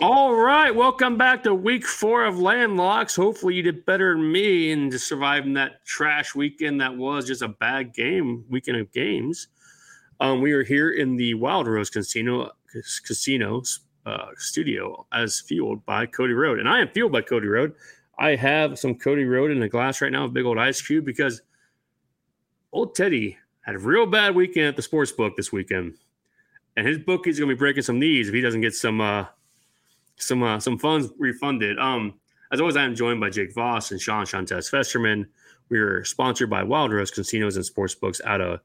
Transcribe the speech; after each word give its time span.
All 0.00 0.36
right, 0.36 0.72
welcome 0.72 1.16
back 1.16 1.42
to 1.42 1.52
week 1.52 1.84
four 1.84 2.24
of 2.24 2.36
Landlocks. 2.38 3.16
Hopefully, 3.16 3.56
you 3.56 3.64
did 3.64 3.84
better 3.84 4.14
than 4.14 4.30
me 4.30 4.70
in 4.70 4.92
just 4.92 5.08
surviving 5.08 5.54
that 5.54 5.84
trash 5.84 6.36
weekend 6.36 6.80
that 6.80 6.96
was 6.96 7.26
just 7.26 7.42
a 7.42 7.48
bad 7.48 7.94
game 7.94 8.44
weekend 8.48 8.76
of 8.76 8.92
games. 8.92 9.48
Um, 10.20 10.40
we 10.40 10.52
are 10.52 10.62
here 10.62 10.90
in 10.90 11.16
the 11.16 11.34
Wild 11.34 11.66
Rose 11.66 11.90
Casino 11.90 12.52
uh, 14.06 14.26
studio 14.36 15.06
as 15.12 15.40
fueled 15.40 15.84
by 15.84 16.06
Cody 16.06 16.32
Road, 16.32 16.60
and 16.60 16.68
I 16.68 16.78
am 16.78 16.90
fueled 16.90 17.10
by 17.10 17.22
Cody 17.22 17.48
Road. 17.48 17.74
I 18.20 18.36
have 18.36 18.78
some 18.78 18.94
Cody 18.94 19.24
Road 19.24 19.50
in 19.50 19.60
a 19.64 19.68
glass 19.68 20.00
right 20.00 20.12
now, 20.12 20.26
a 20.26 20.28
big 20.28 20.44
old 20.44 20.58
ice 20.58 20.80
cube, 20.80 21.04
because 21.04 21.42
old 22.72 22.94
Teddy 22.94 23.36
had 23.62 23.74
a 23.74 23.78
real 23.78 24.06
bad 24.06 24.34
weekend 24.34 24.66
at 24.66 24.76
the 24.76 24.82
sports 24.82 25.12
book 25.12 25.36
this 25.36 25.52
weekend, 25.52 25.94
and 26.76 26.86
his 26.86 26.98
bookie's 26.98 27.38
going 27.38 27.48
to 27.48 27.54
be 27.54 27.58
breaking 27.58 27.82
some 27.82 27.98
knees 27.98 28.28
if 28.28 28.34
he 28.34 28.40
doesn't 28.40 28.60
get 28.60 28.74
some. 28.74 29.00
Uh, 29.00 29.26
some 30.18 30.42
uh, 30.42 30.60
some 30.60 30.78
funds 30.78 31.08
refunded. 31.18 31.78
Um, 31.78 32.14
as 32.52 32.60
always, 32.60 32.76
I 32.76 32.84
am 32.84 32.94
joined 32.94 33.20
by 33.20 33.30
Jake 33.30 33.54
Voss 33.54 33.90
and 33.90 34.00
Sean 34.00 34.26
Shantes 34.26 34.70
Festerman. 34.70 35.26
We 35.68 35.78
are 35.78 36.04
sponsored 36.04 36.50
by 36.50 36.62
Wild 36.62 36.92
Rose 36.92 37.10
Casinos 37.10 37.56
and 37.56 37.64
Sportsbooks 37.64 38.20
out 38.24 38.40
of 38.40 38.60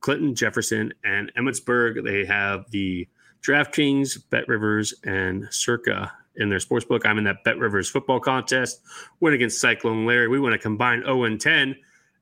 Clinton, 0.00 0.34
Jefferson, 0.34 0.92
and 1.04 1.32
Emmetsburg. 1.34 2.04
They 2.04 2.24
have 2.24 2.70
the 2.70 3.08
DraftKings, 3.42 4.28
Bet 4.30 4.48
Rivers, 4.48 4.94
and 5.04 5.46
Circa 5.50 6.12
in 6.36 6.48
their 6.48 6.58
sportsbook. 6.58 7.04
I'm 7.04 7.18
in 7.18 7.24
that 7.24 7.44
Bet 7.44 7.58
Rivers 7.58 7.88
football 7.88 8.20
contest. 8.20 8.80
Went 9.20 9.34
against 9.34 9.60
Cyclone 9.60 10.06
Larry. 10.06 10.28
We 10.28 10.40
went 10.40 10.54
a 10.54 10.58
combined 10.58 11.04
0 11.04 11.24
and 11.24 11.40
10, 11.40 11.76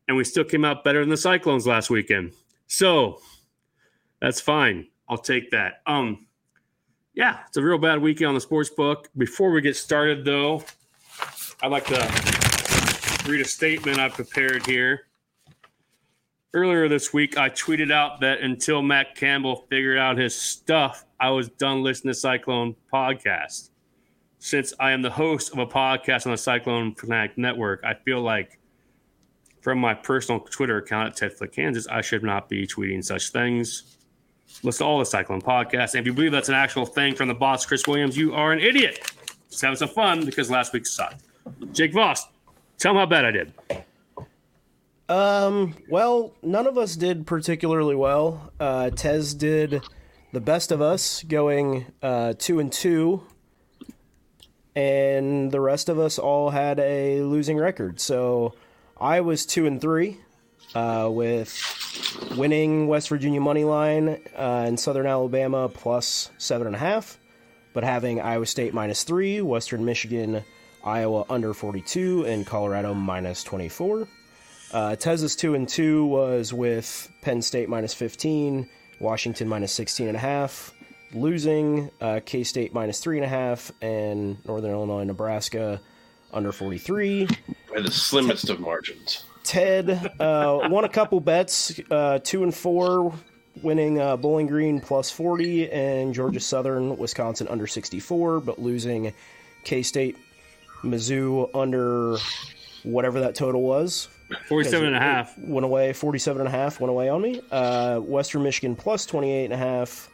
and 0.08 0.16
we 0.16 0.24
still 0.24 0.44
came 0.44 0.64
out 0.64 0.84
better 0.84 1.00
than 1.00 1.08
the 1.08 1.16
Cyclones 1.16 1.66
last 1.66 1.90
weekend. 1.90 2.32
So 2.66 3.20
that's 4.20 4.40
fine. 4.40 4.88
I'll 5.08 5.18
take 5.18 5.50
that. 5.50 5.82
Um, 5.86 6.26
yeah, 7.14 7.40
it's 7.46 7.56
a 7.56 7.62
real 7.62 7.78
bad 7.78 8.00
weekend 8.00 8.28
on 8.28 8.34
the 8.34 8.40
sports 8.40 8.70
book. 8.70 9.08
Before 9.16 9.50
we 9.50 9.60
get 9.60 9.76
started, 9.76 10.24
though, 10.24 10.64
I'd 11.62 11.72
like 11.72 11.86
to 11.86 13.30
read 13.30 13.40
a 13.40 13.48
statement 13.48 13.98
I 13.98 14.08
prepared 14.08 14.66
here. 14.66 15.06
Earlier 16.52 16.88
this 16.88 17.12
week, 17.12 17.36
I 17.36 17.50
tweeted 17.50 17.92
out 17.92 18.20
that 18.20 18.40
until 18.40 18.82
Matt 18.82 19.14
Campbell 19.14 19.66
figured 19.68 19.98
out 19.98 20.16
his 20.16 20.34
stuff, 20.34 21.04
I 21.20 21.30
was 21.30 21.48
done 21.48 21.82
listening 21.82 22.14
to 22.14 22.18
Cyclone 22.18 22.74
podcast. 22.92 23.70
Since 24.38 24.74
I 24.78 24.92
am 24.92 25.02
the 25.02 25.10
host 25.10 25.52
of 25.52 25.58
a 25.58 25.66
podcast 25.66 26.26
on 26.26 26.32
the 26.32 26.38
Cyclone 26.38 26.94
Fanatic 26.94 27.36
Network, 27.36 27.82
I 27.84 27.94
feel 27.94 28.20
like 28.20 28.58
from 29.66 29.80
my 29.80 29.92
personal 29.94 30.38
Twitter 30.38 30.76
account 30.76 31.20
at 31.20 31.36
Ted 31.36 31.50
Kansas, 31.50 31.88
I 31.88 32.00
should 32.00 32.22
not 32.22 32.48
be 32.48 32.68
tweeting 32.68 33.04
such 33.04 33.30
things 33.30 33.96
listen 34.62 34.84
to 34.84 34.88
all 34.88 35.00
the 35.00 35.04
Cyclone 35.04 35.42
podcasts. 35.42 35.94
And 35.94 36.02
if 36.02 36.06
you 36.06 36.12
believe 36.12 36.30
that's 36.30 36.48
an 36.48 36.54
actual 36.54 36.86
thing 36.86 37.16
from 37.16 37.26
the 37.26 37.34
boss, 37.34 37.66
Chris 37.66 37.84
Williams, 37.84 38.16
you 38.16 38.32
are 38.32 38.52
an 38.52 38.60
idiot. 38.60 39.00
Just 39.50 39.62
having 39.62 39.76
some 39.76 39.88
fun 39.88 40.24
because 40.24 40.48
last 40.48 40.72
week 40.72 40.86
sucked. 40.86 41.24
Jake 41.72 41.92
Voss, 41.92 42.28
tell 42.78 42.94
me 42.94 43.00
how 43.00 43.06
bad 43.06 43.24
I 43.24 43.30
did. 43.32 43.52
Um, 45.08 45.74
well, 45.88 46.32
none 46.44 46.68
of 46.68 46.78
us 46.78 46.94
did 46.94 47.26
particularly 47.26 47.96
well. 47.96 48.52
Uh, 48.60 48.90
Tez 48.90 49.34
did 49.34 49.82
the 50.30 50.40
best 50.40 50.70
of 50.70 50.80
us, 50.80 51.24
going 51.24 51.86
uh, 52.04 52.34
two 52.38 52.60
and 52.60 52.72
two, 52.72 53.24
and 54.76 55.50
the 55.50 55.60
rest 55.60 55.88
of 55.88 55.98
us 55.98 56.20
all 56.20 56.50
had 56.50 56.78
a 56.78 57.22
losing 57.22 57.56
record. 57.56 57.98
So 57.98 58.54
I 58.98 59.20
was 59.20 59.44
two 59.44 59.66
and 59.66 59.78
three 59.78 60.18
uh, 60.74 61.08
with 61.12 61.52
winning 62.36 62.88
West 62.88 63.10
Virginia 63.10 63.40
money 63.40 63.64
line 63.64 64.20
uh, 64.34 64.64
and 64.66 64.80
Southern 64.80 65.06
Alabama 65.06 65.68
plus 65.68 66.30
seven 66.38 66.66
and 66.66 66.76
a 66.76 66.78
half, 66.78 67.18
but 67.74 67.84
having 67.84 68.22
Iowa 68.22 68.46
State 68.46 68.72
minus 68.72 69.04
three, 69.04 69.42
Western 69.42 69.84
Michigan, 69.84 70.44
Iowa 70.82 71.26
under 71.28 71.52
42, 71.52 72.24
and 72.24 72.46
Colorado 72.46 72.94
minus 72.94 73.44
24. 73.44 74.08
Uh, 74.72 74.96
Tez's 74.96 75.36
two 75.36 75.54
and 75.54 75.68
two 75.68 76.06
was 76.06 76.54
with 76.54 77.10
Penn 77.20 77.42
State 77.42 77.68
minus 77.68 77.92
15, 77.92 78.66
Washington 78.98 79.46
minus 79.46 79.72
16 79.72 80.08
and 80.08 80.16
a 80.16 80.20
half, 80.20 80.72
losing 81.12 81.90
uh, 82.00 82.20
K 82.24 82.44
State 82.44 82.72
minus 82.72 83.00
three 83.00 83.18
and 83.18 83.26
a 83.26 83.28
half, 83.28 83.72
and 83.82 84.42
Northern 84.46 84.70
Illinois, 84.70 85.04
Nebraska 85.04 85.82
under 86.32 86.50
43. 86.50 87.28
By 87.74 87.80
the 87.80 87.90
slimmest 87.90 88.48
of 88.48 88.60
margins. 88.60 89.24
Ted 89.42 89.90
uh, 90.18 90.68
won 90.70 90.84
a 90.84 90.88
couple 90.88 91.20
bets, 91.20 91.78
uh, 91.90 92.18
two 92.22 92.42
and 92.42 92.54
four, 92.54 93.12
winning 93.62 94.00
uh, 94.00 94.16
Bowling 94.16 94.46
Green 94.46 94.80
plus 94.80 95.10
40 95.10 95.70
and 95.70 96.12
Georgia 96.12 96.40
Southern, 96.40 96.96
Wisconsin 96.96 97.46
under 97.48 97.66
64, 97.66 98.40
but 98.40 98.58
losing 98.58 99.12
K 99.64 99.82
State, 99.82 100.16
Mizzou 100.82 101.48
under 101.54 102.18
whatever 102.82 103.20
that 103.20 103.34
total 103.34 103.62
was. 103.62 104.08
47 104.48 104.88
and 104.88 104.96
a 104.96 105.00
half. 105.00 105.38
Went 105.38 105.64
away, 105.64 105.92
47 105.92 106.40
and 106.40 106.48
a 106.48 106.50
half 106.50 106.80
went 106.80 106.90
away 106.90 107.08
on 107.08 107.22
me. 107.22 107.40
Uh, 107.50 108.00
Western 108.00 108.42
Michigan 108.42 108.74
plus 108.74 109.06
28 109.06 109.44
and 109.44 109.54
a 109.54 109.56
half. 109.56 110.10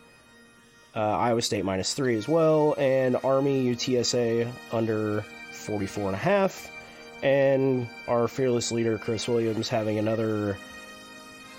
Uh, 0.95 1.01
Iowa 1.01 1.41
State 1.41 1.65
minus 1.65 1.95
three 1.95 2.17
as 2.17 2.29
well. 2.29 2.75
And 2.77 3.17
Army 3.25 3.65
UTSA 3.75 4.53
under 4.73 5.25
44 5.53 6.09
and 6.09 6.15
a 6.15 6.19
half 6.19 6.71
and 7.23 7.89
our 8.09 8.29
fearless 8.29 8.73
leader 8.73 8.99
Chris 8.99 9.29
Williams 9.29 9.69
having 9.69 9.99
another 9.99 10.59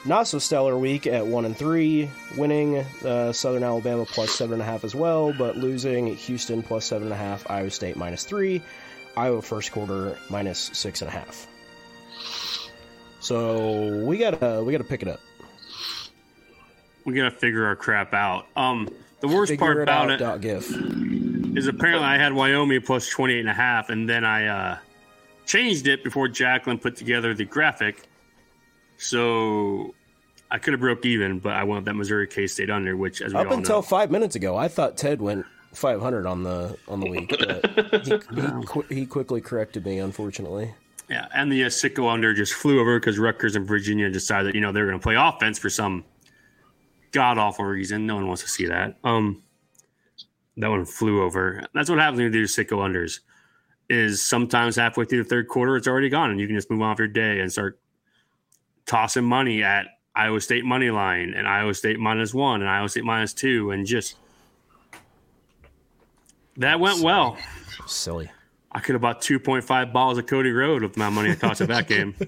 not 0.06 0.28
so 0.28 0.38
stellar 0.38 0.78
week 0.78 1.08
at 1.08 1.26
one 1.26 1.46
and 1.46 1.56
three, 1.56 2.10
winning 2.38 2.80
uh, 3.06 3.32
Southern 3.32 3.64
Alabama 3.64 4.06
plus 4.06 4.32
seven 4.32 4.54
and 4.54 4.62
a 4.62 4.66
half 4.66 4.84
as 4.84 4.94
well, 4.94 5.32
but 5.34 5.58
losing 5.58 6.16
Houston 6.16 6.62
plus 6.62 6.86
seven 6.86 7.08
and 7.08 7.14
a 7.14 7.18
half, 7.18 7.50
Iowa 7.50 7.70
State 7.70 7.96
minus 7.96 8.26
three, 8.26 8.62
Iowa 9.16 9.42
first 9.42 9.72
quarter 9.72 10.18
minus 10.30 10.60
six 10.60 11.02
and 11.02 11.10
a 11.10 11.12
half. 11.14 11.48
So 13.22 14.04
we 14.04 14.18
gotta 14.18 14.62
we 14.64 14.74
gotta 14.74 14.84
pick 14.84 15.02
it 15.02 15.08
up. 15.08 15.22
We 17.06 17.14
gotta 17.14 17.32
figure 17.32 17.66
our 17.66 17.78
crap 17.78 18.14
out. 18.14 18.48
Um, 18.58 18.90
the 19.22 19.30
worst 19.30 19.52
figure 19.52 19.66
part 19.66 19.82
about 19.82 20.12
it, 20.12 20.20
it 20.20 20.42
GIF. 20.42 20.70
is 21.58 21.68
apparently 21.68 22.06
I 22.06 22.18
had 22.18 22.34
Wyoming 22.34 22.82
plus 22.82 23.08
28 23.08 23.40
and 23.40 23.50
a 23.50 23.54
half, 23.54 23.90
and 23.90 24.10
then 24.10 24.26
I 24.26 24.48
uh, 24.48 24.78
changed 25.46 25.88
it 25.88 26.04
before 26.04 26.28
Jacqueline 26.28 26.80
put 26.80 26.96
together 26.96 27.34
the 27.34 27.46
graphic. 27.46 28.08
So 28.98 29.94
I 30.50 30.58
could 30.60 30.74
have 30.74 30.82
broke 30.82 31.06
even, 31.06 31.40
but 31.40 31.54
I 31.54 31.64
went 31.64 31.86
that 31.86 31.96
Missouri 31.96 32.28
K 32.28 32.48
State 32.48 32.70
under, 32.70 32.96
which 32.96 33.22
as 33.22 33.34
we 33.34 33.40
up 33.40 33.52
until 33.52 33.78
know, 33.78 33.82
five 33.82 34.12
minutes 34.12 34.36
ago, 34.36 34.56
I 34.56 34.68
thought 34.68 34.98
Ted 34.98 35.22
went 35.22 35.46
500 35.74 36.26
on 36.26 36.44
the 36.44 36.78
on 36.88 37.00
the 37.00 37.10
week, 37.10 37.36
but 37.38 38.06
he, 38.06 38.12
he, 38.12 38.20
qu- 38.66 38.86
he 38.90 39.06
quickly 39.06 39.42
corrected 39.42 39.86
me, 39.86 40.00
unfortunately. 40.00 40.74
Yeah, 41.10 41.28
and 41.34 41.52
the 41.52 41.66
uh, 41.66 41.68
Sicko 41.68 42.12
under 42.12 42.34
just 42.34 42.54
flew 42.54 42.80
over 42.80 43.00
because 43.00 43.20
Rutgers 43.20 43.56
and 43.56 43.68
Virginia 43.68 44.10
decided, 44.10 44.56
you 44.56 44.62
know, 44.62 44.72
they're 44.72 44.86
going 44.86 44.98
to 44.98 45.04
play 45.04 45.16
offense 45.16 45.60
for 45.60 45.70
some 45.70 46.06
god 47.12 47.38
awful 47.38 47.66
reason. 47.66 48.06
No 48.06 48.16
one 48.16 48.28
wants 48.28 48.42
to 48.44 48.48
see 48.48 48.68
that. 48.68 48.98
Um, 49.04 49.44
that 50.58 50.70
one 50.70 50.86
flew 50.86 51.24
over. 51.24 51.66
That's 51.74 51.90
what 51.90 52.00
happens 52.00 52.20
when 52.20 52.26
you 52.26 52.32
do 52.32 52.44
Sicko 52.46 52.78
unders 52.78 53.20
is 53.90 54.22
sometimes 54.24 54.76
halfway 54.76 55.06
through 55.06 55.24
the 55.24 55.30
third 55.30 55.48
quarter, 55.48 55.76
it's 55.76 55.88
already 55.88 56.10
gone, 56.10 56.32
and 56.32 56.40
you 56.40 56.48
can 56.48 56.56
just 56.56 56.70
move 56.70 56.82
on 56.82 56.92
with 56.92 57.00
your 57.00 57.08
day 57.08 57.40
and 57.40 57.52
start 57.52 57.80
tossing 58.86 59.24
money 59.24 59.64
at 59.64 59.86
Iowa 60.16 60.40
State 60.42 60.66
money 60.66 60.92
line 60.92 61.34
and 61.36 61.48
Iowa 61.48 61.74
State 61.74 62.00
minus 62.00 62.34
one 62.34 62.62
and 62.62 62.70
Iowa 62.70 62.90
State 62.90 63.04
minus 63.04 63.34
two, 63.34 63.72
and 63.72 63.86
just 63.86 64.16
that 66.58 66.80
went 66.80 66.96
Silly. 66.98 67.06
well. 67.06 67.38
Silly. 67.88 68.32
I 68.72 68.80
could 68.80 68.94
have 68.94 69.02
bought 69.02 69.22
2.5 69.22 69.94
balls 69.94 70.18
of 70.18 70.26
Cody 70.26 70.52
Road 70.52 70.82
with 70.82 70.98
my 70.98 71.10
money 71.10 71.32
I 71.32 71.36
tossed 71.36 71.62
at 71.62 71.68
that 71.68 71.88
game. 71.88 72.16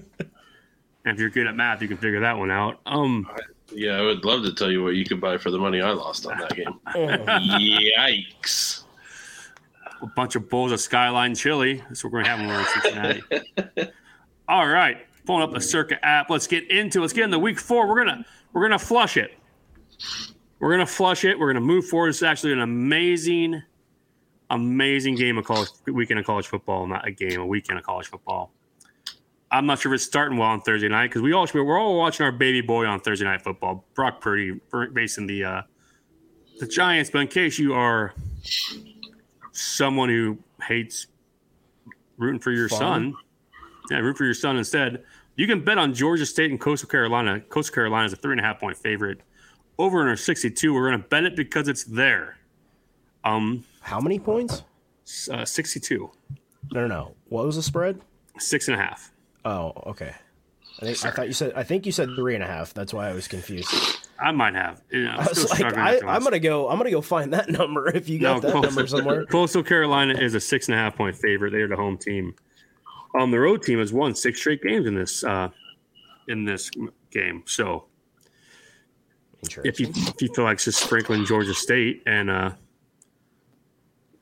And 1.06 1.14
if 1.14 1.20
you're 1.20 1.30
good 1.30 1.46
at 1.46 1.54
math, 1.54 1.80
you 1.80 1.86
can 1.86 1.98
figure 1.98 2.18
that 2.18 2.36
one 2.36 2.50
out. 2.50 2.80
Um, 2.84 3.28
Yeah, 3.70 3.92
I 3.92 4.02
would 4.02 4.24
love 4.24 4.42
to 4.42 4.52
tell 4.52 4.72
you 4.72 4.82
what 4.82 4.96
you 4.96 5.04
could 5.04 5.20
buy 5.20 5.38
for 5.38 5.52
the 5.52 5.58
money 5.58 5.80
I 5.80 5.92
lost 5.92 6.26
on 6.26 6.36
that 6.36 6.56
game. 6.56 6.80
Yikes. 7.96 8.82
A 10.02 10.06
bunch 10.06 10.36
of 10.36 10.48
bowls 10.48 10.72
of 10.72 10.80
Skyline 10.80 11.34
chili. 11.34 11.82
That's 11.88 12.02
what 12.04 12.12
we're 12.12 12.22
going 12.22 12.24
to 12.24 12.30
have 12.30 12.40
when 12.40 12.48
we're 12.48 12.60
in 12.60 13.20
Cincinnati. 13.22 13.92
All 14.48 14.66
right. 14.68 14.98
pulling 15.26 15.42
up 15.42 15.52
the 15.52 15.60
Circa 15.60 16.02
app. 16.04 16.30
Let's 16.30 16.46
get 16.46 16.70
into. 16.70 16.98
It. 16.98 17.02
Let's 17.02 17.12
get 17.12 17.24
into 17.24 17.38
week 17.38 17.58
four. 17.58 17.88
We're 17.88 18.04
gonna 18.04 18.24
we're 18.52 18.62
gonna 18.62 18.78
flush 18.78 19.16
it. 19.16 19.32
We're 20.60 20.70
gonna 20.70 20.86
flush 20.86 21.24
it. 21.24 21.38
We're 21.38 21.52
gonna 21.52 21.64
move 21.64 21.86
forward. 21.86 22.08
It's 22.08 22.22
actually 22.22 22.52
an 22.52 22.60
amazing, 22.60 23.62
amazing 24.50 25.16
game 25.16 25.36
of 25.36 25.44
college 25.44 25.68
weekend 25.86 26.20
of 26.20 26.26
college 26.26 26.46
football. 26.46 26.86
Not 26.86 27.06
a 27.06 27.10
game, 27.10 27.40
a 27.40 27.46
weekend 27.46 27.78
of 27.78 27.84
college 27.84 28.06
football. 28.06 28.52
I'm 29.50 29.66
not 29.66 29.78
sure 29.78 29.92
if 29.92 29.98
it's 29.98 30.04
starting 30.04 30.38
well 30.38 30.48
on 30.48 30.60
Thursday 30.60 30.88
night 30.88 31.08
because 31.08 31.22
we 31.22 31.32
all 31.32 31.46
we're 31.52 31.78
all 31.78 31.98
watching 31.98 32.24
our 32.24 32.32
baby 32.32 32.60
boy 32.60 32.86
on 32.86 33.00
Thursday 33.00 33.24
night 33.24 33.42
football. 33.42 33.84
Brock 33.94 34.20
Purdy 34.20 34.60
facing 34.94 35.26
the 35.26 35.44
uh, 35.44 35.62
the 36.58 36.66
Giants. 36.66 37.10
But 37.10 37.20
in 37.20 37.28
case 37.28 37.58
you 37.58 37.74
are 37.74 38.14
someone 39.56 40.08
who 40.08 40.38
hates 40.62 41.06
rooting 42.18 42.40
for 42.40 42.50
your 42.50 42.68
Fun. 42.68 42.78
son, 42.78 43.14
yeah, 43.90 43.98
root 43.98 44.16
for 44.16 44.24
your 44.24 44.34
son 44.34 44.56
instead. 44.56 45.04
You 45.36 45.46
can 45.46 45.62
bet 45.64 45.78
on 45.78 45.92
Georgia 45.94 46.26
State 46.26 46.50
and 46.50 46.60
Coastal 46.60 46.88
Carolina. 46.88 47.40
Coastal 47.40 47.74
Carolina 47.74 48.06
is 48.06 48.12
a 48.12 48.16
three 48.16 48.32
and 48.32 48.40
a 48.40 48.42
half 48.42 48.58
point 48.58 48.76
favorite. 48.76 49.20
Over 49.78 50.00
under 50.00 50.16
62. 50.16 50.72
We're 50.72 50.88
going 50.88 51.02
to 51.02 51.08
bet 51.08 51.24
it 51.24 51.36
because 51.36 51.68
it's 51.68 51.84
there. 51.84 52.38
Um, 53.24 53.64
how 53.80 54.00
many 54.00 54.18
points? 54.18 54.62
Uh, 55.30 55.44
62. 55.44 56.10
No, 56.72 56.80
no, 56.80 56.86
no. 56.86 57.14
What 57.28 57.44
was 57.44 57.56
the 57.56 57.62
spread? 57.62 58.00
Six 58.38 58.68
and 58.68 58.80
a 58.80 58.82
half. 58.82 59.12
Oh, 59.44 59.72
okay. 59.86 60.14
I, 60.80 60.84
think, 60.86 61.04
I 61.04 61.10
thought 61.10 61.26
you 61.26 61.32
said. 61.32 61.52
I 61.54 61.62
think 61.62 61.86
you 61.86 61.92
said 61.92 62.08
three 62.16 62.34
and 62.34 62.42
a 62.42 62.46
half. 62.46 62.74
That's 62.74 62.92
why 62.92 63.08
I 63.08 63.12
was 63.12 63.28
confused. 63.28 63.70
I 64.18 64.32
might 64.32 64.54
have. 64.54 64.82
I 64.92 65.26
was 65.28 65.50
like, 65.50 65.76
I, 65.76 65.96
am 65.96 66.22
gonna 66.22 66.38
go. 66.38 66.68
I'm 66.68 66.78
gonna 66.78 66.90
go 66.90 67.00
find 67.00 67.32
that 67.32 67.50
number 67.50 67.88
if 67.94 68.08
you 68.08 68.18
got 68.18 68.34
no, 68.34 68.40
that 68.40 68.52
Coastal, 68.52 68.62
number 68.62 68.86
somewhere. 68.86 69.26
Coastal 69.30 69.62
Carolina 69.62 70.14
is 70.18 70.34
a 70.34 70.40
six 70.40 70.68
and 70.68 70.74
a 70.74 70.78
half 70.78 70.96
point 70.96 71.16
favorite. 71.16 71.50
They're 71.50 71.68
the 71.68 71.76
home 71.76 71.98
team. 71.98 72.34
Um, 73.14 73.30
the 73.30 73.40
road 73.40 73.62
team 73.62 73.78
has 73.78 73.92
won 73.92 74.14
six 74.14 74.38
straight 74.40 74.62
games 74.62 74.86
in 74.86 74.94
this 74.94 75.24
uh, 75.24 75.48
in 76.28 76.44
this 76.44 76.70
game. 77.10 77.42
So, 77.46 77.86
if 79.64 79.80
you 79.80 79.88
if 79.94 80.22
you 80.22 80.28
feel 80.34 80.44
like 80.44 80.58
just 80.58 80.82
sprinkling 80.82 81.24
Georgia 81.24 81.54
State 81.54 82.02
and 82.06 82.30
uh, 82.30 82.50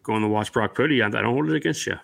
going 0.02 0.22
to 0.22 0.28
watch 0.28 0.52
Brock 0.52 0.74
Purdy, 0.74 1.02
I, 1.02 1.06
I 1.06 1.10
don't 1.10 1.24
hold 1.24 1.50
it 1.50 1.56
against 1.56 1.86
you. 1.86 1.96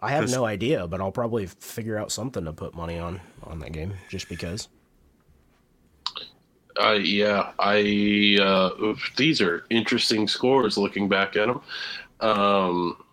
I 0.00 0.12
have 0.12 0.30
no 0.30 0.44
idea, 0.44 0.86
but 0.86 1.00
I'll 1.00 1.10
probably 1.10 1.46
figure 1.46 1.98
out 1.98 2.12
something 2.12 2.44
to 2.44 2.52
put 2.52 2.74
money 2.74 2.98
on 2.98 3.20
on 3.44 3.58
that 3.60 3.72
game 3.72 3.94
just 4.08 4.28
because. 4.28 4.68
Uh, 6.80 6.92
yeah, 6.92 7.52
I 7.58 8.38
uh, 8.40 8.94
these 9.16 9.40
are 9.40 9.64
interesting 9.70 10.28
scores 10.28 10.78
looking 10.78 11.08
back 11.08 11.36
at 11.36 11.48
them. 11.48 11.60
Um, 12.20 13.04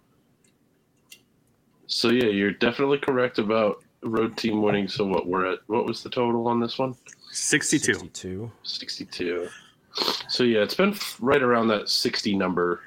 so 1.88 2.10
yeah, 2.10 2.30
you're 2.30 2.52
definitely 2.52 3.00
correct 3.00 3.40
about 3.40 3.84
road 4.04 4.38
team 4.38 4.62
winning. 4.62 4.88
So 4.88 5.06
what 5.06 5.28
we're 5.28 5.54
at? 5.54 5.60
What 5.68 5.86
was 5.86 6.04
the 6.04 6.10
total 6.10 6.48
on 6.48 6.60
this 6.60 6.78
one? 6.78 6.96
62. 7.32 7.94
62. 7.94 8.52
62. 8.64 9.50
So 10.28 10.44
yeah, 10.44 10.60
it's 10.60 10.76
been 10.76 10.96
right 11.20 11.42
around 11.42 11.70
that 11.70 11.90
60 11.90 12.36
number 12.36 12.82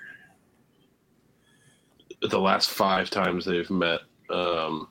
the 2.21 2.39
last 2.39 2.71
five 2.71 3.11
times 3.11 3.45
they've 3.45 3.71
met. 3.71 4.01
Um, 4.31 4.89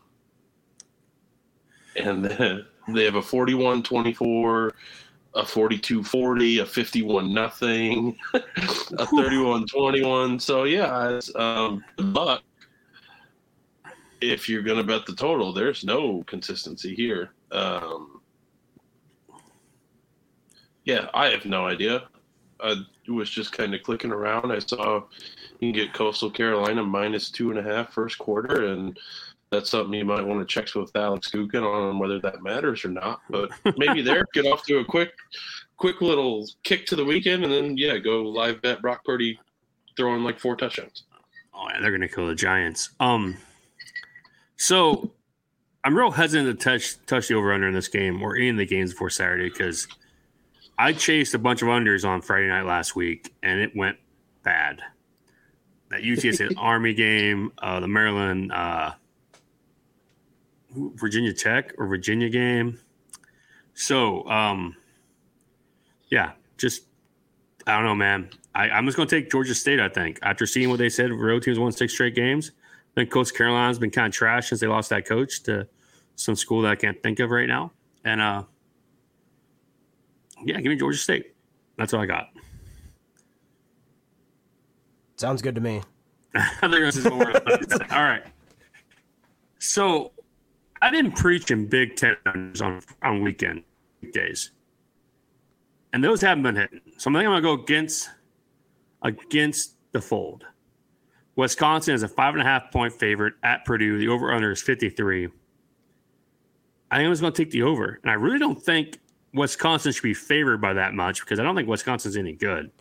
and 1.95 2.25
then 2.25 2.65
they 2.87 3.05
have 3.05 3.15
a 3.15 3.21
41 3.21 3.83
24, 3.83 4.73
a 5.33 5.45
42 5.45 6.03
40, 6.03 6.59
a 6.59 6.65
51 6.65 7.33
nothing, 7.33 8.17
a 8.33 9.05
31 9.05 9.67
21. 9.67 10.39
So, 10.39 10.63
yeah, 10.63 11.19
um, 11.35 11.83
but 11.97 12.41
if 14.21 14.49
you're 14.49 14.63
going 14.63 14.77
to 14.77 14.83
bet 14.83 15.05
the 15.05 15.15
total, 15.15 15.53
there's 15.53 15.83
no 15.83 16.23
consistency 16.23 16.95
here. 16.95 17.31
Um, 17.51 18.21
yeah, 20.83 21.09
I 21.13 21.27
have 21.27 21.45
no 21.45 21.67
idea. 21.67 22.07
I 22.59 22.75
was 23.07 23.29
just 23.29 23.51
kind 23.51 23.75
of 23.75 23.83
clicking 23.83 24.11
around. 24.11 24.51
I 24.51 24.59
saw 24.59 25.03
you 25.59 25.71
can 25.71 25.71
get 25.71 25.93
Coastal 25.93 26.31
Carolina 26.31 26.83
minus 26.83 27.29
two 27.29 27.51
and 27.51 27.59
a 27.59 27.63
half 27.63 27.93
first 27.93 28.17
quarter, 28.17 28.67
and 28.67 28.97
that's 29.49 29.69
something 29.69 29.93
you 29.93 30.05
might 30.05 30.25
want 30.25 30.39
to 30.39 30.45
check 30.45 30.73
with 30.75 30.95
Alex 30.95 31.29
Gukin 31.31 31.63
on 31.63 31.99
whether 31.99 32.19
that 32.19 32.43
matters 32.43 32.83
or 32.83 32.89
not. 32.89 33.21
But 33.29 33.51
maybe 33.77 34.01
there, 34.01 34.25
get 34.33 34.45
off 34.45 34.63
to 34.65 34.79
a 34.79 34.85
quick, 34.85 35.13
quick 35.77 36.01
little 36.01 36.47
kick 36.63 36.85
to 36.87 36.95
the 36.95 37.05
weekend, 37.05 37.43
and 37.43 37.53
then 37.53 37.77
yeah, 37.77 37.97
go 37.97 38.23
live 38.23 38.61
bet 38.61 38.81
Brock 38.81 39.03
Purdy 39.05 39.39
throwing 39.95 40.23
like 40.23 40.39
four 40.39 40.55
touchdowns. 40.55 41.03
Oh, 41.53 41.67
yeah, 41.73 41.79
they're 41.81 41.91
gonna 41.91 42.07
kill 42.07 42.27
the 42.27 42.35
Giants. 42.35 42.89
Um, 42.99 43.37
so 44.57 45.11
I'm 45.83 45.97
real 45.97 46.11
hesitant 46.11 46.59
to 46.59 46.63
touch 46.63 46.97
touch 47.05 47.29
the 47.29 47.35
over 47.35 47.53
under 47.53 47.67
in 47.67 47.73
this 47.73 47.87
game 47.87 48.21
or 48.21 48.35
any 48.35 48.49
of 48.49 48.57
the 48.57 48.65
games 48.65 48.91
before 48.91 49.09
Saturday 49.09 49.49
because 49.49 49.87
I 50.77 50.93
chased 50.93 51.33
a 51.33 51.39
bunch 51.39 51.61
of 51.61 51.69
unders 51.69 52.07
on 52.07 52.21
Friday 52.21 52.47
night 52.47 52.65
last 52.65 52.95
week 52.95 53.33
and 53.41 53.59
it 53.59 53.75
went 53.75 53.97
bad 54.43 54.81
that 55.89 56.01
UTSA 56.01 56.53
Army 56.57 56.93
game, 56.93 57.51
uh, 57.59 57.79
the 57.79 57.87
Maryland 57.87 58.51
uh, 58.51 58.93
Virginia 60.95 61.33
Tech 61.33 61.73
or 61.77 61.87
Virginia 61.87 62.29
game. 62.29 62.79
So, 63.73 64.27
um, 64.27 64.75
yeah, 66.09 66.31
just 66.57 66.83
I 67.65 67.75
don't 67.75 67.83
know, 67.83 67.95
man. 67.95 68.29
I, 68.55 68.77
am 68.77 68.85
just 68.85 68.97
going 68.97 69.07
to 69.07 69.15
take 69.15 69.29
Georgia 69.29 69.53
State. 69.53 69.79
I 69.79 69.89
think 69.89 70.19
after 70.23 70.45
seeing 70.45 70.69
what 70.69 70.79
they 70.79 70.89
said, 70.89 71.11
road 71.11 71.43
teams 71.43 71.59
won 71.59 71.71
six 71.71 71.93
straight 71.93 72.15
games. 72.15 72.51
I 72.57 73.01
think 73.01 73.11
Coach 73.11 73.33
Carolina's 73.33 73.77
been 73.77 73.91
kind 73.91 74.07
of 74.07 74.13
trash 74.13 74.49
since 74.49 74.61
they 74.61 74.67
lost 74.67 74.89
that 74.89 75.05
coach 75.05 75.43
to 75.43 75.67
some 76.15 76.35
school 76.35 76.61
that 76.63 76.71
I 76.71 76.75
can't 76.75 77.01
think 77.03 77.19
of 77.19 77.29
right 77.29 77.47
now. 77.47 77.71
And 78.03 78.21
uh, 78.21 78.43
yeah, 80.43 80.55
give 80.55 80.69
me 80.69 80.75
Georgia 80.75 80.97
State. 80.97 81.35
That's 81.77 81.93
all 81.93 82.01
I 82.01 82.05
got. 82.05 82.29
Sounds 85.17 85.41
good 85.41 85.55
to 85.55 85.61
me. 85.61 85.81
All 87.91 88.03
right. 88.03 88.23
So 89.59 90.11
I 90.81 90.91
didn't 90.91 91.13
preach 91.13 91.51
in 91.51 91.67
Big 91.67 91.95
Ten 91.95 92.15
on 92.25 92.81
on 93.01 93.21
weekend 93.21 93.63
days, 94.13 94.51
and 95.93 96.03
those 96.03 96.21
haven't 96.21 96.43
been 96.43 96.55
hitting. 96.55 96.81
So 96.97 97.09
I 97.09 97.13
think 97.13 97.27
I'm 97.27 97.31
gonna 97.31 97.41
go 97.41 97.53
against 97.53 98.09
against 99.01 99.75
the 99.91 100.01
fold. 100.01 100.45
Wisconsin 101.35 101.93
is 101.93 102.03
a 102.03 102.07
five 102.07 102.33
and 102.33 102.41
a 102.41 102.45
half 102.45 102.71
point 102.71 102.93
favorite 102.93 103.35
at 103.43 103.63
Purdue. 103.63 103.97
The 103.99 104.07
over 104.07 104.33
under 104.33 104.51
is 104.51 104.61
53. 104.61 105.29
I 106.89 106.97
think 106.97 107.05
I 107.05 107.09
was 107.09 107.21
going 107.21 107.33
to 107.33 107.43
take 107.43 107.51
the 107.51 107.63
over, 107.63 107.99
and 108.01 108.09
I 108.09 108.15
really 108.15 108.39
don't 108.39 108.61
think 108.61 108.99
Wisconsin 109.33 109.91
should 109.91 110.03
be 110.03 110.13
favored 110.13 110.61
by 110.61 110.73
that 110.73 110.93
much 110.93 111.19
because 111.19 111.39
I 111.39 111.43
don't 111.43 111.55
think 111.55 111.67
Wisconsin's 111.67 112.17
any 112.17 112.33
good. 112.33 112.71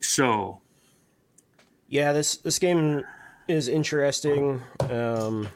So 0.00 0.60
yeah, 1.88 2.12
this 2.12 2.36
this 2.38 2.58
game 2.58 3.04
is 3.48 3.68
interesting. 3.68 4.62
Um, 4.90 5.48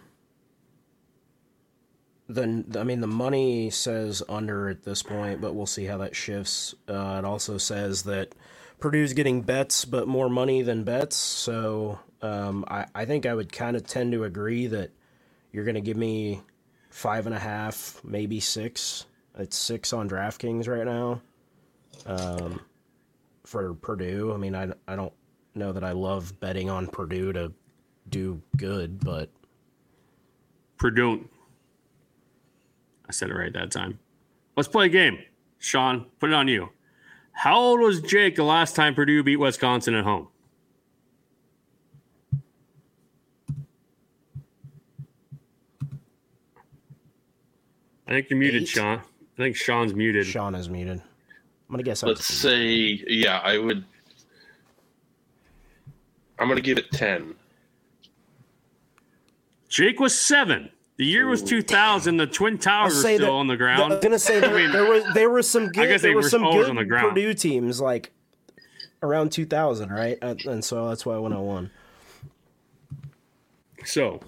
the 2.34 2.78
I 2.78 2.84
mean 2.84 3.00
the 3.00 3.06
money 3.06 3.70
says 3.70 4.22
under 4.28 4.68
at 4.68 4.82
this 4.82 5.02
point, 5.02 5.40
but 5.40 5.54
we'll 5.54 5.66
see 5.66 5.84
how 5.84 5.98
that 5.98 6.16
shifts. 6.16 6.74
Uh, 6.88 7.16
it 7.18 7.24
also 7.24 7.58
says 7.58 8.04
that 8.04 8.34
Purdue's 8.78 9.12
getting 9.12 9.42
bets, 9.42 9.84
but 9.84 10.08
more 10.08 10.28
money 10.28 10.62
than 10.62 10.84
bets. 10.84 11.16
So 11.16 11.98
um, 12.22 12.64
I 12.68 12.86
I 12.94 13.04
think 13.04 13.26
I 13.26 13.34
would 13.34 13.52
kind 13.52 13.76
of 13.76 13.86
tend 13.86 14.12
to 14.12 14.24
agree 14.24 14.66
that 14.68 14.90
you're 15.52 15.64
going 15.64 15.74
to 15.74 15.80
give 15.80 15.96
me 15.96 16.40
five 16.90 17.26
and 17.26 17.34
a 17.34 17.38
half, 17.38 18.00
maybe 18.04 18.40
six. 18.40 19.06
It's 19.38 19.56
six 19.56 19.92
on 19.92 20.08
DraftKings 20.08 20.68
right 20.68 20.84
now. 20.84 21.20
Um, 22.06 22.60
for 23.44 23.74
Purdue, 23.74 24.32
I 24.32 24.36
mean 24.36 24.54
I 24.54 24.72
I 24.86 24.96
don't 24.96 25.12
know 25.54 25.72
that 25.72 25.84
I 25.84 25.92
love 25.92 26.38
betting 26.40 26.70
on 26.70 26.86
Purdue 26.86 27.32
to 27.32 27.52
do 28.08 28.40
good, 28.56 29.00
but 29.00 29.30
Purdue. 30.78 31.28
I 33.10 33.12
said 33.12 33.28
it 33.28 33.34
right 33.34 33.52
that 33.52 33.72
time. 33.72 33.98
Let's 34.56 34.68
play 34.68 34.86
a 34.86 34.88
game. 34.88 35.18
Sean, 35.58 36.06
put 36.20 36.30
it 36.30 36.32
on 36.32 36.46
you. 36.46 36.68
How 37.32 37.58
old 37.58 37.80
was 37.80 38.00
Jake 38.00 38.36
the 38.36 38.44
last 38.44 38.76
time 38.76 38.94
Purdue 38.94 39.24
beat 39.24 39.36
Wisconsin 39.36 39.96
at 39.96 40.04
home? 40.04 40.28
I 48.06 48.12
think 48.12 48.30
you're 48.30 48.38
muted, 48.38 48.62
Eight. 48.62 48.68
Sean. 48.68 48.98
I 48.98 49.36
think 49.36 49.56
Sean's 49.56 49.92
muted. 49.92 50.24
Sean 50.24 50.54
is 50.54 50.68
muted. 50.68 50.98
I'm 51.00 51.72
gonna 51.72 51.82
guess. 51.82 52.04
Let's 52.04 52.24
say, 52.24 53.02
yeah, 53.08 53.40
I 53.42 53.58
would 53.58 53.84
I'm 56.40 56.46
going 56.46 56.56
to 56.56 56.62
give 56.62 56.78
it 56.78 56.90
10. 56.92 57.34
Jake 59.68 60.00
was 60.00 60.18
seven. 60.18 60.70
The 61.00 61.06
year 61.06 61.26
was 61.26 61.42
2000. 61.42 62.18
The 62.18 62.26
Twin 62.26 62.58
Towers 62.58 62.92
were 62.92 63.00
still 63.00 63.18
that, 63.20 63.30
on 63.30 63.46
the 63.46 63.56
ground. 63.56 63.90
I'm 63.90 64.00
gonna 64.00 64.18
say 64.18 64.38
there, 64.38 64.50
I 64.50 64.64
mean, 64.64 64.70
there 64.70 64.84
was 64.84 65.02
there 65.14 65.30
were 65.30 65.42
some 65.42 65.68
good 65.72 65.98
there 65.98 66.14
were 66.14 66.22
some 66.22 66.42
good 66.42 66.68
on 66.68 66.76
the 66.76 66.84
Purdue 66.84 67.32
teams 67.32 67.80
like 67.80 68.12
around 69.02 69.32
2000, 69.32 69.88
right? 69.90 70.18
And 70.20 70.62
so 70.62 70.90
that's 70.90 71.06
why 71.06 71.14
I 71.14 71.18
went 71.18 71.32
on 71.32 71.46
one. 71.46 71.70
So 73.86 74.20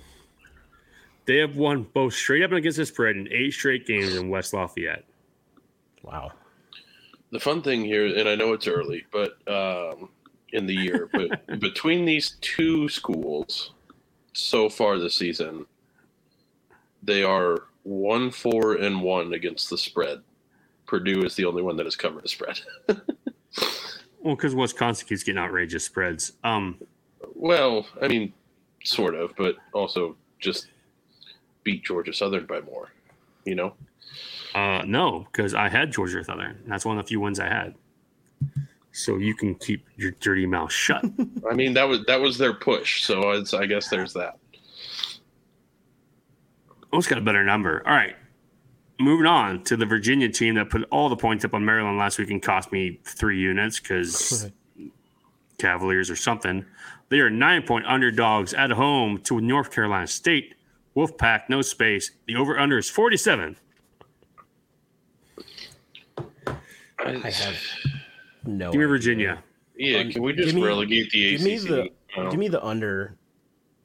They 1.26 1.36
have 1.40 1.56
won 1.56 1.82
both 1.92 2.14
straight 2.14 2.42
up 2.42 2.52
and 2.52 2.56
against 2.56 2.78
the 2.78 2.86
spread 2.86 3.16
in 3.16 3.28
eight 3.30 3.52
straight 3.52 3.86
games 3.86 4.16
in 4.16 4.30
West 4.30 4.54
Lafayette. 4.54 5.04
Wow. 6.02 6.32
The 7.32 7.40
fun 7.40 7.60
thing 7.60 7.84
here, 7.84 8.06
and 8.06 8.26
I 8.26 8.34
know 8.34 8.54
it's 8.54 8.66
early, 8.66 9.04
but 9.12 9.36
um, 9.46 10.08
in 10.54 10.64
the 10.64 10.74
year, 10.74 11.10
but 11.12 11.46
between 11.60 12.06
these 12.06 12.38
two 12.40 12.88
schools 12.88 13.72
so 14.32 14.70
far 14.70 14.98
this 14.98 15.16
season, 15.16 15.66
they 17.02 17.22
are 17.22 17.64
one, 17.82 18.30
four, 18.30 18.74
and 18.74 19.02
one 19.02 19.32
against 19.32 19.70
the 19.70 19.78
spread. 19.78 20.20
Purdue 20.86 21.22
is 21.24 21.34
the 21.34 21.44
only 21.44 21.62
one 21.62 21.76
that 21.76 21.86
has 21.86 21.96
covered 21.96 22.22
the 22.24 22.28
spread. 22.28 22.60
Well, 24.22 24.36
because 24.36 24.54
Wisconsin 24.54 25.08
keeps 25.08 25.24
getting 25.24 25.42
outrageous 25.42 25.84
spreads. 25.84 26.32
Um, 26.44 26.78
well, 27.34 27.86
I 28.00 28.06
mean, 28.06 28.32
sort 28.84 29.16
of, 29.16 29.34
but 29.36 29.56
also 29.72 30.16
just 30.38 30.68
beat 31.64 31.84
Georgia 31.84 32.12
Southern 32.12 32.46
by 32.46 32.60
more. 32.60 32.90
You 33.44 33.56
know, 33.56 33.74
uh, 34.54 34.82
no, 34.86 35.26
because 35.32 35.54
I 35.54 35.68
had 35.68 35.90
Georgia 35.90 36.22
Southern. 36.22 36.62
That's 36.66 36.84
one 36.84 36.98
of 36.98 37.04
the 37.04 37.08
few 37.08 37.18
wins 37.18 37.40
I 37.40 37.48
had. 37.48 37.74
So 38.92 39.16
you 39.16 39.34
can 39.34 39.56
keep 39.56 39.86
your 39.96 40.12
dirty 40.12 40.46
mouth 40.46 40.70
shut. 40.70 41.04
I 41.50 41.54
mean 41.54 41.72
that 41.74 41.84
was 41.84 42.04
that 42.06 42.20
was 42.20 42.38
their 42.38 42.52
push. 42.52 43.02
So 43.02 43.32
it's, 43.32 43.54
I 43.54 43.66
guess 43.66 43.88
there's 43.88 44.12
that. 44.12 44.38
Almost 46.92 47.08
got 47.08 47.18
a 47.18 47.22
better 47.22 47.42
number. 47.44 47.82
All 47.86 47.94
right. 47.94 48.16
Moving 49.00 49.26
on 49.26 49.64
to 49.64 49.76
the 49.76 49.86
Virginia 49.86 50.28
team 50.28 50.54
that 50.56 50.68
put 50.70 50.84
all 50.90 51.08
the 51.08 51.16
points 51.16 51.44
up 51.44 51.54
on 51.54 51.64
Maryland 51.64 51.98
last 51.98 52.18
week 52.18 52.30
and 52.30 52.42
cost 52.42 52.70
me 52.70 53.00
three 53.04 53.38
units 53.40 53.80
because 53.80 54.50
Cavaliers 55.58 56.10
or 56.10 56.16
something. 56.16 56.64
They 57.08 57.20
are 57.20 57.30
nine 57.30 57.62
point 57.62 57.86
underdogs 57.86 58.54
at 58.54 58.70
home 58.70 59.18
to 59.22 59.40
North 59.40 59.70
Carolina 59.70 60.06
State. 60.06 60.54
Wolfpack, 60.94 61.48
no 61.48 61.62
space. 61.62 62.10
The 62.26 62.36
over 62.36 62.58
under 62.58 62.76
is 62.78 62.90
47. 62.90 63.56
I 66.98 67.10
have 67.30 67.56
no. 68.44 68.70
Give 68.70 68.78
me 68.78 68.84
idea. 68.84 68.88
Virginia. 68.88 69.44
Yeah, 69.76 69.98
um, 70.00 70.10
can 70.12 70.22
we 70.22 70.32
just 70.34 70.46
Give 70.48 70.56
me- 70.56 70.62
relegate 70.62 71.10
the 71.10 71.30
Give 71.36 71.40
ACC? 71.40 71.46
me 71.46 71.58
the 71.58 71.90
now? 72.16 72.30
give 72.30 72.38
me 72.38 72.48
the 72.48 72.62
under. 72.64 73.16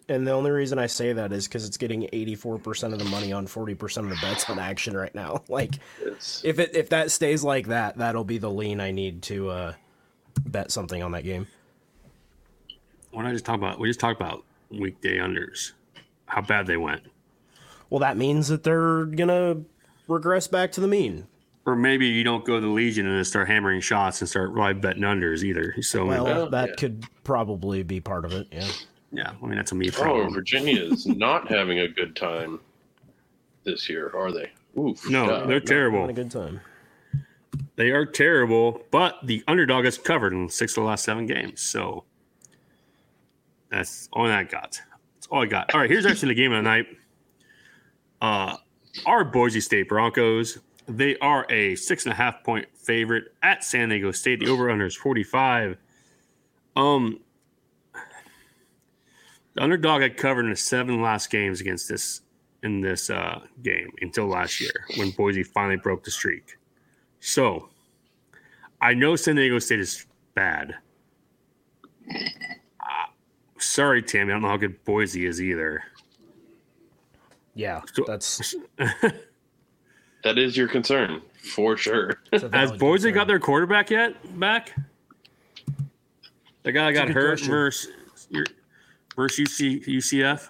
And 0.09 0.25
the 0.25 0.31
only 0.31 0.51
reason 0.51 0.79
I 0.79 0.85
say 0.85 1.11
that 1.13 1.33
is 1.33 1.47
because 1.47 1.65
it's 1.65 1.75
getting 1.77 2.03
84% 2.13 2.93
of 2.93 2.99
the 2.99 3.05
money 3.05 3.33
on 3.33 3.45
40% 3.45 3.97
of 4.03 4.09
the 4.09 4.17
bets 4.21 4.49
on 4.49 4.57
action 4.57 4.95
right 4.95 5.13
now. 5.13 5.43
Like, 5.49 5.75
It's- 6.01 6.41
if 6.45 6.59
it 6.59 6.75
if 6.75 6.89
that 6.89 7.11
stays 7.11 7.43
like 7.43 7.67
that, 7.67 7.97
that'll 7.97 8.23
be 8.23 8.37
the 8.37 8.49
lean 8.49 8.79
I 8.79 8.91
need 8.91 9.21
to 9.23 9.49
uh, 9.49 9.73
bet 10.45 10.71
something 10.71 11.03
on 11.03 11.11
that 11.11 11.23
game. 11.23 11.47
What 13.11 13.23
did 13.23 13.29
I 13.29 13.33
just 13.33 13.45
talk 13.45 13.55
about? 13.57 13.79
We 13.79 13.89
just 13.89 13.99
talked 13.99 14.19
about 14.21 14.43
weekday 14.69 15.17
unders. 15.17 15.71
How 16.25 16.41
bad 16.41 16.67
they 16.67 16.77
went. 16.77 17.01
Well, 17.89 17.99
that 17.99 18.17
means 18.17 18.47
that 18.49 18.63
they're 18.63 19.05
gonna 19.05 19.61
regress 20.07 20.47
back 20.47 20.71
to 20.73 20.81
the 20.81 20.87
mean. 20.87 21.27
Or 21.65 21.75
maybe 21.75 22.07
you 22.07 22.23
don't 22.23 22.45
go 22.45 22.55
to 22.59 22.65
the 22.65 22.71
Legion 22.71 23.05
and 23.07 23.17
then 23.17 23.25
start 23.25 23.47
hammering 23.49 23.81
shots 23.81 24.21
and 24.21 24.29
start 24.29 24.53
live 24.55 24.79
betting 24.79 25.03
unders 25.03 25.43
either. 25.43 25.81
So 25.81 26.05
Well, 26.05 26.23
Well, 26.25 26.49
that 26.51 26.69
yeah. 26.69 26.75
could 26.75 27.05
probably 27.25 27.83
be 27.83 27.99
part 27.99 28.23
of 28.23 28.31
it. 28.33 28.47
Yeah. 28.51 28.67
Yeah, 29.11 29.33
I 29.41 29.45
mean 29.45 29.55
that's 29.55 29.71
a 29.71 29.75
me 29.75 29.89
oh, 29.89 29.91
problem. 29.91 30.33
Virginia 30.33 30.81
is 30.81 31.05
not 31.05 31.49
having 31.49 31.79
a 31.79 31.87
good 31.87 32.15
time 32.15 32.59
this 33.63 33.89
year, 33.89 34.11
are 34.15 34.31
they? 34.31 34.51
Oof. 34.77 35.09
No, 35.09 35.27
God. 35.27 35.49
they're 35.49 35.59
terrible. 35.59 36.01
Having 36.01 36.19
a 36.19 36.23
good 36.23 36.31
time. 36.31 36.61
They 37.75 37.91
are 37.91 38.05
terrible, 38.05 38.81
but 38.91 39.15
the 39.23 39.43
underdog 39.47 39.85
is 39.85 39.97
covered 39.97 40.33
in 40.33 40.49
six 40.49 40.73
of 40.73 40.83
the 40.83 40.87
last 40.87 41.03
seven 41.03 41.25
games. 41.25 41.61
So 41.61 42.05
that's 43.69 44.09
all 44.13 44.25
I 44.25 44.43
got. 44.43 44.81
That's 45.15 45.27
all 45.29 45.43
I 45.43 45.45
got. 45.45 45.73
All 45.73 45.81
right, 45.81 45.89
here's 45.89 46.05
actually 46.05 46.29
the 46.29 46.41
game 46.41 46.51
of 46.51 46.63
the 46.63 46.69
night. 46.69 46.87
Uh, 48.21 48.57
our 49.05 49.23
Boise 49.23 49.61
State 49.61 49.89
Broncos. 49.89 50.59
They 50.87 51.17
are 51.17 51.45
a 51.49 51.75
six 51.75 52.05
and 52.05 52.13
a 52.13 52.15
half 52.15 52.43
point 52.43 52.65
favorite 52.75 53.33
at 53.43 53.63
San 53.63 53.89
Diego 53.89 54.11
State. 54.11 54.39
The 54.39 54.47
over 54.47 54.69
under 54.69 54.85
is 54.85 54.95
45. 54.95 55.77
Um, 56.75 57.19
the 59.57 59.63
underdog 59.63 60.03
had 60.03 60.17
covered 60.17 60.45
in 60.45 60.51
the 60.51 60.55
seven 60.55 61.01
last 61.01 61.31
games 61.31 61.61
against 61.61 61.89
this 61.89 62.21
in 62.61 62.79
this 62.79 63.09
uh, 63.09 63.39
game 63.63 63.89
until 64.01 64.27
last 64.27 64.61
year 64.61 64.85
when 64.97 65.09
Boise 65.11 65.41
finally 65.41 65.77
broke 65.77 66.03
the 66.03 66.11
streak. 66.11 66.57
So, 67.21 67.69
I 68.79 68.93
know 68.93 69.15
San 69.15 69.35
Diego 69.35 69.57
State 69.57 69.79
is 69.79 70.05
bad. 70.35 70.75
Uh, 72.11 73.07
sorry, 73.57 74.03
Tammy. 74.03 74.31
I 74.31 74.35
don't 74.35 74.43
know 74.43 74.49
how 74.49 74.57
good 74.57 74.83
Boise 74.85 75.25
is 75.25 75.41
either. 75.41 75.83
Yeah, 77.55 77.81
So- 77.93 78.03
that's, 78.07 78.55
That 80.23 80.37
is 80.37 80.57
your 80.57 80.67
concern 80.67 81.21
for 81.53 81.77
sure. 81.77 82.19
Has 82.31 82.71
Boise 82.73 83.09
concern. 83.09 83.13
got 83.13 83.27
their 83.27 83.39
quarterback 83.39 83.89
yet 83.89 84.39
back? 84.39 84.75
The 86.63 86.71
guy 86.71 86.91
got 86.91 87.07
good 87.07 87.15
hurt 87.15 87.39
question. 87.39 87.93
Versus 89.17 89.49
your 89.59 89.79
UC, 89.79 89.85
UCF 89.85 90.47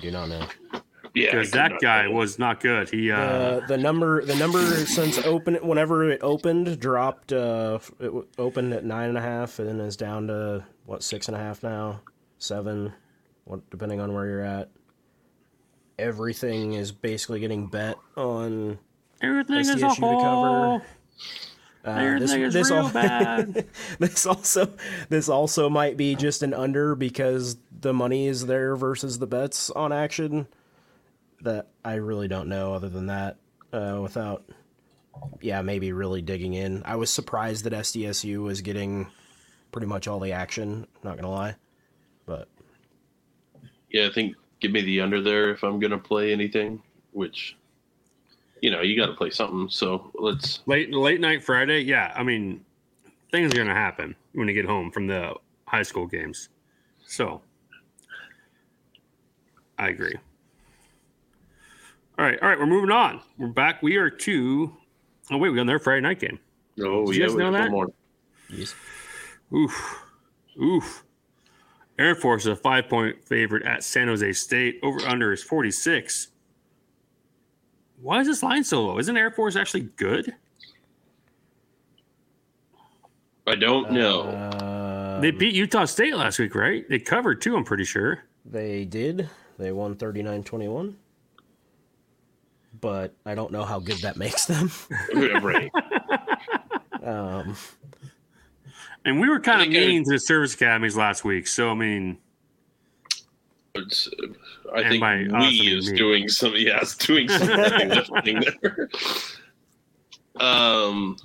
Do 0.00 0.10
not 0.10 0.28
know. 0.28 0.48
yeah, 1.14 1.30
because 1.30 1.52
that 1.52 1.72
guy 1.80 2.02
tell 2.04 2.12
was 2.14 2.38
not 2.40 2.58
good. 2.60 2.88
He 2.88 3.12
uh, 3.12 3.16
Uh, 3.20 3.66
the 3.66 3.76
number 3.76 4.24
the 4.24 4.34
number 4.34 4.58
since 4.86 5.18
open 5.18 5.54
whenever 5.56 6.10
it 6.10 6.20
opened 6.22 6.80
dropped 6.80 7.32
uh 7.32 7.78
it 8.00 8.10
opened 8.38 8.72
at 8.72 8.84
nine 8.84 9.10
and 9.10 9.18
a 9.18 9.22
half 9.22 9.60
and 9.60 9.68
then 9.68 9.78
is 9.80 9.96
down 9.96 10.26
to 10.26 10.64
what 10.86 11.02
six 11.04 11.28
and 11.28 11.36
a 11.36 11.40
half 11.40 11.62
now 11.62 12.00
seven 12.38 12.92
what 13.44 13.68
depending 13.70 14.00
on 14.00 14.12
where 14.12 14.26
you're 14.26 14.42
at 14.44 14.70
everything 15.98 16.72
is 16.74 16.90
basically 16.92 17.40
getting 17.40 17.66
bet 17.68 17.96
on 18.16 18.78
everything 19.22 19.56
is 19.58 19.70
a 19.70 19.76
SDSU 19.76 19.94
to 19.96 20.00
cover. 20.80 20.82
Hole. 21.86 21.94
uh, 21.94 22.00
Everything 22.00 22.42
is 22.42 22.70
real 22.70 22.90
bad. 22.90 23.66
this 23.98 24.26
also 24.26 24.72
this 25.08 25.28
also 25.28 25.68
might 25.68 25.96
be 25.96 26.14
just 26.14 26.42
an 26.42 26.54
under 26.54 26.94
because 26.94 27.56
the 27.80 27.92
money 27.92 28.26
is 28.26 28.46
there 28.46 28.76
versus 28.76 29.18
the 29.18 29.26
bets 29.26 29.70
on 29.70 29.92
action 29.92 30.46
that 31.42 31.68
I 31.84 31.94
really 31.94 32.28
don't 32.28 32.48
know 32.48 32.74
other 32.74 32.88
than 32.88 33.06
that 33.06 33.36
uh, 33.72 34.00
without 34.02 34.44
yeah 35.40 35.62
maybe 35.62 35.92
really 35.92 36.22
digging 36.22 36.54
in 36.54 36.82
I 36.84 36.96
was 36.96 37.10
surprised 37.10 37.64
that 37.64 37.72
SDSU 37.72 38.42
was 38.42 38.60
getting 38.60 39.08
pretty 39.72 39.86
much 39.86 40.08
all 40.08 40.20
the 40.20 40.32
action 40.32 40.86
not 41.02 41.16
gonna 41.16 41.30
lie 41.30 41.56
but 42.26 42.48
Yeah, 43.90 44.06
I 44.06 44.10
think 44.10 44.34
give 44.60 44.72
me 44.72 44.82
the 44.82 45.00
under 45.00 45.22
there 45.22 45.50
if 45.50 45.62
I'm 45.62 45.78
gonna 45.78 45.98
play 45.98 46.32
anything. 46.32 46.82
Which, 47.12 47.56
you 48.60 48.70
know, 48.70 48.80
you 48.82 48.96
got 48.96 49.06
to 49.06 49.14
play 49.14 49.30
something. 49.30 49.68
So 49.68 50.10
let's. 50.14 50.60
late 50.66 50.92
late 50.92 51.20
night 51.20 51.42
Friday. 51.44 51.80
Yeah, 51.80 52.12
I 52.16 52.22
mean, 52.22 52.64
things 53.30 53.52
are 53.52 53.56
gonna 53.56 53.74
happen 53.74 54.14
when 54.32 54.48
you 54.48 54.54
get 54.54 54.64
home 54.64 54.90
from 54.90 55.06
the 55.06 55.34
high 55.66 55.82
school 55.82 56.06
games. 56.06 56.48
So, 57.06 57.40
I 59.78 59.88
agree. 59.88 60.14
All 62.18 62.24
right, 62.24 62.38
all 62.40 62.48
right, 62.48 62.58
we're 62.58 62.66
moving 62.66 62.90
on. 62.90 63.20
We're 63.38 63.48
back. 63.48 63.82
We 63.82 63.96
are 63.96 64.08
to. 64.10 64.74
Oh 65.30 65.36
wait, 65.38 65.50
we 65.50 65.56
got 65.56 65.62
another 65.62 65.78
Friday 65.78 66.00
night 66.00 66.18
game. 66.20 66.38
Oh 66.80 67.06
Did 67.06 67.16
you 67.16 67.20
yeah, 67.22 67.26
guys 67.26 67.34
we 67.36 67.38
know 67.40 67.52
have 67.52 67.54
that? 67.54 67.62
one 67.62 67.70
more. 67.72 67.88
yes. 68.50 68.74
Oof, 69.54 70.02
oof. 70.60 71.04
Air 71.98 72.14
Force 72.14 72.42
is 72.42 72.48
a 72.48 72.56
five 72.56 72.88
point 72.88 73.22
favorite 73.24 73.64
at 73.64 73.84
San 73.84 74.08
Jose 74.08 74.32
State. 74.32 74.80
Over 74.82 75.00
under 75.06 75.32
is 75.32 75.42
forty 75.42 75.70
six. 75.70 76.28
Why 78.00 78.20
is 78.20 78.26
this 78.26 78.42
line 78.42 78.62
so 78.64 78.84
low? 78.86 78.98
Isn't 78.98 79.16
Air 79.16 79.30
Force 79.30 79.56
actually 79.56 79.88
good? 79.96 80.34
I 83.46 83.54
don't 83.54 83.92
know. 83.92 84.22
Uh, 84.22 85.20
They 85.20 85.30
beat 85.30 85.54
Utah 85.54 85.84
State 85.84 86.14
last 86.16 86.38
week, 86.38 86.54
right? 86.54 86.88
They 86.88 86.98
covered 86.98 87.40
too. 87.40 87.56
I'm 87.56 87.64
pretty 87.64 87.84
sure. 87.84 88.20
they 88.44 88.84
did 88.84 89.28
they 89.58 89.72
won 89.72 89.94
39-21 89.96 90.94
but 92.78 93.14
I 93.24 93.34
don't 93.34 93.50
know 93.50 93.64
how 93.64 93.78
good 93.80 93.96
that 94.02 94.18
makes 94.18 94.44
them 94.44 94.70
right. 95.42 95.70
um 97.02 97.56
And 99.06 99.18
we 99.18 99.28
were 99.30 99.40
kind 99.40 99.62
of 99.62 99.68
I 99.68 99.72
think 99.72 99.82
it- 99.82 99.88
mean 99.88 100.04
to 100.04 100.10
the 100.10 100.18
service 100.20 100.52
academies 100.54 100.94
last 100.96 101.24
week. 101.24 101.46
So 101.46 101.70
I 101.70 101.74
mean, 101.74 102.18
It's, 103.74 104.08
uh, 104.08 104.26
I 104.74 104.80
And 104.80 104.88
think 104.90 105.00
by 105.00 105.16
we 105.16 105.28
mean 105.28 105.78
is 105.78 105.90
me. 105.92 105.98
doing 105.98 106.28
some. 106.28 106.54
Yeah, 106.56 106.78
it's 106.80 106.96
doing 106.96 107.28
some 107.28 107.46
heavy 107.48 107.84
lifting 107.86 108.42
there. 108.62 108.88
Um. 110.40 111.16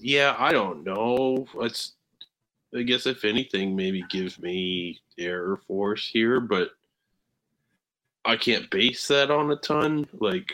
Yeah, 0.00 0.34
I 0.38 0.52
don't 0.52 0.84
know. 0.84 1.46
It's. 1.60 1.92
I 2.74 2.82
guess 2.82 3.06
if 3.06 3.24
anything, 3.24 3.76
maybe 3.76 4.02
give 4.08 4.38
me 4.40 4.98
Air 5.18 5.56
Force 5.68 6.08
here, 6.08 6.40
but 6.40 6.70
I 8.24 8.36
can't 8.36 8.70
base 8.70 9.06
that 9.08 9.30
on 9.30 9.50
a 9.52 9.56
ton. 9.56 10.08
Like, 10.20 10.50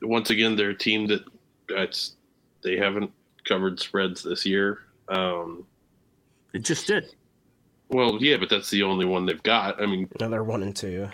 once 0.00 0.30
again, 0.30 0.54
they're 0.54 0.70
a 0.70 0.78
team 0.78 1.08
that 1.08 1.24
that's 1.68 2.14
they 2.62 2.76
haven't 2.76 3.10
covered 3.44 3.80
spreads 3.80 4.22
this 4.22 4.46
year. 4.46 4.78
Um, 5.08 5.66
it 6.54 6.60
just 6.60 6.86
did. 6.86 7.12
Well, 7.88 8.18
yeah, 8.20 8.36
but 8.36 8.50
that's 8.50 8.70
the 8.70 8.82
only 8.82 9.04
one 9.06 9.26
they've 9.26 9.42
got. 9.42 9.80
I 9.82 9.86
mean, 9.86 10.08
No, 10.20 10.28
they're 10.28 10.44
one 10.44 10.62
and 10.62 10.76
two. 10.76 11.08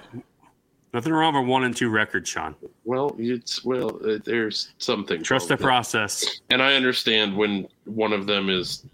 Nothing 0.93 1.13
wrong 1.13 1.35
with 1.35 1.49
one 1.49 1.65
and 1.65 1.77
two 1.77 1.89
record, 1.89 2.27
Sean. 2.27 2.55
well, 2.85 3.15
it's 3.19 3.65
well, 3.65 3.99
uh, 4.09 4.19
there's 4.25 4.73
something. 4.79 5.23
Trust 5.23 5.49
the 5.49 5.57
process. 5.57 6.41
And 6.51 6.63
I 6.63 6.75
understand 6.75 7.37
when 7.37 7.67
one 7.85 8.13
of 8.13 8.27
them 8.27 8.49
is 8.49 8.85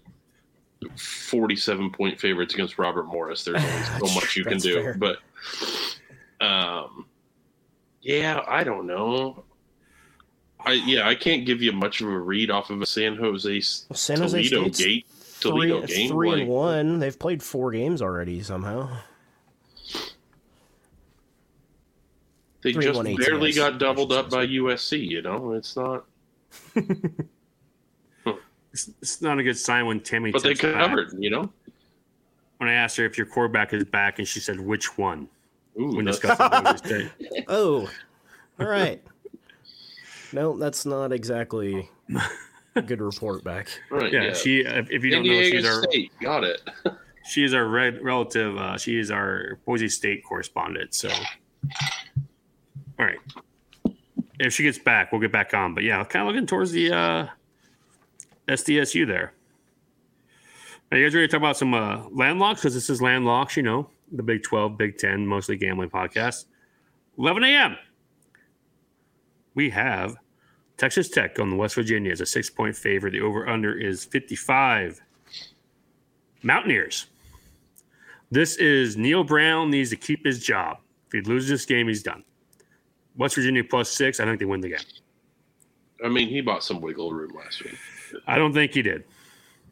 47 0.97 1.91
point 1.91 2.19
favorites 2.19 2.53
against 2.53 2.79
Robert 2.79 3.03
Morris. 3.05 3.43
There's 3.43 3.63
only 3.63 4.07
so 4.09 4.15
much 4.15 4.35
you 4.35 4.43
can 4.43 4.57
do. 4.57 4.81
fair. 4.81 4.93
But, 4.95 5.17
um, 6.43 7.05
yeah, 8.01 8.41
I 8.47 8.63
don't 8.63 8.87
know. 8.87 9.43
I 10.65 10.73
yeah, 10.73 11.07
I 11.07 11.15
can't 11.15 11.45
give 11.45 11.61
you 11.61 11.71
much 11.71 12.01
of 12.01 12.07
a 12.07 12.19
read 12.19 12.51
off 12.51 12.69
of 12.69 12.81
a 12.81 12.85
San 12.85 13.15
Jose 13.15 13.61
Well, 13.89 13.97
San 13.97 14.19
Jose 14.19 14.37
Toledo 14.49 14.61
State's 14.71 14.79
gate 14.79 15.07
three, 15.41 15.69
Toledo 15.69 15.87
game. 15.87 16.09
three 16.09 16.31
like, 16.31 16.41
and 16.41 16.49
one. 16.49 16.99
They've 16.99 17.17
played 17.17 17.41
four 17.41 17.71
games 17.71 18.01
already 18.01 18.41
somehow. 18.41 18.89
They 22.61 22.73
three 22.73 22.83
just 22.83 22.95
one 22.95 23.15
barely 23.15 23.49
ATS, 23.49 23.57
got 23.57 23.79
doubled 23.79 24.11
up 24.11 24.29
by. 24.29 24.45
USC. 24.45 25.07
You 25.07 25.21
know, 25.21 25.53
it's 25.53 25.75
not. 25.75 26.05
It's, 28.73 28.89
it's 29.01 29.21
not 29.21 29.37
a 29.37 29.43
good 29.43 29.57
sign 29.57 29.85
when 29.85 29.99
Tammy. 29.99 30.31
But 30.31 30.43
they 30.43 30.53
texts 30.53 30.63
back. 30.63 30.75
covered. 30.75 31.11
You 31.19 31.29
know. 31.29 31.51
When 32.57 32.69
I 32.69 32.73
asked 32.73 32.95
her 32.97 33.05
if 33.05 33.17
your 33.17 33.27
quarterback 33.27 33.73
is 33.73 33.83
back, 33.83 34.19
and 34.19 34.27
she 34.27 34.39
said 34.39 34.59
which 34.59 34.97
one?" 34.97 35.27
Ooh, 35.79 35.95
when 35.95 36.05
discussing 36.05 37.09
Oh, 37.47 37.89
all 38.59 38.67
right. 38.67 39.01
no, 40.33 40.57
that's 40.57 40.85
not 40.85 41.11
exactly 41.11 41.89
a 42.13 42.21
good 42.79 43.01
report 43.01 43.43
back. 43.43 43.67
right, 43.89 44.11
Yeah, 44.11 44.33
she. 44.33 44.61
If, 44.61 44.89
if 44.91 45.03
you 45.03 45.11
don't 45.11 45.25
know, 45.25 45.33
Indiana 45.33 45.61
she's 45.61 45.65
our 45.65 45.83
got 46.21 46.43
it. 46.43 46.61
she 47.25 47.43
is 47.43 47.53
our 47.53 47.67
red 47.67 48.01
relative. 48.01 48.57
Uh, 48.57 48.77
she 48.77 48.97
is 48.97 49.11
our 49.11 49.59
Boise 49.65 49.89
State 49.89 50.23
correspondent. 50.23 50.93
So, 50.93 51.09
all 52.99 53.05
right. 53.05 53.19
If 54.39 54.53
she 54.53 54.63
gets 54.63 54.79
back, 54.79 55.11
we'll 55.11 55.21
get 55.21 55.31
back 55.31 55.53
on. 55.53 55.75
But 55.75 55.83
yeah, 55.83 56.03
kind 56.03 56.27
of 56.27 56.33
looking 56.33 56.47
towards 56.47 56.71
the 56.71 56.91
uh, 56.91 57.27
SDSU 58.47 59.05
there. 59.05 59.33
Are 60.91 60.97
you 60.97 61.05
guys 61.05 61.15
ready 61.15 61.27
to 61.27 61.31
talk 61.31 61.39
about 61.39 61.57
some 61.57 61.73
uh, 61.73 62.07
landlocks? 62.09 62.61
Because 62.61 62.73
this 62.73 62.89
is 62.89 63.01
landlocks, 63.01 63.55
you 63.55 63.63
know, 63.63 63.89
the 64.11 64.23
Big 64.23 64.43
12, 64.43 64.77
Big 64.77 64.97
10, 64.97 65.25
mostly 65.25 65.55
gambling 65.55 65.89
podcast. 65.89 66.45
11 67.17 67.43
a.m. 67.45 67.77
We 69.53 69.69
have 69.69 70.15
Texas 70.81 71.09
Tech 71.09 71.37
on 71.37 71.51
the 71.51 71.55
West 71.55 71.75
Virginia 71.75 72.11
is 72.11 72.21
a 72.21 72.25
six 72.25 72.49
point 72.49 72.75
favorite. 72.75 73.11
The 73.11 73.21
over 73.21 73.47
under 73.47 73.79
is 73.79 74.03
55. 74.03 74.99
Mountaineers. 76.41 77.05
This 78.31 78.55
is 78.55 78.97
Neal 78.97 79.23
Brown 79.23 79.69
needs 79.69 79.91
to 79.91 79.95
keep 79.95 80.25
his 80.25 80.43
job. 80.43 80.77
If 81.05 81.13
he 81.13 81.21
loses 81.21 81.49
this 81.51 81.65
game, 81.67 81.87
he's 81.87 82.01
done. 82.01 82.23
West 83.15 83.35
Virginia 83.35 83.63
plus 83.63 83.91
six. 83.91 84.19
I 84.19 84.25
don't 84.25 84.31
think 84.31 84.39
they 84.39 84.45
win 84.45 84.61
the 84.61 84.69
game. 84.69 84.79
I 86.03 86.09
mean, 86.09 86.29
he 86.29 86.41
bought 86.41 86.63
some 86.63 86.81
wiggle 86.81 87.13
room 87.13 87.29
last 87.35 87.63
week. 87.63 87.77
I 88.25 88.39
don't 88.39 88.51
think 88.51 88.73
he 88.73 88.81
did. 88.81 89.03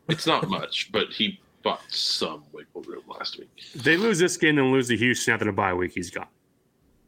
It's 0.09 0.27
not 0.27 0.47
much, 0.47 0.91
but 0.91 1.07
he 1.07 1.39
bought 1.63 1.81
some 1.89 2.43
wiggle 2.51 2.83
room 2.83 3.01
last 3.07 3.39
week. 3.39 3.49
If 3.73 3.81
they 3.81 3.97
lose 3.97 4.19
this 4.19 4.37
game 4.37 4.59
and 4.59 4.71
lose 4.71 4.89
to 4.89 4.97
Houston 4.97 5.33
after 5.33 5.45
the 5.45 5.53
bye 5.53 5.73
week, 5.73 5.93
he's 5.95 6.11
gone. 6.11 6.27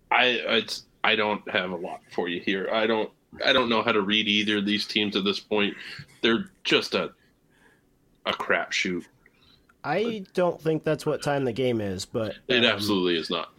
I 0.09 0.25
it's 0.25 0.85
I 1.03 1.15
don't 1.15 1.47
have 1.51 1.69
a 1.69 1.75
lot 1.75 2.01
for 2.09 2.27
you 2.27 2.41
here. 2.41 2.67
I 2.73 2.87
don't 2.87 3.11
I 3.45 3.53
don't 3.53 3.69
know 3.69 3.81
how 3.81 3.91
to 3.91 4.01
read 4.01 4.27
either 4.27 4.57
of 4.57 4.65
these 4.65 4.85
teams 4.85 5.15
at 5.15 5.23
this 5.23 5.39
point. 5.39 5.75
They're 6.21 6.49
just 6.63 6.93
a 6.95 7.11
a 8.25 8.31
crapshoot. 8.33 9.05
I 9.83 10.25
don't 10.35 10.61
think 10.61 10.83
that's 10.83 11.05
what 11.07 11.23
time 11.23 11.43
the 11.45 11.53
game 11.53 11.81
is, 11.81 12.05
but 12.05 12.35
It 12.47 12.63
um, 12.63 12.71
absolutely 12.71 13.17
is 13.17 13.29
not. 13.31 13.49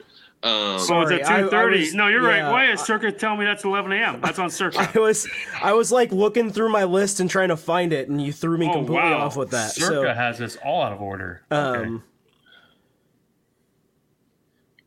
Um, 0.45 0.79
So 0.79 1.01
it's 1.01 1.29
at 1.29 1.41
two 1.41 1.49
thirty. 1.51 1.91
No, 1.97 2.07
you're 2.09 2.23
yeah, 2.31 2.43
right. 2.45 2.51
Why 2.53 2.71
is 2.73 2.81
Circa 2.81 3.11
telling 3.13 3.39
me 3.41 3.45
that's 3.45 3.65
eleven 3.65 3.93
a.m.? 3.93 4.21
That's 4.21 4.39
on 4.39 4.51
Circa. 4.51 4.91
I 4.95 4.99
was 4.99 5.29
I 5.63 5.73
was 5.73 5.91
like 5.91 6.13
looking 6.13 6.51
through 6.53 6.71
my 6.71 6.85
list 6.85 7.19
and 7.21 7.29
trying 7.31 7.49
to 7.49 7.57
find 7.57 7.93
it, 7.93 8.09
and 8.09 8.21
you 8.23 8.33
threw 8.33 8.59
me 8.59 8.71
completely 8.73 9.13
off 9.13 9.37
with 9.37 9.51
that. 9.51 9.71
Circa 9.73 10.15
has 10.15 10.39
this 10.39 10.57
all 10.65 10.83
out 10.83 10.93
of 10.93 11.01
order. 11.01 11.43
so, 11.51 11.57
Okay. 11.75 11.87
um, 11.89 12.03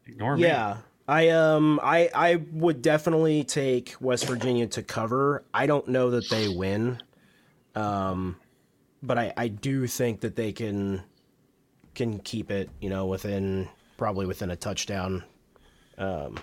Ignore 0.07 0.37
me. 0.37 0.43
yeah, 0.43 0.77
I 1.07 1.29
um 1.29 1.79
I 1.83 2.09
I 2.13 2.35
would 2.51 2.81
definitely 2.81 3.43
take 3.43 3.95
West 3.99 4.25
Virginia 4.25 4.67
to 4.67 4.81
cover. 4.81 5.43
I 5.53 5.67
don't 5.67 5.87
know 5.87 6.09
that 6.11 6.29
they 6.29 6.47
win, 6.47 7.01
um, 7.75 8.37
but 9.03 9.17
I 9.17 9.33
I 9.37 9.47
do 9.49 9.85
think 9.85 10.21
that 10.21 10.35
they 10.35 10.51
can 10.51 11.03
can 11.93 12.19
keep 12.19 12.49
it. 12.49 12.69
You 12.81 12.89
know, 12.89 13.05
within 13.05 13.69
probably 13.97 14.25
within 14.25 14.49
a 14.49 14.55
touchdown. 14.55 15.23
Um, 15.97 16.39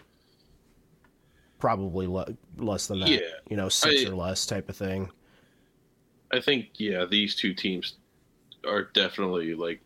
probably 1.59 2.07
le- 2.07 2.35
less 2.57 2.87
than 2.87 3.01
that. 3.01 3.09
Yeah, 3.09 3.19
you 3.51 3.57
know, 3.57 3.69
six 3.69 4.07
I- 4.07 4.09
or 4.09 4.15
less 4.15 4.47
type 4.47 4.69
of 4.69 4.77
thing. 4.77 5.11
I 6.31 6.41
think 6.41 6.69
yeah, 6.79 7.05
these 7.05 7.35
two 7.35 7.53
teams 7.53 7.97
are 8.67 8.85
definitely 8.85 9.55
like 9.55 9.81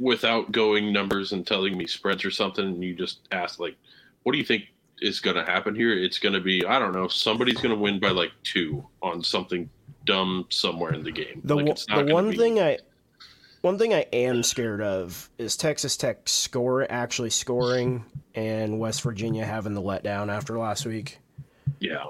without 0.00 0.50
going 0.52 0.92
numbers 0.92 1.32
and 1.32 1.46
telling 1.46 1.76
me 1.76 1.86
spreads 1.86 2.24
or 2.24 2.30
something, 2.30 2.64
and 2.64 2.82
you 2.82 2.94
just 2.94 3.20
ask 3.32 3.58
like, 3.60 3.76
what 4.22 4.32
do 4.32 4.38
you 4.38 4.44
think 4.44 4.64
is 5.00 5.20
going 5.20 5.36
to 5.36 5.44
happen 5.44 5.74
here? 5.74 5.92
It's 5.92 6.18
going 6.18 6.34
to 6.34 6.40
be 6.40 6.64
I 6.64 6.78
don't 6.78 6.92
know, 6.92 7.08
somebody's 7.08 7.56
going 7.60 7.74
to 7.74 7.80
win 7.80 8.00
by 8.00 8.10
like 8.10 8.32
two 8.42 8.84
on 9.02 9.22
something 9.22 9.68
dumb 10.06 10.46
somewhere 10.50 10.92
in 10.92 11.02
the 11.04 11.12
game. 11.12 11.40
The 11.44 11.54
like, 11.56 11.64
one- 11.66 11.72
it's 11.72 11.88
not 11.88 12.06
the 12.06 12.12
one 12.14 12.30
be- 12.30 12.36
thing 12.36 12.60
I 12.60 12.78
one 13.62 13.76
thing 13.78 13.92
I 13.92 14.06
am 14.14 14.42
scared 14.42 14.80
of 14.80 15.28
is 15.36 15.54
Texas 15.54 15.94
Tech 15.98 16.26
score 16.28 16.90
actually 16.90 17.28
scoring 17.28 18.06
and 18.34 18.78
West 18.78 19.02
Virginia 19.02 19.44
having 19.44 19.74
the 19.74 19.82
letdown 19.82 20.32
after 20.34 20.58
last 20.58 20.86
week. 20.86 21.18
yeah, 21.78 22.04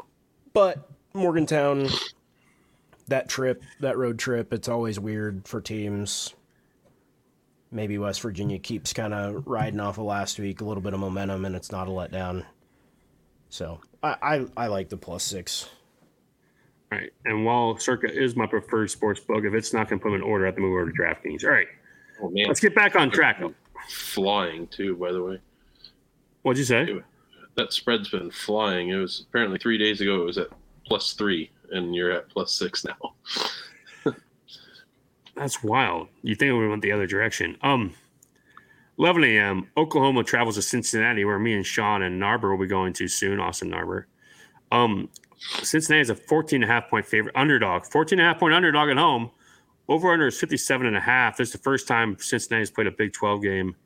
But 0.53 0.89
Morgantown, 1.13 1.89
that 3.09 3.29
trip, 3.29 3.65
that 3.81 3.99
road 3.99 4.17
trip, 4.17 4.53
it's 4.53 4.69
always 4.69 5.01
weird 5.01 5.49
for 5.49 5.61
teams. 5.61 6.35
Maybe 7.73 7.99
West 7.99 8.21
Virginia 8.23 8.59
keeps 8.59 8.93
kind 8.93 9.15
of 9.15 9.47
riding 9.47 9.79
off 9.81 9.99
of 9.99 10.05
last 10.05 10.39
week, 10.39 10.61
a 10.61 10.65
little 10.65 10.83
bit 10.83 10.93
of 10.93 11.01
momentum, 11.01 11.45
and 11.45 11.55
it's 11.55 11.71
not 11.71 11.87
a 11.87 11.91
letdown. 11.91 12.45
So 13.49 13.81
I, 14.03 14.17
I, 14.23 14.47
I 14.57 14.67
like 14.67 14.89
the 14.89 14.97
plus 14.97 15.23
six. 15.23 15.69
All 16.93 16.99
right. 16.99 17.11
And 17.25 17.45
while 17.45 17.79
Circa 17.79 18.13
is 18.13 18.35
my 18.35 18.47
preferred 18.47 18.91
sports 18.91 19.21
book, 19.21 19.45
if 19.45 19.55
it's 19.55 19.73
not 19.73 19.89
going 19.89 20.01
to 20.01 20.03
put 20.03 20.11
them 20.11 20.17
in 20.21 20.23
order, 20.23 20.45
I 20.45 20.49
have 20.49 20.57
to 20.57 20.61
move 20.61 20.73
over 20.81 20.91
to 20.91 20.97
DraftKings. 20.99 21.45
All 21.45 21.51
right. 21.51 21.69
oh 22.23 22.31
man, 22.31 22.47
Let's 22.49 22.59
get 22.61 22.75
back 22.75 22.97
on 22.97 23.11
track. 23.11 23.41
flying 23.89 24.67
too. 24.69 24.97
By 24.97 25.13
the 25.13 25.23
way, 25.23 25.39
What'd 26.43 26.59
you 26.59 26.65
say? 26.65 27.01
that 27.57 27.73
spread's 27.73 28.09
been 28.09 28.31
flying. 28.31 28.89
It 28.89 28.97
was 28.97 29.27
apparently 29.29 29.59
three 29.59 29.79
days 29.79 30.01
ago. 30.01 30.23
It 30.23 30.25
was 30.25 30.39
at 30.39 30.49
plus 30.87 31.13
three, 31.13 31.51
and 31.71 31.95
you're 31.95 32.11
at 32.11 32.29
plus 32.31 32.53
six 32.53 32.85
now. 32.85 32.97
That's 35.41 35.65
wild. 35.65 36.09
You 36.21 36.35
think 36.35 36.53
we 36.53 36.69
went 36.69 36.83
the 36.83 36.93
other 36.93 37.07
direction? 37.07 37.57
Um, 37.63 37.95
11 38.99 39.25
a.m. 39.25 39.71
Oklahoma 39.75 40.23
travels 40.23 40.57
to 40.57 40.63
Cincinnati, 40.63 41.25
where 41.25 41.39
me 41.39 41.55
and 41.55 41.65
Sean 41.65 42.03
and 42.03 42.21
Narber 42.21 42.51
will 42.51 42.59
be 42.59 42.67
going 42.67 42.93
to 42.93 43.09
soon. 43.09 43.41
Austin 43.41 43.71
Narber. 43.71 44.05
Um, 44.71 45.09
Cincinnati 45.63 46.03
is 46.03 46.11
a 46.11 46.15
14 46.15 46.63
and 46.63 46.71
a 46.71 46.75
half 46.75 46.91
point 46.91 47.07
favorite 47.07 47.35
underdog. 47.35 47.87
14 47.87 48.19
and 48.19 48.29
a 48.29 48.31
half 48.31 48.39
point 48.39 48.53
underdog 48.53 48.91
at 48.91 48.99
home. 48.99 49.31
Over 49.89 50.13
under 50.13 50.27
is 50.27 50.39
57 50.39 50.87
and 50.87 50.95
a 50.95 51.01
half. 51.01 51.39
This 51.39 51.49
is 51.49 51.53
the 51.53 51.59
first 51.59 51.89
time 51.89 52.19
Cincinnati's 52.19 52.71
played 52.71 52.87
a 52.87 52.91
Big 52.91 53.15
12 53.15 53.41
game. 53.43 53.77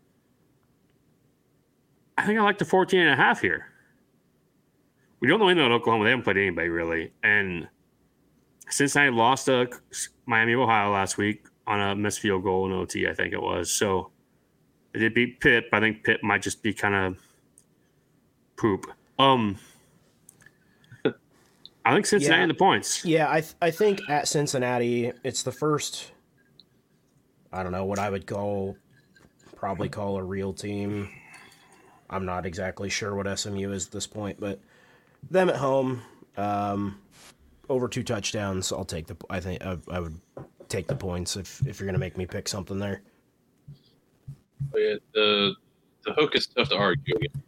I 2.19 2.27
think 2.27 2.41
I 2.41 2.43
like 2.43 2.59
the 2.59 2.65
14 2.65 2.99
and 2.99 3.11
a 3.11 3.17
half 3.17 3.41
here. 3.41 3.69
We 5.21 5.29
don't 5.29 5.39
know 5.39 5.47
anything 5.47 5.67
about 5.67 5.77
Oklahoma. 5.77 6.03
They 6.03 6.11
haven't 6.11 6.25
played 6.25 6.37
anybody 6.37 6.69
really. 6.69 7.13
And 7.23 7.69
Cincinnati 8.69 9.11
lost 9.11 9.47
to 9.47 9.69
Miami 10.27 10.55
Ohio 10.55 10.93
last 10.93 11.17
week 11.19 11.47
on 11.67 11.81
a 11.81 11.95
missed 11.95 12.21
field 12.21 12.43
goal 12.45 12.67
in 12.67 12.73
OT, 12.73 13.07
I 13.09 13.15
think 13.15 13.33
it 13.33 13.41
was. 13.43 13.71
So 13.71 14.11
they 14.93 15.01
did 15.01 15.15
beat 15.15 15.41
Pitt, 15.41 15.67
but 15.71 15.79
I 15.79 15.81
think 15.81 16.03
Pitt 16.05 16.23
might 16.23 16.43
just 16.43 16.63
be 16.63 16.73
kind 16.75 16.95
of 16.95 17.17
poop. 18.57 18.87
Um, 19.19 19.57
I 21.85 21.93
think 21.93 22.07
Cincinnati 22.07 22.43
Yeah. 22.43 22.47
the 22.47 22.55
points. 22.55 23.05
Yeah, 23.05 23.31
I 23.31 23.41
th- 23.43 23.55
I 23.61 23.71
think 23.71 24.01
at 24.09 24.27
Cincinnati, 24.27 25.13
it's 25.23 25.43
the 25.43 25.53
first. 25.53 26.13
I 27.53 27.63
don't 27.63 27.73
know 27.73 27.85
what 27.85 27.99
I 27.99 28.09
would 28.09 28.27
call, 28.27 28.77
probably 29.55 29.89
call 29.89 30.17
a 30.17 30.23
real 30.23 30.53
team. 30.55 31.11
I'm 32.09 32.25
not 32.25 32.47
exactly 32.47 32.89
sure 32.89 33.15
what 33.15 33.27
SMU 33.39 33.71
is 33.73 33.87
at 33.87 33.93
this 33.93 34.07
point, 34.07 34.41
but 34.41 34.61
them 35.31 35.49
at 35.51 35.57
home, 35.57 36.03
um, 36.37 36.99
over 37.69 37.89
two 37.89 38.03
touchdowns. 38.03 38.73
I'll 38.73 38.85
take 38.85 39.07
the. 39.07 39.17
I 39.31 39.41
think 39.41 39.65
I, 39.65 39.79
I 39.91 40.01
would 40.01 40.21
take 40.69 40.87
the 40.87 40.97
points 40.97 41.37
if 41.37 41.67
if 41.67 41.79
you're 41.81 41.87
gonna 41.87 41.99
make 41.99 42.17
me 42.17 42.27
pick 42.27 42.49
something 42.49 42.79
there. 42.79 43.03
But 44.73 44.79
yeah, 44.79 44.95
the 45.15 45.55
the 46.05 46.13
hook 46.13 46.37
is 46.37 46.47
tough 46.47 46.69
to 46.71 46.77
argue 46.77 47.17
against. 47.17 47.39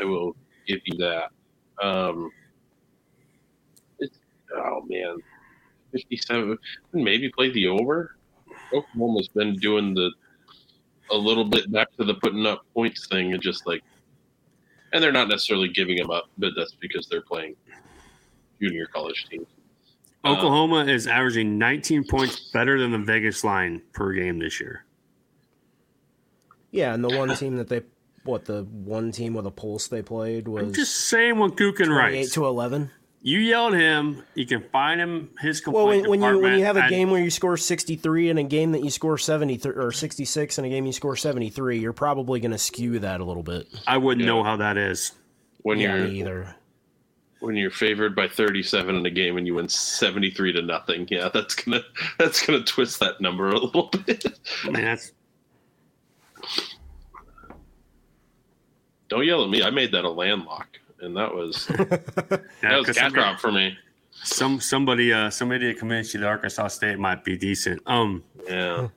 I 0.00 0.04
will 0.04 0.36
give 0.66 0.80
you 0.84 0.96
that. 0.98 1.30
Um, 1.84 2.30
oh 4.56 4.84
man, 4.88 5.18
fifty-seven. 5.92 6.58
Maybe 6.92 7.30
play 7.30 7.50
the 7.50 7.68
over. 7.68 8.16
Oklahoma's 8.72 9.28
been 9.28 9.56
doing 9.56 9.94
the 9.94 10.10
a 11.10 11.16
little 11.16 11.44
bit 11.44 11.70
back 11.70 11.88
to 11.96 12.04
the 12.04 12.14
putting 12.14 12.46
up 12.46 12.64
points 12.74 13.06
thing 13.06 13.32
and 13.32 13.42
just 13.42 13.66
like, 13.66 13.82
and 14.92 15.02
they're 15.02 15.12
not 15.12 15.28
necessarily 15.28 15.68
giving 15.68 15.96
them 15.96 16.10
up, 16.10 16.24
but 16.38 16.52
that's 16.56 16.74
because 16.80 17.06
they're 17.08 17.22
playing 17.22 17.54
junior 18.60 18.86
college 18.86 19.26
teams. 19.30 19.46
Uh, 20.24 20.30
Oklahoma 20.32 20.84
is 20.86 21.06
averaging 21.06 21.58
19 21.58 22.04
points 22.04 22.50
better 22.52 22.78
than 22.80 22.90
the 22.92 22.98
Vegas 22.98 23.44
line 23.44 23.82
per 23.92 24.12
game 24.12 24.38
this 24.38 24.60
year. 24.60 24.84
Yeah, 26.70 26.94
and 26.94 27.04
the 27.04 27.16
one 27.16 27.34
team 27.36 27.56
that 27.58 27.68
they, 27.68 27.82
what 28.24 28.46
the 28.46 28.62
one 28.64 29.12
team 29.12 29.34
with 29.34 29.46
a 29.46 29.50
pulse 29.50 29.88
they 29.88 30.02
played 30.02 30.48
was 30.48 30.64
I'm 30.64 30.72
just 30.72 30.94
saying 31.08 31.38
what 31.38 31.56
Gook 31.56 31.78
and 31.78 31.86
28 31.88 31.96
Rice. 31.96 32.32
to 32.32 32.46
11. 32.46 32.90
You 33.26 33.38
yelled 33.38 33.72
him. 33.74 34.22
You 34.34 34.44
can 34.44 34.62
find 34.70 35.00
him 35.00 35.30
his 35.40 35.64
Well, 35.66 35.84
complaint 35.86 36.08
when, 36.08 36.20
when 36.20 36.34
you 36.34 36.40
when 36.42 36.58
you 36.58 36.64
have 36.64 36.76
a 36.76 36.80
department 36.80 36.90
game 36.90 37.10
where 37.10 37.22
you 37.22 37.30
score 37.30 37.56
63 37.56 38.28
and 38.30 38.38
a 38.38 38.42
game 38.42 38.72
that 38.72 38.82
you 38.84 38.90
score 38.90 39.16
73 39.16 39.72
or 39.72 39.92
66 39.92 40.58
and 40.58 40.66
a 40.66 40.70
game 40.70 40.84
you 40.84 40.92
score 40.92 41.16
73, 41.16 41.78
you're 41.78 41.94
probably 41.94 42.40
going 42.40 42.50
to 42.50 42.58
skew 42.58 42.98
that 42.98 43.20
a 43.20 43.24
little 43.24 43.42
bit. 43.42 43.66
I 43.86 43.96
wouldn't 43.96 44.26
Yeah. 44.26 44.32
know 44.32 44.42
how 44.42 44.56
that 44.56 44.76
is. 44.76 45.12
When 45.62 45.78
yeah, 45.78 45.96
you're 45.96 46.08
me 46.08 46.20
either. 46.20 46.54
When 47.44 47.56
you're 47.56 47.70
favored 47.70 48.14
by 48.16 48.28
37 48.28 48.94
in 48.96 49.06
a 49.06 49.10
game 49.10 49.36
and 49.36 49.46
you 49.46 49.54
win 49.54 49.68
73 49.68 50.52
to 50.52 50.62
nothing, 50.62 51.06
yeah, 51.10 51.28
that's 51.32 51.54
gonna 51.54 51.82
that's 52.18 52.44
gonna 52.46 52.62
twist 52.64 53.00
that 53.00 53.20
number 53.20 53.50
a 53.50 53.58
little 53.58 53.88
bit. 54.06 54.24
I 54.64 54.70
mean, 54.70 54.82
that's 54.84 55.12
Don't 59.08 59.24
yell 59.26 59.44
at 59.44 59.50
me. 59.50 59.62
I 59.62 59.70
made 59.70 59.92
that 59.92 60.04
a 60.04 60.10
landlock, 60.10 60.68
and 61.00 61.16
that 61.16 61.34
was 61.34 61.66
that 61.68 62.42
yeah, 62.62 62.76
was 62.78 62.86
'cause 62.86 62.96
cat 62.96 63.04
somebody, 63.12 63.12
drop 63.14 63.40
for 63.40 63.52
me. 63.52 63.76
some 64.12 64.60
somebody 64.60 65.12
uh 65.12 65.30
somebody 65.30 65.66
that 65.68 65.78
convinced 65.78 66.14
you 66.14 66.20
that 66.20 66.26
Arkansas 66.28 66.68
State 66.68 66.98
might 66.98 67.22
be 67.24 67.36
decent. 67.36 67.82
Um, 67.86 68.24
Yeah, 68.48 68.88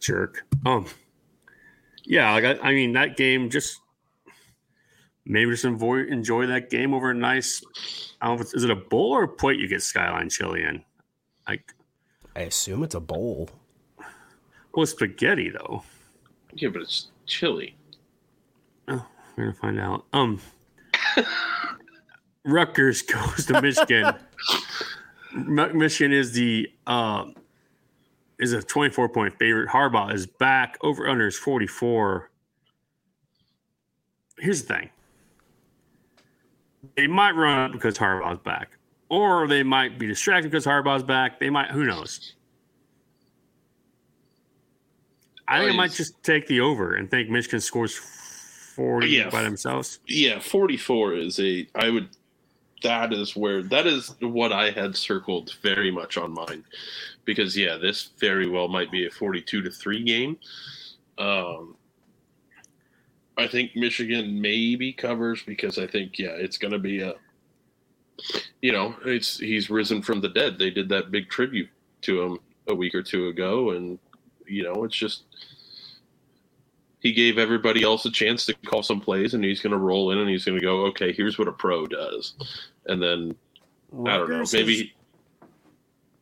jerk. 0.00 0.44
Um, 0.66 0.86
yeah, 2.04 2.32
like 2.32 2.44
I, 2.44 2.68
I 2.70 2.72
mean 2.74 2.92
that 2.94 3.16
game 3.16 3.48
just 3.50 3.80
maybe 5.24 5.50
just 5.50 5.64
enjoy 5.64 6.00
enjoy 6.04 6.46
that 6.46 6.70
game 6.70 6.94
over 6.94 7.10
a 7.10 7.14
nice. 7.14 7.62
I 8.20 8.26
don't 8.26 8.36
know 8.36 8.40
if 8.40 8.46
it's, 8.46 8.54
is 8.54 8.64
it 8.64 8.70
a 8.70 8.76
bowl 8.76 9.12
or 9.12 9.24
a 9.24 9.28
plate 9.28 9.58
you 9.58 9.68
get 9.68 9.82
Skyline 9.82 10.28
chili 10.28 10.62
in? 10.62 10.82
Like, 11.48 11.72
I 12.36 12.40
assume 12.40 12.82
it's 12.84 12.94
a 12.94 13.00
bowl. 13.00 13.50
well, 14.74 14.82
it's 14.82 14.92
spaghetti 14.92 15.50
though. 15.50 15.82
yeah, 16.54 16.68
but 16.68 16.82
it's 16.82 17.08
chili. 17.26 17.76
Oh, 18.88 19.04
we're 19.36 19.44
gonna 19.44 19.56
find 19.56 19.80
out. 19.80 20.04
Um, 20.12 20.40
Rutgers 22.44 23.02
goes 23.02 23.46
to 23.46 23.60
Michigan. 23.62 24.14
Michigan 25.34 26.12
is 26.12 26.32
the 26.32 26.68
um 26.86 27.34
is 28.38 28.52
a 28.52 28.62
twenty 28.62 28.92
four 28.92 29.08
point 29.08 29.38
favorite. 29.38 29.68
Harbaugh 29.68 30.12
is 30.12 30.26
back. 30.26 30.76
Over 30.82 31.08
under 31.08 31.26
is 31.26 31.38
forty 31.38 31.66
four. 31.66 32.30
Here's 34.38 34.62
the 34.62 34.74
thing: 34.74 34.90
they 36.96 37.06
might 37.06 37.32
run 37.32 37.58
up 37.66 37.72
because 37.72 37.96
Harbaugh's 37.98 38.40
back, 38.42 38.70
or 39.08 39.46
they 39.46 39.62
might 39.62 39.98
be 39.98 40.06
distracted 40.06 40.50
because 40.50 40.64
Harbaugh's 40.66 41.02
back. 41.02 41.38
They 41.40 41.50
might. 41.50 41.70
Who 41.70 41.84
knows? 41.84 42.34
I 45.48 45.60
think 45.60 45.72
I 45.72 45.76
might 45.76 45.92
just 45.92 46.22
take 46.22 46.46
the 46.46 46.60
over 46.60 46.94
and 46.94 47.10
think 47.10 47.28
Michigan 47.28 47.60
scores 47.60 47.94
forty 47.96 49.08
Yeah. 49.08 49.28
by 49.30 49.42
themselves. 49.42 49.98
Yeah, 50.06 50.38
44 50.40 51.14
is 51.14 51.38
a. 51.40 51.66
I 51.74 51.90
would. 51.90 52.08
That 52.82 53.12
is 53.12 53.36
where 53.36 53.62
that 53.64 53.86
is 53.86 54.14
what 54.20 54.52
I 54.52 54.70
had 54.70 54.96
circled 54.96 55.54
very 55.62 55.90
much 55.92 56.16
on 56.16 56.32
mine, 56.32 56.64
because 57.24 57.56
yeah, 57.56 57.76
this 57.76 58.10
very 58.18 58.48
well 58.48 58.66
might 58.66 58.90
be 58.90 59.06
a 59.06 59.10
42 59.10 59.62
to 59.62 59.70
three 59.70 60.02
game. 60.02 60.36
Um, 61.18 61.76
I 63.38 63.46
think 63.46 63.74
Michigan 63.74 64.40
maybe 64.40 64.92
covers 64.92 65.42
because 65.42 65.78
I 65.78 65.86
think 65.86 66.18
yeah, 66.18 66.30
it's 66.30 66.58
going 66.58 66.72
to 66.72 66.78
be 66.78 67.00
a. 67.00 67.14
You 68.60 68.72
know, 68.72 68.94
it's 69.04 69.38
he's 69.38 69.70
risen 69.70 70.02
from 70.02 70.20
the 70.20 70.28
dead. 70.28 70.58
They 70.58 70.70
did 70.70 70.88
that 70.90 71.10
big 71.10 71.28
tribute 71.30 71.68
to 72.02 72.22
him 72.22 72.38
a 72.68 72.74
week 72.74 72.94
or 72.94 73.02
two 73.02 73.28
ago, 73.28 73.70
and 73.70 73.98
you 74.46 74.62
know, 74.62 74.84
it's 74.84 74.96
just 74.96 75.24
he 77.00 77.12
gave 77.12 77.38
everybody 77.38 77.82
else 77.82 78.04
a 78.04 78.10
chance 78.10 78.46
to 78.46 78.54
call 78.54 78.82
some 78.82 79.00
plays, 79.00 79.34
and 79.34 79.42
he's 79.42 79.60
going 79.60 79.72
to 79.72 79.78
roll 79.78 80.12
in 80.12 80.18
and 80.18 80.28
he's 80.28 80.44
going 80.44 80.58
to 80.58 80.64
go, 80.64 80.84
okay, 80.86 81.12
here's 81.12 81.38
what 81.38 81.48
a 81.48 81.52
pro 81.52 81.86
does, 81.86 82.34
and 82.86 83.02
then 83.02 83.34
I 84.06 84.18
don't 84.18 84.30
know, 84.30 84.44
maybe 84.52 84.94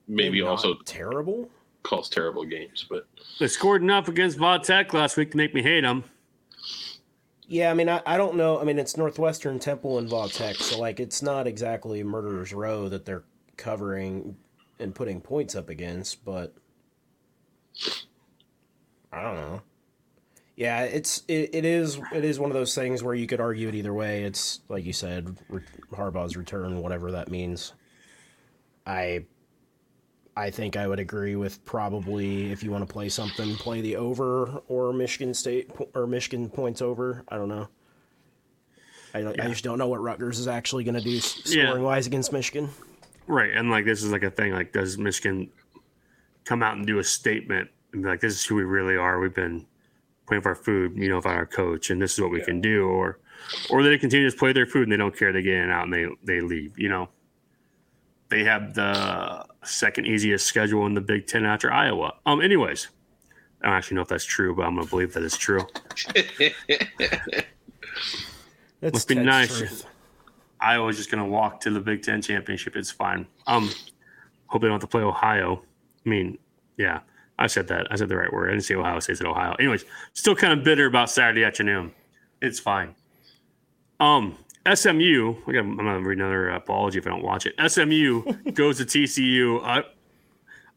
maybe 0.09 0.43
also 0.43 0.75
terrible. 0.85 1.49
calls 1.83 2.09
terrible 2.09 2.45
games, 2.45 2.87
but 2.89 3.07
They 3.39 3.49
scored 3.49 3.83
enough 3.83 4.09
against 4.09 4.39
Vodtech 4.39 4.93
last 4.93 5.17
week 5.17 5.33
to 5.33 5.37
make 5.37 5.55
me 5.55 5.63
hate 5.63 5.83
them. 5.83 6.05
Yeah, 7.51 7.73
I 7.73 7.75
mean, 7.75 7.89
I, 7.89 8.01
I 8.07 8.17
don't 8.17 8.37
know. 8.37 8.61
I 8.61 8.65
mean, 8.65 8.79
it's 8.79 8.97
Northwestern 8.97 9.59
Temple 9.59 9.99
and 9.99 10.09
Vautech, 10.09 10.55
so 10.55 10.79
like, 10.79 11.01
it's 11.01 11.21
not 11.21 11.49
exactly 11.49 12.05
Murderer's 12.05 12.53
Row 12.53 12.89
that 12.89 13.05
they're 13.05 13.25
covering 13.57 14.37
and 14.79 14.95
putting 14.95 15.21
points 15.21 15.57
up 15.57 15.69
against, 15.69 16.25
but 16.25 16.55
I 19.13 19.21
don't 19.21 19.35
know. 19.35 19.63
Yeah, 20.55 20.83
it's 20.83 21.25
it, 21.27 21.53
it 21.53 21.65
is 21.65 22.01
it 22.15 22.25
is 22.25 22.39
one 22.39 22.51
of 22.51 22.55
those 22.55 22.73
things 22.73 23.03
where 23.03 23.17
you 23.17 23.27
could 23.27 23.41
argue 23.41 23.67
it 23.67 23.75
either 23.75 23.95
way. 23.95 24.23
It's 24.23 24.61
like 24.69 24.85
you 24.85 24.93
said, 24.93 25.37
Harbaugh's 25.93 26.37
return, 26.37 26.81
whatever 26.81 27.11
that 27.11 27.33
means. 27.33 27.73
I 28.87 29.25
I 30.41 30.51
think 30.51 30.75
I 30.77 30.87
would 30.89 30.99
agree 30.99 31.37
with 31.37 31.63
probably 31.67 32.51
if 32.51 32.63
you 32.63 32.71
want 32.71 32.87
to 32.87 32.91
play 32.91 33.11
something, 33.11 33.55
play 33.57 33.83
the 33.83 33.97
over 33.97 34.63
or 34.69 34.91
Michigan 34.93 35.35
State 35.35 35.71
or 35.95 36.07
Michigan 36.07 36.49
points 36.49 36.81
over. 36.81 37.23
I 37.29 37.37
don't 37.37 37.49
know. 37.51 37.69
I, 39.13 39.21
don't- 39.21 39.39
I 39.39 39.49
just 39.49 39.63
don't 39.65 39.77
know 39.79 39.89
what 39.89 40.01
Rutgers 40.01 40.39
is 40.39 40.49
actually 40.49 40.85
going 40.85 40.95
to 40.95 41.03
do 41.03 41.17
s- 41.19 41.43
Yeah. 41.55 41.65
scoring 41.67 41.83
wise 41.83 42.07
against 42.07 42.33
Michigan. 42.33 42.71
Right. 43.27 43.53
And 43.53 43.71
like 43.71 43.85
this 43.85 44.03
is 44.03 44.13
like 44.13 44.23
a 44.23 44.31
thing 44.31 44.53
like 44.53 44.73
does 44.73 44.97
Michigan 44.97 45.51
come 46.45 46.63
out 46.63 46.77
and 46.77 46.87
do 46.87 46.99
a 47.01 47.05
statement 47.05 47.69
and 47.93 48.03
be 48.03 48.09
like, 48.09 48.21
This 48.21 48.33
is 48.35 48.45
who 48.47 48.55
we 48.55 48.63
really 48.63 48.97
are. 48.97 49.21
We've 49.21 49.35
been 49.35 49.67
playing 50.27 50.43
for 50.43 50.49
our 50.51 50.55
food, 50.55 50.97
you 50.97 51.09
know, 51.11 51.19
if 51.19 51.27
our 51.27 51.45
coach 51.45 51.91
and 51.91 52.01
this 52.01 52.15
is 52.15 52.21
what 52.21 52.31
we 52.31 52.41
can 52.41 52.63
do 52.63 52.87
or 52.87 53.19
or 53.69 53.83
they 53.83 53.99
continue 53.99 54.31
to 54.31 54.37
play 54.37 54.53
their 54.55 54.67
food 54.67 54.85
and 54.85 54.93
they 54.93 54.97
don't 54.97 55.15
care, 55.17 55.33
they 55.33 55.43
get 55.43 55.55
in 55.55 55.65
and 55.65 55.73
out 55.73 55.85
and 55.85 55.93
they 55.93 56.07
they 56.25 56.41
leave, 56.41 56.79
you 56.79 56.89
know. 56.89 57.11
They 58.31 58.45
have 58.45 58.75
the 58.75 59.45
second 59.65 60.07
easiest 60.07 60.47
schedule 60.47 60.87
in 60.87 60.95
the 60.95 61.01
Big 61.01 61.27
Ten 61.27 61.45
after 61.45 61.73
Iowa. 61.73 62.15
Um 62.27 62.41
anyways. 62.41 62.89
I 63.63 63.67
don't 63.67 63.75
actually 63.77 63.97
know 63.97 64.03
if 64.03 64.09
that's 64.09 64.25
true, 64.25 64.55
but 64.55 64.63
I'm 64.65 64.77
gonna 64.77 64.87
believe 64.87 65.13
that 65.13 65.23
it's 65.23 65.37
true. 65.37 65.67
That's 68.81 68.95
Must 68.95 69.09
be 69.09 69.15
nice. 69.17 69.59
truth. 69.59 69.85
Iowa's 70.61 70.97
just 70.97 71.11
going 71.11 71.23
to 71.23 71.29
walk 71.31 71.61
to 71.61 71.71
the 71.71 71.81
Big 71.81 72.03
Ten 72.03 72.23
championship. 72.23 72.77
It's 72.77 72.91
fine. 72.91 73.27
Um, 73.47 73.71
hope 74.47 74.63
they 74.63 74.69
don't 74.69 74.75
have 74.75 74.81
to 74.83 74.87
play 74.87 75.03
Ohio. 75.03 75.63
I 76.05 76.09
mean, 76.09 76.39
yeah, 76.79 77.01
I 77.39 77.47
said 77.47 77.69
that. 77.69 77.87
I 77.91 77.97
said 77.97 78.09
the 78.09 78.17
right 78.17 78.33
word. 78.33 78.49
I 78.49 78.53
didn't 78.53 78.65
say 78.65 78.75
Ohio 78.75 78.99
State. 79.01 79.15
I 79.15 79.17
said 79.17 79.27
Ohio. 79.27 79.55
Anyways, 79.59 79.85
still 80.15 80.35
kind 80.35 80.53
of 80.59 80.65
bitter 80.65 80.87
about 80.87 81.11
Saturday 81.11 81.45
afternoon. 81.45 81.93
It's 82.41 82.59
fine. 82.59 82.95
Um, 84.01 84.37
SMU. 84.73 85.35
I 85.47 85.53
got, 85.53 85.61
I'm 85.61 85.77
gonna 85.77 86.01
read 86.01 86.19
another 86.19 86.51
apology 86.51 86.99
if 86.99 87.07
I 87.07 87.11
don't 87.11 87.23
watch 87.23 87.47
it. 87.47 87.55
SMU 87.71 88.23
goes 88.53 88.79
to 88.79 88.85
TCU. 88.85 89.63
I, 89.65 89.83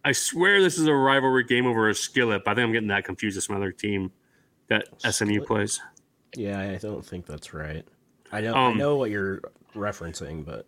I 0.06 0.12
swear 0.12 0.62
this 0.62 0.78
is 0.78 0.88
a 0.88 0.93
rivalry 0.93 1.43
game 1.43 1.65
over 1.65 1.89
a 1.89 1.96
skillet. 1.96 2.43
But 2.46 2.52
I 2.52 2.56
think 2.56 2.65
I'm 2.65 2.72
getting 2.74 2.89
that 2.89 3.04
confused 3.06 3.36
with 3.38 3.43
some 3.43 3.56
other 3.56 3.72
team 3.72 4.12
that 4.67 4.88
SMU 5.00 5.41
plays. 5.46 5.80
Yeah, 6.36 6.60
I 6.60 6.78
don't 6.78 7.06
think 7.06 7.26
that's 7.26 7.54
right. 7.54 7.86
I 8.32 8.41
know 8.41 8.54
I 8.54 8.65
Um, 8.67 8.78
know 8.78 8.96
what 8.96 9.12
you're 9.12 9.41
referencing, 9.76 10.46
but 10.46 10.65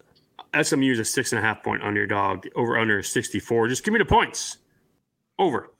SMU 0.63 0.91
is 0.91 0.99
a 0.99 1.05
six 1.05 1.31
and 1.31 1.39
a 1.39 1.41
half 1.41 1.63
point 1.63 1.83
underdog. 1.83 2.47
Over 2.55 2.77
under 2.77 3.01
64. 3.01 3.67
Just 3.69 3.83
give 3.83 3.93
me 3.93 3.97
the 3.97 4.05
points. 4.05 4.57
Over. 5.39 5.71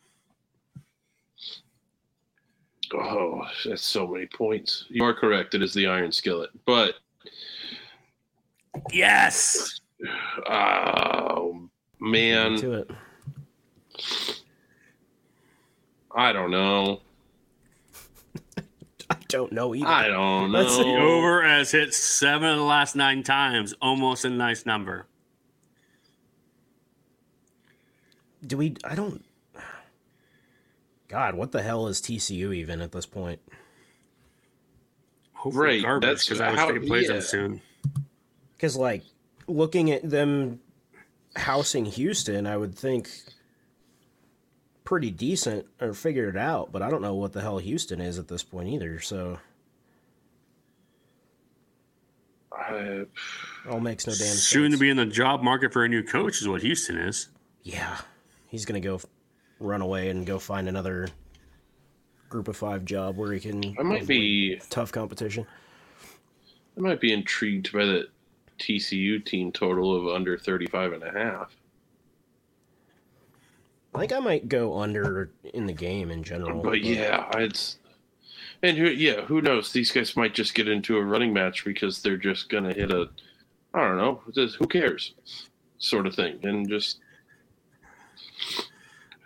oh, 2.93 3.41
that's 3.65 3.84
so 3.84 4.08
many 4.08 4.26
points. 4.26 4.86
You 4.89 5.04
are 5.04 5.13
correct. 5.13 5.54
It 5.56 5.62
is 5.62 5.74
the 5.74 5.88
Iron 5.88 6.12
Skillet, 6.12 6.50
but 6.65 6.95
Yes. 8.91 9.79
oh 10.49 11.69
man, 11.99 12.57
to 12.57 12.73
it. 12.73 12.91
I 16.15 16.31
don't 16.33 16.51
know. 16.51 17.01
I 19.09 19.15
don't 19.27 19.51
know 19.51 19.75
either. 19.75 19.88
I 19.88 20.07
don't 20.07 20.51
Let's 20.51 20.75
see. 20.75 20.83
The 20.83 20.97
over 20.97 21.43
has 21.43 21.71
hit 21.71 21.93
seven 21.93 22.49
of 22.49 22.57
the 22.57 22.63
last 22.63 22.95
nine 22.95 23.21
times. 23.23 23.73
Almost 23.81 24.25
a 24.25 24.29
nice 24.29 24.65
number. 24.65 25.07
Do 28.45 28.57
we? 28.57 28.75
I 28.83 28.95
don't. 28.95 29.23
God, 31.07 31.35
what 31.35 31.51
the 31.51 31.61
hell 31.61 31.88
is 31.88 32.01
TCU 32.01 32.53
even 32.55 32.81
at 32.81 32.91
this 32.91 33.05
point? 33.05 33.39
Hopefully 35.33 35.65
Right, 35.65 35.81
garbage 35.83 36.09
that's 36.09 36.25
because 36.25 36.41
Iowa 36.41 36.57
how- 36.57 36.69
State 36.69 36.88
plays 36.88 37.07
yeah. 37.07 37.13
them 37.13 37.21
soon. 37.21 37.61
Because 38.55 38.75
like 38.75 39.03
looking 39.47 39.91
at 39.91 40.09
them 40.09 40.59
housing 41.35 41.85
Houston, 41.85 42.47
I 42.47 42.57
would 42.57 42.75
think 42.75 43.09
pretty 44.83 45.11
decent 45.11 45.65
or 45.81 45.93
figured 45.93 46.35
it 46.35 46.39
out, 46.39 46.71
but 46.71 46.81
I 46.81 46.89
don't 46.89 47.01
know 47.01 47.15
what 47.15 47.33
the 47.33 47.41
hell 47.41 47.57
Houston 47.57 47.99
is 47.99 48.19
at 48.19 48.27
this 48.27 48.43
point 48.43 48.69
either. 48.69 48.99
So 48.99 49.39
I, 52.51 52.73
it 52.73 53.09
all 53.69 53.79
makes 53.79 54.07
no 54.07 54.13
damn 54.13 54.19
sense. 54.19 54.43
Soon 54.43 54.71
to 54.71 54.77
be 54.77 54.89
in 54.89 54.97
the 54.97 55.05
job 55.05 55.41
market 55.41 55.73
for 55.73 55.83
a 55.83 55.89
new 55.89 56.03
coach 56.03 56.41
is 56.41 56.47
what 56.47 56.61
Houston 56.61 56.97
is. 56.97 57.29
Yeah, 57.63 57.97
he's 58.47 58.63
gonna 58.65 58.79
go 58.79 58.95
f- 58.95 59.05
run 59.59 59.81
away 59.81 60.09
and 60.09 60.25
go 60.25 60.39
find 60.39 60.69
another 60.69 61.07
group 62.29 62.47
of 62.47 62.55
five 62.55 62.85
job 62.85 63.17
where 63.17 63.33
he 63.33 63.39
can 63.39 63.75
I 63.79 63.83
might 63.83 64.07
be 64.07 64.61
tough 64.69 64.91
competition. 64.91 65.45
I 66.77 66.81
might 66.81 66.99
be 66.99 67.11
intrigued 67.11 67.71
by 67.71 67.85
the 67.85 68.07
TCU 68.59 69.23
team 69.25 69.51
total 69.51 69.95
of 69.95 70.13
under 70.13 70.37
35 70.37 70.93
and 70.93 71.03
a 71.03 71.11
half. 71.11 71.55
I 73.93 73.99
think 73.99 74.13
I 74.13 74.19
might 74.19 74.49
go 74.49 74.77
under 74.77 75.31
in 75.53 75.65
the 75.65 75.73
game 75.73 76.11
in 76.11 76.23
general. 76.23 76.61
But 76.61 76.81
yeah, 76.81 77.29
it's 77.37 77.77
and 78.61 78.77
who, 78.77 78.87
yeah, 78.87 79.21
who 79.21 79.41
knows? 79.41 79.71
These 79.71 79.91
guys 79.91 80.17
might 80.17 80.33
just 80.33 80.53
get 80.53 80.67
into 80.67 80.97
a 80.97 81.03
running 81.03 81.31
match 81.31 81.63
because 81.63 82.01
they're 82.01 82.17
just 82.17 82.49
gonna 82.49 82.73
hit 82.73 82.91
a, 82.91 83.09
I 83.73 83.87
don't 83.87 83.97
know, 83.97 84.21
just, 84.33 84.55
who 84.55 84.67
cares, 84.67 85.13
sort 85.77 86.07
of 86.07 86.15
thing, 86.15 86.39
and 86.43 86.67
just 86.67 86.99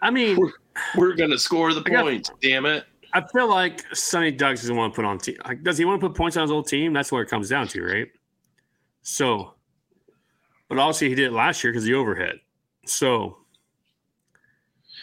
I 0.01 0.11
mean, 0.11 0.37
we're, 0.37 0.51
we're 0.95 1.15
gonna 1.15 1.37
score 1.37 1.73
the 1.73 1.83
I 1.85 1.89
got- 1.89 2.03
points. 2.03 2.31
Damn 2.41 2.65
it! 2.65 2.85
I 3.13 3.25
feel 3.27 3.49
like 3.49 3.83
Sonny 3.95 4.31
Dykes 4.31 4.61
doesn't 4.61 4.75
want 4.75 4.93
to 4.93 4.95
put 4.95 5.05
on 5.05 5.17
team. 5.17 5.37
Like, 5.45 5.63
does 5.63 5.77
he 5.77 5.85
want 5.85 5.99
to 5.99 6.07
put 6.07 6.15
points 6.15 6.37
on 6.37 6.43
his 6.43 6.51
old 6.51 6.67
team? 6.67 6.93
That's 6.93 7.11
what 7.11 7.21
it 7.21 7.27
comes 7.27 7.49
down 7.49 7.67
to, 7.69 7.81
right? 7.81 8.07
So, 9.13 9.55
but 10.67 10.77
obviously 10.77 11.09
he 11.09 11.15
did 11.15 11.25
it 11.27 11.33
last 11.33 11.63
year 11.63 11.73
because 11.73 11.83
the 11.83 11.95
overhead. 11.95 12.39
So 12.85 13.37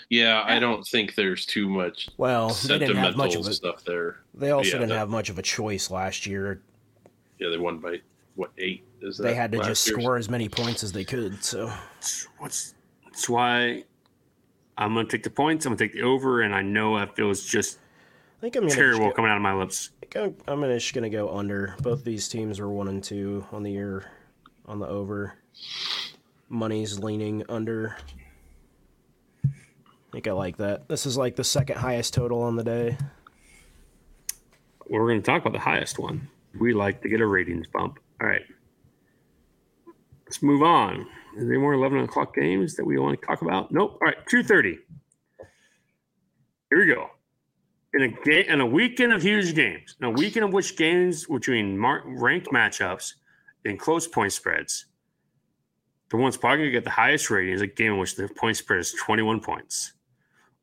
Yeah, 0.09 0.45
I 0.47 0.61
don't 0.61 0.87
think 0.87 1.17
there's 1.17 1.45
too 1.45 1.69
much 1.69 2.09
well, 2.17 2.51
they 2.51 2.79
didn't 2.79 2.97
have 2.97 3.17
much 3.17 3.35
of 3.35 3.45
it. 3.49 3.55
stuff 3.55 3.83
there. 3.85 4.21
They 4.33 4.51
also 4.53 4.69
Yeah, 4.69 4.73
didn't 4.75 4.91
that- 4.91 4.99
have 4.99 5.11
much 5.11 5.29
of 5.29 5.39
a 5.39 5.43
choice 5.43 5.91
last 5.91 6.25
year. 6.25 6.63
Yeah, 7.41 7.49
they 7.49 7.59
won 7.59 7.79
by 7.79 8.01
what 8.37 8.53
eight? 8.59 8.85
Is 9.03 9.17
that 9.19 9.25
They 9.25 9.35
had 9.35 9.51
to 9.53 9.59
just 9.59 9.87
year's? 9.89 10.01
score 10.01 10.17
as 10.17 10.31
many 10.31 10.49
points 10.49 10.85
as 10.85 10.93
they 10.93 11.05
could. 11.05 11.43
So 11.43 11.67
that's 11.95 12.29
what's 12.39 12.75
that's 13.05 13.29
why 13.29 13.83
I'm 14.79 14.95
gonna 14.95 15.09
take 15.09 15.25
the 15.25 15.31
points. 15.31 15.67
I'm 15.67 15.71
gonna 15.73 15.79
take 15.79 15.95
the 15.95 16.03
over, 16.03 16.43
and 16.43 16.55
I 16.55 16.63
know 16.63 16.97
that 16.97 17.17
feels 17.17 17.45
just 17.45 17.79
I 18.37 18.41
think 18.41 18.57
I'm 18.57 18.69
terrible 18.69 19.07
just 19.07 19.17
coming 19.17 19.31
out 19.31 19.37
of 19.37 19.43
my 19.43 19.55
lips. 19.55 19.91
go, 20.11 20.25
I'm 20.25 20.37
I'm 20.47 20.61
gonna 20.61 20.79
just 20.79 20.93
gonna 20.93 21.09
go 21.09 21.35
under. 21.35 21.75
Both 21.81 22.05
these 22.05 22.29
teams 22.29 22.61
are 22.61 22.69
one 22.69 22.89
and 22.89 23.03
two 23.03 23.47
on 23.51 23.63
the 23.63 23.73
year 23.73 24.11
on 24.67 24.79
the 24.79 24.87
over. 24.87 25.39
Money's 26.51 26.99
leaning 26.99 27.45
under. 27.49 27.97
I 29.45 29.49
think 30.13 30.29
I 30.29 30.33
like 30.33 30.59
that. 30.59 30.87
This 30.87 31.07
is 31.07 31.17
like 31.17 31.37
the 31.37 31.45
second 31.45 31.79
highest 31.79 32.13
total 32.13 32.43
on 32.43 32.57
the 32.57 32.65
day. 32.65 32.99
We're 34.89 35.09
gonna 35.09 35.23
talk 35.23 35.41
about 35.41 35.55
the 35.55 35.59
highest 35.59 35.99
one. 35.99 36.29
We 36.59 36.75
like 36.75 37.01
to 37.03 37.09
get 37.09 37.23
a 37.23 37.27
ratings 37.27 37.67
bump. 37.69 37.99
All 38.21 38.29
right, 38.29 38.45
let's 40.27 40.43
move 40.43 40.63
on. 40.63 41.07
Is 41.37 41.45
there 41.45 41.53
any 41.53 41.59
more 41.59 41.75
11 41.75 42.01
o'clock 42.01 42.35
games 42.35 42.77
that 42.77 42.85
we 42.85 42.99
want 42.99 43.19
to 43.21 43.27
talk 43.27 43.43
about? 43.43 43.73
Nope. 43.73 43.99
All 44.01 44.09
right, 44.09 44.17
2:30. 44.27 44.79
Here 46.71 46.79
we 46.79 46.87
go. 46.87 47.11
In 47.95 48.03
a 48.03 48.09
game, 48.09 48.45
in 48.49 48.61
a 48.61 48.67
weekend 48.67 49.13
of 49.13 49.23
huge 49.23 49.55
games, 49.55 49.97
in 50.01 50.07
a 50.07 50.11
weekend 50.11 50.45
of 50.45 50.53
which 50.53 50.77
games 50.77 51.27
between 51.27 51.79
mar- 51.79 52.03
ranked 52.05 52.49
matchups 52.49 53.15
and 53.65 53.79
close 53.79 54.07
point 54.07 54.33
spreads, 54.33 54.87
the 56.11 56.17
one's 56.17 56.37
probably 56.37 56.59
going 56.59 56.69
to 56.69 56.73
get 56.73 56.85
the 56.85 56.91
highest 56.91 57.31
rating 57.31 57.55
is 57.55 57.63
a 57.63 57.67
game 57.67 57.93
in 57.93 57.99
which 57.99 58.17
the 58.17 58.29
point 58.29 58.57
spread 58.57 58.81
is 58.81 58.93
21 58.93 59.41
points. 59.41 59.93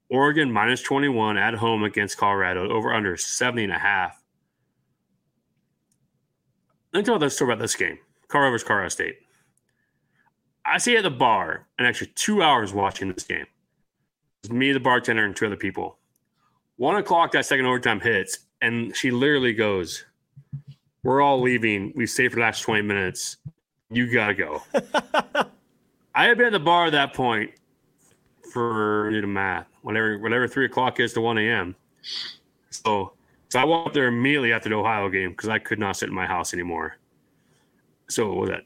Oregon 0.10 0.52
minus 0.52 0.82
21 0.82 1.38
at 1.38 1.56
home 1.56 1.84
against 1.84 2.18
Colorado, 2.18 2.70
over 2.70 2.94
under 2.94 3.18
70 3.18 3.64
and 3.64 3.74
a 3.74 3.80
half. 3.80 4.22
Let 6.94 7.00
me 7.00 7.04
tell 7.04 7.16
you 7.16 7.20
the 7.20 7.30
story 7.30 7.52
about 7.52 7.62
this 7.62 7.76
game 7.76 7.98
Colorado 8.28 8.52
versus 8.52 8.68
Colorado 8.68 8.90
State. 8.90 9.16
I 10.66 10.78
see 10.78 10.96
at 10.96 11.04
the 11.04 11.10
bar 11.10 11.68
an 11.78 11.86
extra 11.86 12.08
two 12.08 12.42
hours 12.42 12.74
watching 12.74 13.12
this 13.12 13.24
game. 13.24 13.48
It's 14.44 14.52
me, 14.52 14.72
the 14.72 14.80
bartender, 14.80 15.26
and 15.26 15.36
two 15.36 15.48
other 15.48 15.56
people. 15.56 15.98
One 16.78 16.96
o'clock, 16.96 17.32
that 17.34 17.46
second 17.46 17.66
overtime 17.66 18.00
hits, 18.00 18.40
and 18.62 18.96
she 18.96 19.12
literally 19.12 19.54
goes, 19.54 20.06
We're 21.04 21.22
all 21.22 21.42
leaving. 21.42 21.94
We 21.96 22.06
stayed 22.06 22.30
for 22.30 22.36
the 22.36 22.42
last 22.42 22.62
20 22.62 22.82
minutes. 22.82 23.38
You 23.90 24.12
got 24.12 24.28
to 24.28 24.34
go. 24.34 24.64
I 26.16 26.26
had 26.26 26.38
been 26.38 26.48
at 26.48 26.54
the 26.54 26.60
bar 26.60 26.88
at 26.88 26.92
that 26.92 27.14
point 27.14 27.52
for 28.52 29.10
do 29.12 29.22
the 29.22 29.28
math, 29.28 29.68
whatever 29.82 30.20
whatever 30.20 30.48
three 30.48 30.66
o'clock 30.66 31.00
is 31.00 31.14
to 31.14 31.22
one 31.22 31.38
a.m. 31.38 31.76
So 32.70 33.14
so 33.50 33.60
I 33.60 33.66
walked 33.66 33.94
there 33.94 34.08
immediately 34.08 34.54
after 34.54 34.70
the 34.70 34.76
Ohio 34.76 35.10
game 35.10 35.32
because 35.32 35.50
I 35.50 35.60
could 35.60 35.80
not 35.80 35.98
sit 35.98 36.10
in 36.10 36.16
my 36.16 36.26
house 36.26 36.54
anymore. 36.54 36.98
So 38.10 38.30
what 38.30 38.38
was 38.38 38.50
that 38.50 38.64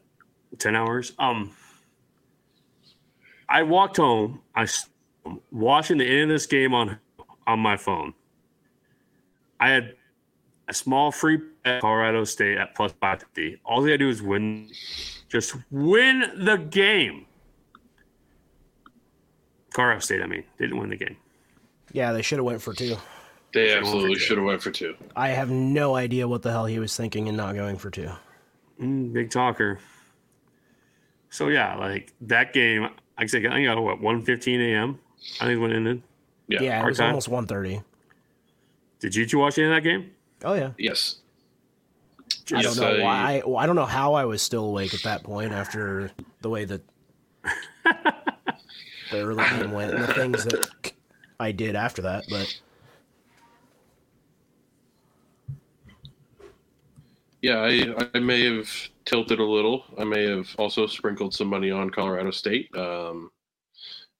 ten 0.59 0.75
hours? 0.75 1.13
Um, 1.19 1.51
I 3.49 3.63
walked 3.63 3.97
home. 3.97 4.41
I 4.55 4.67
watching 5.51 5.97
the 5.97 6.05
end 6.05 6.23
of 6.23 6.35
this 6.35 6.45
game 6.45 6.73
on 6.73 6.99
on 7.47 7.59
my 7.59 7.77
phone. 7.77 8.13
I 9.59 9.69
had 9.69 9.95
a 10.67 10.73
small 10.73 11.11
free 11.11 11.37
bet 11.37 11.75
at 11.75 11.81
Colorado 11.81 12.23
State 12.25 12.57
at 12.57 12.75
plus 12.75 12.93
five 13.01 13.21
fifty. 13.21 13.59
All 13.65 13.81
they 13.81 13.91
had 13.91 13.99
to 13.99 14.05
do 14.05 14.09
is 14.09 14.21
win, 14.21 14.69
just 15.29 15.55
win 15.71 16.31
the 16.37 16.57
game. 16.57 17.25
Colorado 19.73 20.01
State, 20.01 20.21
I 20.21 20.27
mean, 20.27 20.43
didn't 20.59 20.77
win 20.77 20.89
the 20.89 20.97
game. 20.97 21.17
Yeah, 21.93 22.11
they 22.11 22.21
should 22.21 22.37
have 22.37 22.45
went 22.45 22.61
for 22.61 22.73
two. 22.73 22.97
They 23.53 23.75
absolutely 23.75 24.19
should 24.19 24.37
have 24.37 24.45
went 24.45 24.61
for 24.61 24.71
two. 24.71 24.95
I 25.15 25.29
have 25.29 25.49
no 25.49 25.95
idea 25.95 26.27
what 26.27 26.41
the 26.41 26.51
hell 26.51 26.65
he 26.65 26.79
was 26.79 26.95
thinking 26.95 27.27
in 27.27 27.35
not 27.35 27.55
going 27.55 27.77
for 27.77 27.89
two. 27.89 28.11
Mm, 28.79 29.13
big 29.13 29.31
talker. 29.31 29.79
So 31.29 31.47
yeah, 31.47 31.75
like 31.75 32.13
that 32.21 32.53
game, 32.53 32.83
like 32.83 32.93
I 33.17 33.25
said, 33.25 33.45
I 33.45 33.63
got 33.63 33.81
what 33.81 34.01
one 34.01 34.21
fifteen 34.21 34.61
a.m. 34.61 34.99
I 35.39 35.45
think 35.45 35.61
when 35.61 35.71
it 35.71 35.77
ended. 35.77 36.03
Yeah. 36.47 36.61
Yeah, 36.61 36.83
it 36.83 36.85
was 36.85 36.97
time. 36.97 37.09
almost 37.09 37.29
1.30. 37.29 37.83
Did 38.99 39.15
you 39.15 39.25
two 39.25 39.39
watch 39.39 39.57
any 39.57 39.67
of 39.67 39.73
that 39.73 39.83
game? 39.83 40.11
Oh 40.43 40.53
yeah. 40.53 40.71
Yes. 40.77 41.17
I 42.53 42.61
don't 42.61 42.77
know 42.77 43.03
why. 43.03 43.17
I, 43.17 43.41
well, 43.45 43.57
I 43.57 43.65
don't 43.65 43.75
know 43.75 43.85
how 43.85 44.13
I 44.13 44.25
was 44.25 44.41
still 44.41 44.65
awake 44.65 44.93
at 44.93 45.03
that 45.03 45.23
point 45.23 45.51
after 45.51 46.11
the 46.41 46.49
way 46.49 46.65
that 46.65 46.81
the 47.83 48.13
early 49.13 49.43
game 49.43 49.71
went 49.71 49.93
and 49.93 50.03
the 50.03 50.13
things 50.13 50.45
that 50.45 50.93
I 51.39 51.51
did 51.51 51.75
after 51.75 52.01
that. 52.03 52.25
But 52.29 52.59
Yeah, 57.41 57.59
I, 57.59 58.09
I 58.13 58.19
may 58.19 58.55
have 58.55 58.69
tilted 59.05 59.39
a 59.39 59.43
little. 59.45 59.85
I 59.97 60.03
may 60.03 60.27
have 60.29 60.53
also 60.57 60.87
sprinkled 60.87 61.33
some 61.33 61.47
money 61.47 61.71
on 61.71 61.89
Colorado 61.89 62.31
State 62.31 62.75
um, 62.75 63.31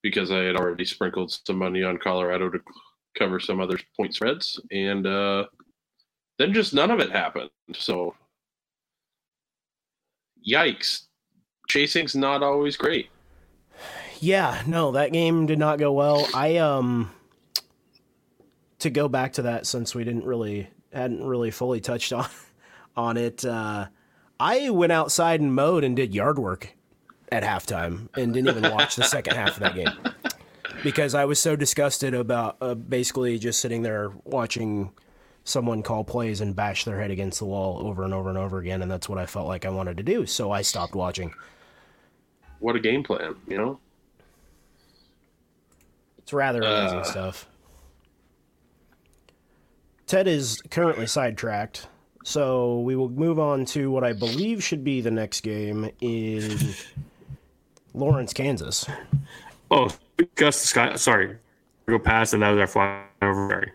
because 0.10 0.32
I 0.32 0.39
had 0.39 0.56
already 0.56 0.86
sprinkled 0.86 1.38
some 1.46 1.58
money 1.58 1.84
on 1.84 1.98
Colorado 1.98 2.50
to 2.50 2.60
cover 3.17 3.41
some 3.41 3.60
other 3.60 3.78
point 3.98 4.15
spreads, 4.15 4.60
and 4.72 5.06
uh, 5.06 5.46
then 6.39 6.54
just 6.54 6.74
none 6.74 6.91
of 6.91 7.02
it 7.02 7.12
happened. 7.12 7.50
So, 7.74 8.15
yikes! 10.48 11.08
Chasing's 11.67 12.15
not 12.15 12.41
always 12.41 12.78
great. 12.78 13.10
yeah, 14.22 14.63
no, 14.65 14.91
that 14.91 15.12
game 15.12 15.46
did 15.46 15.60
not 15.60 15.78
go 15.78 15.91
well. 15.91 16.26
I 16.34 16.58
um 16.58 17.12
to 18.80 18.89
go 18.89 19.10
back 19.10 19.34
to 19.34 19.41
that 19.41 19.65
since 19.65 19.93
we 19.93 20.06
didn't 20.06 20.26
really 20.26 20.70
hadn't 20.93 21.26
really 21.26 21.52
fully 21.52 21.82
touched 21.82 22.13
on 22.13 22.30
on 22.96 23.17
it. 23.17 23.43
Uh, 23.43 23.88
I 24.39 24.70
went 24.70 24.93
outside 24.93 25.41
and 25.41 25.54
mowed 25.54 25.84
and 25.84 25.98
did 25.98 26.15
yard 26.15 26.39
work 26.39 26.76
at 27.31 27.43
halftime 27.43 28.07
and 28.15 28.33
didn't 28.33 28.55
even 28.57 28.71
watch 28.71 28.95
the 28.95 29.03
second 29.03 29.35
half 29.35 29.49
of 29.57 29.59
that 29.59 29.75
game 29.75 29.89
because 30.83 31.13
I 31.13 31.25
was 31.25 31.39
so 31.39 31.55
disgusted 31.55 32.13
about 32.13 32.57
uh, 32.61 32.73
basically 32.75 33.37
just 33.39 33.59
sitting 33.59 33.81
there 33.81 34.11
watching 34.23 34.91
someone 35.43 35.81
call 35.83 36.03
plays 36.03 36.41
and 36.41 36.55
bash 36.55 36.83
their 36.85 36.99
head 36.99 37.11
against 37.11 37.39
the 37.39 37.45
wall 37.45 37.85
over 37.85 38.03
and 38.03 38.13
over 38.13 38.29
and 38.29 38.37
over 38.37 38.59
again, 38.59 38.81
and 38.81 38.91
that's 38.91 39.07
what 39.09 39.17
I 39.17 39.25
felt 39.25 39.47
like 39.47 39.65
I 39.65 39.69
wanted 39.69 39.97
to 39.97 40.03
do. 40.03 40.25
So 40.25 40.51
I 40.51 40.61
stopped 40.61 40.93
watching. 40.95 41.33
What 42.59 42.75
a 42.75 42.79
game 42.79 43.03
plan, 43.03 43.35
you 43.47 43.57
know? 43.57 43.79
It's 46.17 46.33
rather 46.33 46.61
amazing 46.61 46.99
Uh. 46.99 47.03
stuff. 47.03 47.47
Ted 50.05 50.27
is 50.27 50.61
currently 50.71 51.05
sidetracked, 51.05 51.87
so 52.23 52.79
we 52.79 52.95
will 52.95 53.09
move 53.09 53.39
on 53.39 53.65
to 53.65 53.91
what 53.91 54.03
I 54.05 54.13
believe 54.13 54.63
should 54.63 54.83
be 54.83 55.01
the 55.01 55.11
next 55.11 55.41
game 55.41 55.89
in 55.99 56.57
Lawrence, 57.93 58.34
Kansas. 58.34 58.86
Oh, 59.71 59.89
Gus 60.36 60.62
the 60.62 60.67
Sky. 60.67 60.95
Sorry, 60.95 61.38
go 61.88 62.00
past 62.00 62.34
and 62.34 62.43
that 62.43 62.52
was 62.52 62.76
our 62.76 63.04
flyover. 63.21 63.50
Sorry. 63.50 63.71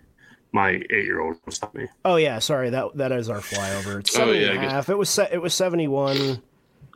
My 0.55 0.71
eight-year-old 0.71 1.39
stopped 1.49 1.75
me. 1.75 1.87
Oh 2.05 2.17
yeah, 2.17 2.39
sorry 2.39 2.69
that 2.71 2.97
that 2.97 3.11
is 3.11 3.31
our 3.31 3.39
flyover. 3.41 4.01
It's 4.01 4.15
Oh, 4.15 4.21
seventy 4.21 4.41
yeah, 4.41 4.51
and 4.51 4.65
a 4.65 4.71
half. 4.71 4.89
It 4.91 4.99
was 4.99 5.09
se- 5.09 5.31
it 5.33 5.41
was 5.41 5.55
seventy 5.55 5.89
one. 5.89 6.43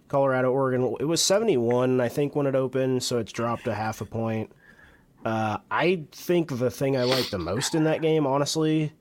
Colorado, 0.09 0.53
Oregon. 0.53 0.95
It 1.01 1.05
was 1.07 1.23
seventy 1.23 1.57
one, 1.57 2.01
I 2.01 2.09
think, 2.09 2.37
when 2.37 2.47
it 2.47 2.55
opened, 2.55 3.03
so 3.03 3.19
it's 3.19 3.33
dropped 3.33 3.67
a 3.67 3.75
half 3.75 4.01
a 4.01 4.05
point. 4.05 4.53
Uh, 5.25 5.57
I 5.71 6.05
think 6.13 6.57
the 6.59 6.71
thing 6.71 6.97
I 6.97 7.03
like 7.05 7.31
the 7.31 7.39
most 7.39 7.75
in 7.75 7.85
that 7.85 8.03
game, 8.03 8.27
honestly, 8.27 8.93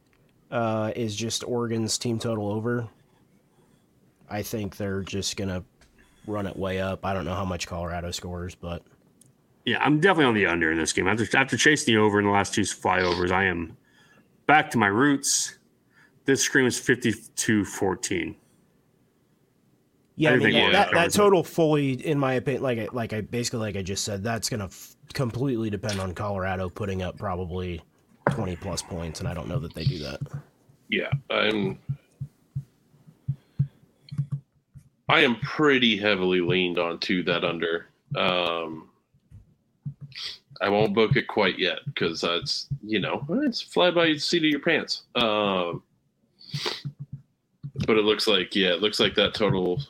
uh, 0.50 0.92
is 0.96 1.16
just 1.16 1.44
Oregon's 1.44 1.98
team 2.00 2.18
total 2.18 2.48
over. 2.52 2.88
I 4.30 4.42
think 4.42 4.78
they're 4.78 5.04
just 5.04 5.38
gonna 5.38 5.64
run 6.28 6.48
it 6.48 6.56
way 6.58 6.80
up. 6.82 7.06
I 7.06 7.14
don't 7.14 7.26
know 7.26 7.36
how 7.36 7.46
much 7.46 7.68
Colorado 7.68 8.12
scores, 8.12 8.56
but 8.56 8.82
Yeah, 9.66 9.78
I'm 9.84 10.00
definitely 10.00 10.26
on 10.26 10.34
the 10.36 10.46
under 10.46 10.72
in 10.72 10.78
this 10.78 10.94
game. 10.94 11.08
After 11.08 11.38
after 11.38 11.58
chasing 11.58 11.94
the 11.96 12.02
over 12.02 12.20
in 12.20 12.26
the 12.26 12.32
last 12.32 12.54
two 12.54 12.62
flyovers, 12.62 13.32
I 13.32 13.46
am 13.46 13.76
back 14.48 14.70
to 14.72 14.78
my 14.78 14.88
roots. 14.88 15.58
This 16.26 16.42
screams 16.42 16.80
52-14. 16.82 18.36
yeah, 20.16 20.30
I, 20.30 20.34
I 20.34 20.38
mean, 20.38 20.52
think 20.52 20.72
that, 20.72 20.72
that, 20.72 20.94
that 20.94 21.08
it. 21.08 21.14
total 21.14 21.44
fully, 21.44 21.94
in 22.06 22.18
my 22.18 22.34
opinion, 22.34 22.64
like 22.64 22.80
I, 22.80 22.88
like 22.92 23.14
I 23.14 23.22
basically 23.22 23.60
like 23.60 23.76
I 23.76 23.82
just 23.84 24.04
said, 24.04 24.24
that's 24.24 24.50
gonna 24.50 24.66
f- 24.66 24.96
completely 25.14 25.70
depend 25.70 26.00
on 26.00 26.14
Colorado 26.14 26.70
putting 26.70 27.02
up 27.04 27.18
probably 27.18 27.82
twenty 28.32 28.56
plus 28.56 28.82
points, 28.82 29.20
and 29.20 29.30
I 29.30 29.34
don't 29.36 29.48
know 29.48 29.60
that 29.60 29.74
they 29.76 29.84
do 29.84 30.00
that. 30.00 30.20
Yeah, 30.90 31.12
I'm. 31.30 31.78
I 35.08 35.22
am 35.22 35.36
pretty 35.38 35.98
heavily 35.98 36.42
leaned 36.42 36.80
onto 36.80 37.24
that 37.24 37.44
under. 37.44 37.88
Um, 38.16 38.90
I 40.62 40.70
won't 40.70 40.96
book 40.96 41.16
it 41.16 41.28
quite 41.28 41.60
yet 41.60 41.80
because 41.86 42.24
it's 42.24 42.68
you 42.84 43.00
know 43.00 43.26
it's 43.44 43.62
fly 43.62 43.92
by 43.92 44.08
the 44.08 44.18
seat 44.18 44.44
of 44.44 44.50
your 44.50 44.62
pants. 44.62 45.04
Um, 45.16 45.84
but 47.86 47.98
it 47.98 48.06
looks 48.06 48.28
like 48.28 48.56
yeah, 48.56 48.70
it 48.70 48.82
looks 48.82 49.00
like 49.00 49.16
that 49.16 49.34
total, 49.34 49.82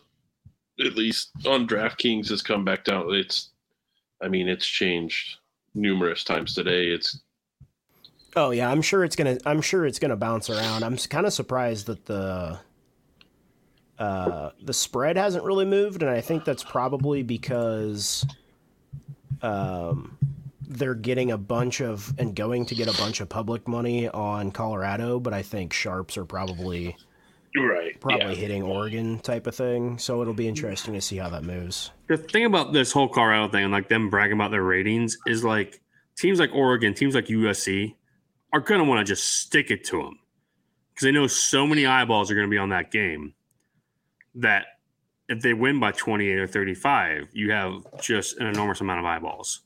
at 0.80 0.96
least 0.96 1.32
on 1.46 1.68
DraftKings, 1.68 2.30
has 2.30 2.42
come 2.42 2.66
back 2.66 2.84
down. 2.84 3.14
It's, 3.14 3.50
I 4.22 4.28
mean, 4.28 4.50
it's 4.50 4.66
changed 4.66 5.38
numerous 5.76 6.24
times 6.24 6.56
today. 6.56 6.88
It's 6.88 7.22
Oh 8.36 8.52
yeah, 8.52 8.70
I'm 8.70 8.82
sure 8.82 9.04
it's 9.06 9.16
gonna. 9.16 9.38
I'm 9.46 9.62
sure 9.62 9.86
it's 9.86 10.00
gonna 10.00 10.18
bounce 10.18 10.50
around. 10.50 10.84
I'm 10.84 10.98
kind 10.98 11.26
of 11.26 11.32
surprised 11.32 11.86
that 11.86 12.06
the 12.06 12.60
uh, 13.98 14.52
the 14.62 14.74
spread 14.74 15.18
hasn't 15.18 15.44
really 15.44 15.66
moved, 15.66 16.02
and 16.02 16.12
I 16.12 16.22
think 16.22 16.44
that's 16.46 16.64
probably 16.64 17.24
because 17.24 18.26
um, 19.42 20.18
they're 20.68 20.96
getting 20.96 21.32
a 21.32 21.38
bunch 21.38 21.82
of 21.82 22.14
and 22.18 22.36
going 22.36 22.66
to 22.68 22.76
get 22.76 22.88
a 22.88 22.98
bunch 22.98 23.22
of 23.22 23.30
public 23.30 23.68
money 23.68 24.10
on 24.10 24.52
Colorado, 24.52 25.20
but 25.20 25.34
I 25.34 25.42
think 25.42 25.74
sharps 25.74 26.18
are 26.18 26.26
probably 26.26 26.98
right. 27.56 28.00
probably 28.00 28.36
hitting 28.36 28.64
Oregon 28.64 29.20
type 29.20 29.48
of 29.48 29.56
thing. 29.56 29.98
So 29.98 30.22
it'll 30.22 30.34
be 30.34 30.48
interesting 30.48 30.94
to 30.94 31.02
see 31.02 31.18
how 31.18 31.30
that 31.30 31.44
moves. 31.44 31.92
The 32.08 32.18
thing 32.18 32.46
about 32.46 32.74
this 32.74 32.92
whole 32.92 33.08
Colorado 33.08 33.48
thing 33.50 33.64
and 33.64 33.74
like 33.74 33.90
them 33.90 34.10
bragging 34.10 34.36
about 34.36 34.52
their 34.52 34.64
ratings 34.64 35.18
is 35.26 35.44
like 35.44 35.82
teams 36.18 36.40
like 36.40 36.52
Oregon, 36.54 36.94
teams 36.94 37.16
like 37.16 37.28
USC 37.28 37.96
are 38.52 38.60
going 38.60 38.80
to 38.80 38.86
want 38.86 39.06
to 39.06 39.10
just 39.10 39.40
stick 39.40 39.72
it 39.72 39.84
to 39.86 39.98
them 40.04 40.20
because 40.94 41.06
they 41.06 41.12
know 41.12 41.28
so 41.28 41.68
many 41.68 41.86
eyeballs 41.86 42.32
are 42.32 42.36
going 42.36 42.48
to 42.48 42.52
be 42.52 42.58
on 42.58 42.70
that 42.70 42.92
game 42.92 43.34
that 44.36 44.66
if 45.28 45.42
they 45.42 45.54
win 45.54 45.80
by 45.80 45.92
28 45.92 46.38
or 46.38 46.48
35, 46.48 47.30
you 47.34 47.52
have 47.52 47.86
just 48.02 48.38
an 48.38 48.48
enormous 48.48 48.82
amount 48.82 49.00
of 49.00 49.06
eyeballs. 49.06 49.62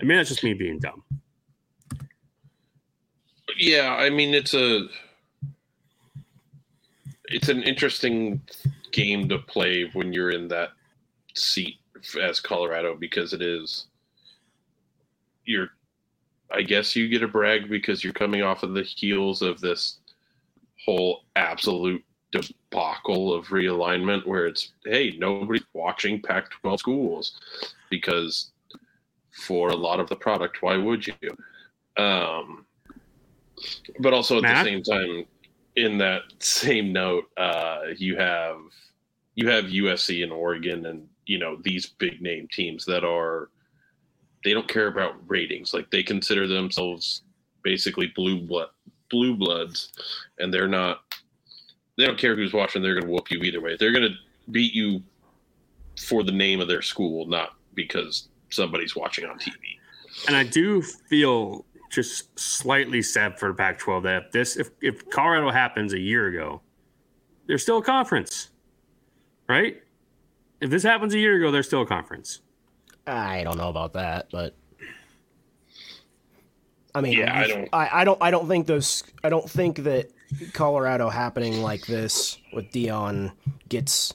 I 0.00 0.04
mean, 0.04 0.16
that's 0.16 0.28
just 0.28 0.44
me 0.44 0.54
being 0.54 0.78
dumb. 0.78 1.02
Yeah, 3.58 3.94
I 3.98 4.10
mean 4.10 4.34
it's 4.34 4.54
a 4.54 4.86
it's 7.26 7.48
an 7.48 7.62
interesting 7.62 8.40
game 8.92 9.28
to 9.28 9.38
play 9.38 9.90
when 9.92 10.12
you're 10.12 10.30
in 10.30 10.48
that 10.48 10.70
seat 11.34 11.76
as 12.20 12.40
Colorado 12.40 12.94
because 12.94 13.32
it 13.32 13.42
is 13.42 13.86
you're 15.44 15.68
I 16.50 16.62
guess 16.62 16.94
you 16.94 17.08
get 17.08 17.22
a 17.22 17.28
brag 17.28 17.68
because 17.68 18.04
you're 18.04 18.12
coming 18.12 18.42
off 18.42 18.62
of 18.62 18.74
the 18.74 18.82
heels 18.82 19.42
of 19.42 19.60
this 19.60 19.98
whole 20.84 21.24
absolute 21.34 22.04
debacle 22.76 23.32
of 23.32 23.46
realignment 23.46 24.26
where 24.26 24.46
it's 24.46 24.72
hey 24.84 25.16
nobody's 25.18 25.64
watching 25.72 26.20
Pac-12 26.20 26.78
schools 26.78 27.40
because 27.90 28.52
for 29.30 29.70
a 29.70 29.74
lot 29.74 29.98
of 29.98 30.08
the 30.08 30.16
product 30.16 30.62
why 30.62 30.76
would 30.76 31.06
you 31.06 31.14
um 31.96 32.66
but 34.00 34.12
also 34.12 34.36
at 34.36 34.42
Matt? 34.42 34.64
the 34.64 34.70
same 34.70 34.82
time 34.82 35.24
in 35.76 35.98
that 35.98 36.22
same 36.38 36.92
note 36.92 37.24
uh 37.38 37.80
you 37.96 38.16
have 38.16 38.58
you 39.34 39.48
have 39.48 39.64
USC 39.66 40.22
and 40.22 40.32
Oregon 40.32 40.86
and 40.86 41.08
you 41.26 41.38
know 41.38 41.58
these 41.62 41.86
big 41.86 42.20
name 42.20 42.46
teams 42.52 42.84
that 42.84 43.04
are 43.04 43.50
they 44.44 44.52
don't 44.52 44.68
care 44.68 44.88
about 44.88 45.14
ratings 45.26 45.72
like 45.72 45.90
they 45.90 46.02
consider 46.02 46.46
themselves 46.46 47.22
basically 47.62 48.12
blue 48.14 48.40
blood 48.40 48.68
blue 49.10 49.34
bloods 49.34 49.92
and 50.38 50.52
they're 50.52 50.68
not 50.68 51.00
they 51.96 52.04
don't 52.04 52.18
care 52.18 52.34
who's 52.36 52.52
watching 52.52 52.82
they're 52.82 52.94
going 52.94 53.06
to 53.06 53.10
whoop 53.12 53.30
you 53.30 53.38
either 53.40 53.60
way 53.60 53.76
they're 53.78 53.92
going 53.92 54.02
to 54.08 54.14
beat 54.52 54.72
you 54.74 55.02
for 56.00 56.22
the 56.22 56.32
name 56.32 56.60
of 56.60 56.68
their 56.68 56.82
school 56.82 57.26
not 57.26 57.54
because 57.74 58.28
somebody's 58.50 58.94
watching 58.94 59.24
on 59.26 59.38
TV 59.38 59.52
And 60.28 60.36
I 60.36 60.44
do 60.44 60.82
feel 60.82 61.64
just 61.90 62.38
slightly 62.38 63.02
sad 63.02 63.38
for 63.38 63.52
Pac 63.54 63.78
12 63.78 64.02
that 64.04 64.22
if 64.26 64.32
this, 64.32 64.56
if, 64.56 64.70
if 64.80 65.08
Colorado 65.10 65.50
happens 65.50 65.92
a 65.92 65.98
year 65.98 66.26
ago, 66.28 66.60
they're 67.46 67.58
still 67.58 67.78
a 67.78 67.82
conference, 67.82 68.50
right? 69.48 69.80
If 70.60 70.70
this 70.70 70.82
happens 70.82 71.14
a 71.14 71.18
year 71.18 71.36
ago, 71.36 71.50
they're 71.50 71.62
still 71.62 71.82
a 71.82 71.86
conference. 71.86 72.40
I 73.06 73.44
don't 73.44 73.56
know 73.56 73.68
about 73.68 73.92
that, 73.92 74.28
but 74.32 74.54
I 76.94 77.00
mean, 77.02 77.18
Yeah, 77.18 77.38
I 77.38 77.46
don't- 77.46 77.68
I, 77.72 78.00
I 78.00 78.04
don't. 78.04 78.22
I 78.22 78.30
don't 78.30 78.48
think 78.48 78.66
those. 78.66 79.04
I 79.22 79.28
don't 79.28 79.48
think 79.48 79.78
that 79.84 80.10
Colorado 80.52 81.08
happening 81.08 81.62
like 81.62 81.86
this 81.86 82.38
with 82.52 82.70
Deion 82.70 83.32
gets 83.68 84.14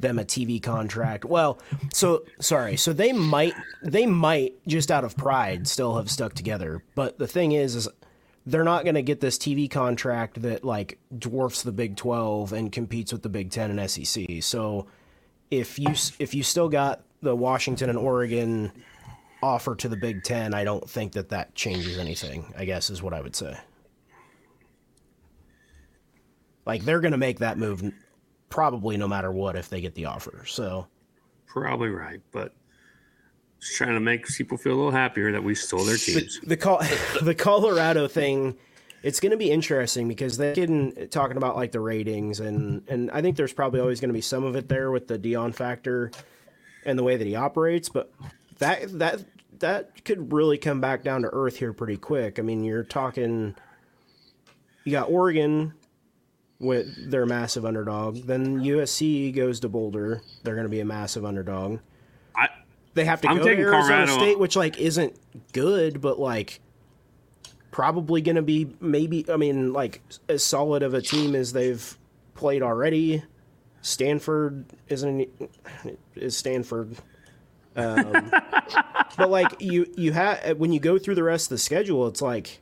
them 0.00 0.18
a 0.18 0.24
TV 0.24 0.62
contract. 0.62 1.24
Well, 1.24 1.58
so 1.92 2.24
sorry. 2.40 2.76
So 2.76 2.92
they 2.92 3.12
might. 3.12 3.54
They 3.82 4.06
might 4.06 4.54
just 4.66 4.90
out 4.90 5.04
of 5.04 5.16
pride 5.16 5.66
still 5.68 5.96
have 5.96 6.10
stuck 6.10 6.34
together. 6.34 6.82
But 6.94 7.18
the 7.18 7.26
thing 7.26 7.52
is, 7.52 7.74
is 7.74 7.88
they're 8.46 8.64
not 8.64 8.84
going 8.84 8.96
to 8.96 9.02
get 9.02 9.20
this 9.20 9.38
TV 9.38 9.70
contract 9.70 10.42
that 10.42 10.64
like 10.64 10.98
dwarfs 11.16 11.62
the 11.62 11.72
Big 11.72 11.96
Twelve 11.96 12.52
and 12.52 12.70
competes 12.70 13.12
with 13.12 13.22
the 13.22 13.28
Big 13.28 13.50
Ten 13.50 13.76
and 13.76 13.90
SEC. 13.90 14.42
So 14.42 14.86
if 15.50 15.78
you 15.78 15.90
if 16.18 16.34
you 16.34 16.42
still 16.42 16.68
got 16.68 17.02
the 17.20 17.36
Washington 17.36 17.88
and 17.88 17.98
Oregon 17.98 18.72
offer 19.42 19.74
to 19.76 19.88
the 19.88 19.96
Big 19.96 20.22
Ten, 20.24 20.54
I 20.54 20.64
don't 20.64 20.88
think 20.88 21.12
that 21.12 21.30
that 21.30 21.54
changes 21.54 21.98
anything. 21.98 22.52
I 22.56 22.64
guess 22.64 22.90
is 22.90 23.02
what 23.02 23.12
I 23.12 23.20
would 23.20 23.36
say. 23.36 23.56
Like 26.64 26.84
they're 26.84 27.00
going 27.00 27.12
to 27.12 27.18
make 27.18 27.40
that 27.40 27.58
move 27.58 27.92
probably 28.48 28.96
no 28.96 29.08
matter 29.08 29.32
what 29.32 29.56
if 29.56 29.68
they 29.68 29.80
get 29.80 29.94
the 29.94 30.06
offer. 30.06 30.44
So 30.46 30.86
Probably 31.52 31.90
right. 31.90 32.22
But 32.32 32.54
just 33.60 33.76
trying 33.76 33.92
to 33.92 34.00
make 34.00 34.26
people 34.26 34.56
feel 34.56 34.72
a 34.72 34.76
little 34.76 34.90
happier 34.90 35.32
that 35.32 35.44
we 35.44 35.54
stole 35.54 35.84
their 35.84 35.98
teams. 35.98 36.40
the 36.40 36.56
Col- 36.56 36.82
the 37.22 37.34
Colorado 37.34 38.08
thing, 38.08 38.56
it's 39.02 39.20
going 39.20 39.32
to 39.32 39.36
be 39.36 39.50
interesting 39.50 40.08
because 40.08 40.38
they 40.38 40.54
getting 40.54 41.08
talking 41.10 41.36
about 41.36 41.54
like 41.54 41.72
the 41.72 41.80
ratings 41.80 42.40
and 42.40 42.88
and 42.88 43.10
I 43.10 43.20
think 43.20 43.36
there's 43.36 43.52
probably 43.52 43.80
always 43.80 44.00
going 44.00 44.08
to 44.08 44.14
be 44.14 44.22
some 44.22 44.44
of 44.44 44.56
it 44.56 44.70
there 44.70 44.90
with 44.90 45.08
the 45.08 45.18
Deion 45.18 45.54
factor 45.54 46.10
and 46.86 46.98
the 46.98 47.02
way 47.02 47.18
that 47.18 47.26
he 47.26 47.36
operates, 47.36 47.90
but 47.90 48.10
that 48.58 48.98
that 48.98 49.22
that 49.58 50.06
could 50.06 50.32
really 50.32 50.56
come 50.56 50.80
back 50.80 51.02
down 51.02 51.20
to 51.20 51.28
earth 51.34 51.58
here 51.58 51.74
pretty 51.74 51.98
quick. 51.98 52.38
I 52.38 52.42
mean, 52.42 52.64
you're 52.64 52.82
talking 52.82 53.56
you 54.84 54.92
got 54.92 55.10
Oregon 55.10 55.74
with 56.62 57.10
their 57.10 57.26
massive 57.26 57.64
underdog, 57.66 58.22
then 58.22 58.60
USC 58.60 59.34
goes 59.34 59.60
to 59.60 59.68
Boulder, 59.68 60.22
they're 60.42 60.54
going 60.54 60.64
to 60.64 60.70
be 60.70 60.80
a 60.80 60.84
massive 60.84 61.24
underdog. 61.24 61.80
I, 62.36 62.48
They 62.94 63.04
have 63.04 63.20
to 63.22 63.28
I'm 63.28 63.38
go 63.38 63.44
to 63.44 63.50
Arizona 63.50 63.82
Colorado. 63.82 64.12
State, 64.12 64.38
which 64.38 64.56
like 64.56 64.78
isn't 64.78 65.14
good, 65.52 66.00
but 66.00 66.18
like 66.18 66.60
probably 67.70 68.20
going 68.22 68.36
to 68.36 68.42
be 68.42 68.74
maybe. 68.80 69.26
I 69.28 69.36
mean, 69.36 69.72
like 69.72 70.00
as 70.28 70.44
solid 70.44 70.82
of 70.82 70.94
a 70.94 71.02
team 71.02 71.34
as 71.34 71.52
they've 71.52 71.98
played 72.34 72.62
already. 72.62 73.24
Stanford 73.84 74.64
isn't 74.88 75.28
is 76.14 76.36
Stanford, 76.36 76.96
um, 77.74 78.30
but 79.16 79.28
like 79.28 79.60
you 79.60 79.92
you 79.96 80.12
have 80.12 80.56
when 80.56 80.72
you 80.72 80.78
go 80.78 80.98
through 80.98 81.16
the 81.16 81.24
rest 81.24 81.46
of 81.46 81.50
the 81.50 81.58
schedule, 81.58 82.06
it's 82.06 82.22
like. 82.22 82.60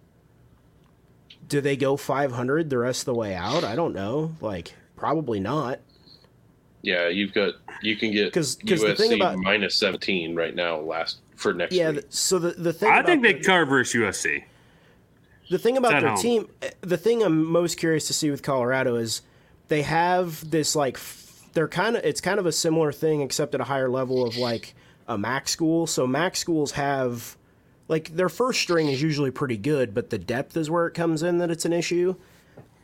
Do 1.51 1.61
they 1.61 1.77
go 1.77 1.97
500 1.99 2.71
the 2.71 2.79
rest 2.79 3.03
of 3.03 3.07
the 3.07 3.15
way 3.15 3.35
out? 3.35 3.65
I 3.65 3.75
don't 3.77 3.93
know. 3.93 4.35
Like, 4.41 4.73
probably 4.97 5.41
not. 5.41 5.81
Yeah, 6.83 7.09
you've 7.09 7.35
got 7.35 7.55
you 7.83 7.97
can 7.97 8.11
get 8.13 8.33
'Cause- 8.33 8.57
'cause 8.67 8.81
the 8.81 8.87
USC 8.89 8.97
thing 8.97 9.13
about- 9.13 9.37
minus 9.37 9.75
seventeen 9.77 10.35
right 10.35 10.55
now. 10.55 10.79
Last 10.81 11.19
for 11.37 11.53
next 11.53 11.75
Yeah. 11.75 11.91
week. 11.91 12.05
So 12.09 12.39
the 12.39 12.53
the 12.53 12.73
thing 12.73 12.89
I 12.89 13.01
about 13.01 13.07
think 13.07 13.23
they 13.23 13.33
the- 13.35 13.41
cover 13.45 13.67
versus 13.67 13.95
USC. 13.95 14.45
The 15.51 15.59
thing 15.59 15.77
about 15.77 16.01
their 16.01 16.11
home. 16.11 16.19
team, 16.19 16.49
the 16.81 16.97
thing 16.97 17.23
I'm 17.23 17.45
most 17.45 17.77
curious 17.77 18.07
to 18.07 18.15
see 18.15 18.31
with 18.31 18.43
Colorado 18.43 18.95
is 18.97 19.21
they 19.69 19.83
have 19.83 20.49
this 20.51 20.75
like 20.75 20.99
they're 21.53 21.69
kind 21.69 21.97
of 21.97 22.05
it's 22.05 22.21
kind 22.23 22.39
of 22.39 22.47
a 22.47 22.53
similar 22.53 22.93
thing 22.93 23.21
except 23.21 23.55
at 23.55 23.61
a 23.61 23.65
higher 23.65 23.91
level 23.91 24.25
of 24.25 24.37
like 24.39 24.75
a 25.09 25.19
MAC 25.19 25.49
school. 25.49 25.87
So 25.87 26.07
MAC 26.07 26.35
schools 26.37 26.73
have 26.73 27.37
like 27.91 28.15
their 28.15 28.29
first 28.29 28.61
string 28.61 28.87
is 28.87 29.03
usually 29.03 29.33
pretty 29.33 29.57
good, 29.57 29.93
but 29.95 30.11
the 30.11 30.19
depth 30.19 30.57
is 30.57 30.71
where 30.71 30.87
it 30.87 30.93
comes 30.93 31.25
in 31.25 31.39
that 31.39 31.51
it's 31.51 31.65
an 31.65 31.73
issue. 31.73 32.15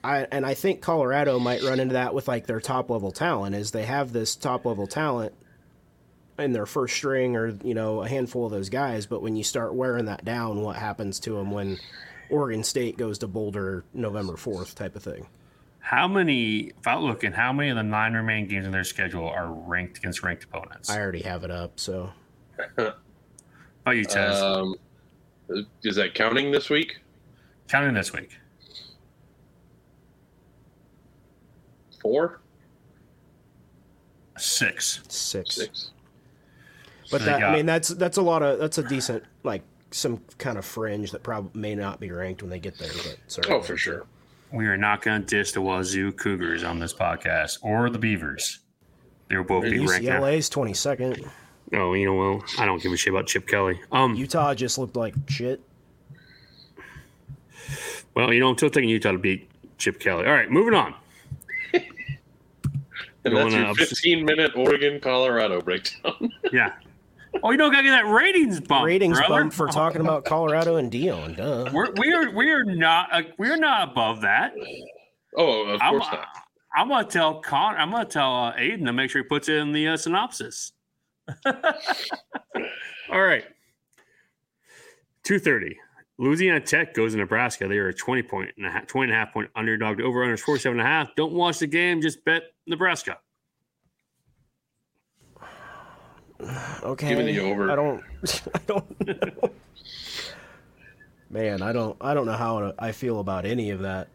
I 0.02 0.26
and 0.32 0.44
I 0.44 0.54
think 0.54 0.82
Colorado 0.82 1.38
might 1.38 1.62
run 1.62 1.78
into 1.78 1.92
that 1.92 2.12
with 2.12 2.26
like 2.26 2.46
their 2.46 2.60
top 2.60 2.90
level 2.90 3.12
talent 3.12 3.54
is 3.54 3.70
they 3.70 3.84
have 3.84 4.12
this 4.12 4.34
top 4.34 4.66
level 4.66 4.88
talent 4.88 5.32
in 6.40 6.52
their 6.52 6.66
first 6.66 6.96
string 6.96 7.36
or 7.36 7.56
you 7.62 7.72
know 7.72 8.02
a 8.02 8.08
handful 8.08 8.46
of 8.46 8.50
those 8.50 8.68
guys, 8.68 9.06
but 9.06 9.22
when 9.22 9.36
you 9.36 9.44
start 9.44 9.74
wearing 9.74 10.06
that 10.06 10.24
down, 10.24 10.60
what 10.60 10.74
happens 10.74 11.20
to 11.20 11.36
them 11.36 11.52
when 11.52 11.78
Oregon 12.28 12.64
State 12.64 12.98
goes 12.98 13.18
to 13.18 13.28
Boulder 13.28 13.84
November 13.94 14.36
fourth 14.36 14.74
type 14.74 14.96
of 14.96 15.04
thing? 15.04 15.28
How 15.78 16.08
many, 16.08 16.72
without 16.78 17.02
looking, 17.02 17.30
how 17.30 17.52
many 17.52 17.68
of 17.68 17.76
the 17.76 17.84
nine 17.84 18.14
remaining 18.14 18.48
games 18.48 18.66
in 18.66 18.72
their 18.72 18.82
schedule 18.82 19.28
are 19.28 19.52
ranked 19.52 19.98
against 19.98 20.24
ranked 20.24 20.42
opponents? 20.42 20.90
I 20.90 20.98
already 20.98 21.22
have 21.22 21.44
it 21.44 21.52
up, 21.52 21.78
so 21.78 22.10
How 23.86 23.92
you, 23.92 24.04
Tez? 24.04 24.42
Um, 24.42 24.74
is 25.82 25.96
that 25.96 26.14
counting 26.14 26.50
this 26.50 26.68
week? 26.70 26.98
Counting 27.68 27.94
this 27.94 28.12
week. 28.12 28.38
Four, 32.00 32.40
Six. 34.38 35.00
six. 35.08 35.54
six. 35.54 35.90
But 37.10 37.20
So 37.20 37.24
that 37.26 37.40
got- 37.40 37.52
I 37.52 37.56
mean 37.56 37.66
that's 37.66 37.88
that's 37.88 38.16
a 38.18 38.22
lot 38.22 38.42
of 38.42 38.58
that's 38.58 38.78
a 38.78 38.82
decent 38.82 39.24
like 39.44 39.62
some 39.92 40.20
kind 40.38 40.58
of 40.58 40.64
fringe 40.64 41.10
that 41.12 41.22
probably 41.22 41.58
may 41.58 41.74
not 41.74 42.00
be 42.00 42.10
ranked 42.10 42.42
when 42.42 42.50
they 42.50 42.58
get 42.58 42.78
there. 42.78 42.90
But 42.92 43.18
sorry. 43.28 43.48
Oh, 43.50 43.62
for 43.62 43.76
sure. 43.76 44.04
We 44.52 44.66
are 44.66 44.76
not 44.76 45.02
going 45.02 45.22
to 45.22 45.26
diss 45.26 45.52
the 45.52 45.60
Wazoo 45.62 46.12
Cougars 46.12 46.62
on 46.64 46.78
this 46.78 46.92
podcast 46.92 47.58
or 47.62 47.88
the 47.90 47.98
Beavers. 47.98 48.60
They 49.28 49.36
will 49.36 49.44
both 49.44 49.64
be 49.64 49.78
ranked. 49.78 50.04
now. 50.04 50.20
UCLA's 50.20 50.48
twenty 50.48 50.74
second. 50.74 51.24
Oh, 51.72 51.94
you 51.94 52.06
know, 52.06 52.14
well, 52.14 52.44
I 52.58 52.64
don't 52.64 52.80
give 52.82 52.92
a 52.92 52.96
shit 52.96 53.12
about 53.12 53.26
Chip 53.26 53.46
Kelly. 53.48 53.80
Um, 53.90 54.14
Utah 54.14 54.54
just 54.54 54.78
looked 54.78 54.96
like 54.96 55.14
shit. 55.28 55.60
well, 58.14 58.32
you 58.32 58.40
know, 58.40 58.50
I'm 58.50 58.56
still 58.56 58.70
taking 58.70 58.88
Utah 58.88 59.12
to 59.12 59.18
beat 59.18 59.50
Chip 59.78 59.98
Kelly. 59.98 60.26
All 60.26 60.32
right, 60.32 60.50
moving 60.50 60.74
on. 60.74 60.94
And 63.26 63.34
You 63.34 63.50
that's 63.50 63.54
your 63.80 63.86
15 63.88 64.24
minute 64.24 64.52
Oregon 64.54 65.00
Colorado 65.00 65.60
breakdown. 65.60 66.32
Yeah. 66.52 66.74
Oh, 67.42 67.50
you 67.50 67.56
don't 67.56 67.72
got 67.72 67.78
to 67.78 67.82
get 67.82 67.90
that 67.90 68.06
ratings 68.08 68.60
bump. 68.60 68.86
Ratings 68.86 69.18
brother. 69.18 69.34
bump 69.42 69.52
for 69.52 69.66
talking 69.66 70.00
about 70.00 70.24
Colorado 70.24 70.76
and 70.76 70.90
Deion. 70.92 71.36
Duh. 71.36 71.68
We're, 71.72 71.90
we 71.98 72.12
are 72.12 72.30
we 72.30 72.50
are 72.50 72.64
not 72.64 73.12
uh, 73.12 73.22
we 73.36 73.50
are 73.50 73.56
not 73.56 73.90
above 73.90 74.20
that. 74.22 74.54
oh, 75.36 75.66
of 75.66 75.82
I'm, 75.82 75.90
course 75.98 76.06
not. 76.12 76.28
I'm 76.74 76.88
gonna 76.88 77.04
tell 77.04 77.40
Con. 77.40 77.74
I'm 77.76 77.90
gonna 77.90 78.04
tell 78.04 78.32
uh, 78.32 78.54
Aiden 78.54 78.86
to 78.86 78.92
make 78.92 79.10
sure 79.10 79.22
he 79.22 79.28
puts 79.28 79.48
it 79.48 79.56
in 79.56 79.72
the 79.72 79.88
uh, 79.88 79.96
synopsis. 79.96 80.72
All 83.12 83.22
right. 83.22 83.44
Two 85.22 85.38
thirty. 85.38 85.76
Louisiana 86.18 86.60
Tech 86.60 86.94
goes 86.94 87.12
to 87.12 87.18
Nebraska. 87.18 87.68
They 87.68 87.76
are 87.76 87.88
a 87.88 87.94
20 87.94 88.22
point 88.22 88.50
and 88.56 88.66
a 88.66 88.70
half, 88.70 88.86
20 88.86 89.10
and 89.10 89.12
a 89.12 89.16
half 89.16 89.34
point 89.34 89.50
underdog. 89.54 89.98
The 89.98 90.04
over 90.04 90.22
under 90.22 90.34
is 90.34 90.40
47 90.40 90.80
and 90.80 90.86
a 90.86 90.90
half. 90.90 91.14
Don't 91.14 91.34
watch 91.34 91.58
the 91.58 91.66
game. 91.66 92.00
Just 92.00 92.24
bet 92.24 92.42
Nebraska. 92.66 93.18
Okay. 96.82 97.08
Give 97.08 97.18
me 97.18 97.32
the 97.32 97.40
over. 97.40 97.70
I 97.70 97.74
don't. 97.74 98.04
I 98.54 98.58
don't 98.66 99.06
know. 99.06 99.50
Man, 101.30 101.62
I 101.62 101.72
don't. 101.72 101.96
I 102.00 102.12
don't 102.12 102.26
know 102.26 102.36
how 102.36 102.74
I 102.78 102.92
feel 102.92 103.20
about 103.20 103.46
any 103.46 103.70
of 103.70 103.80
that. 103.80 104.08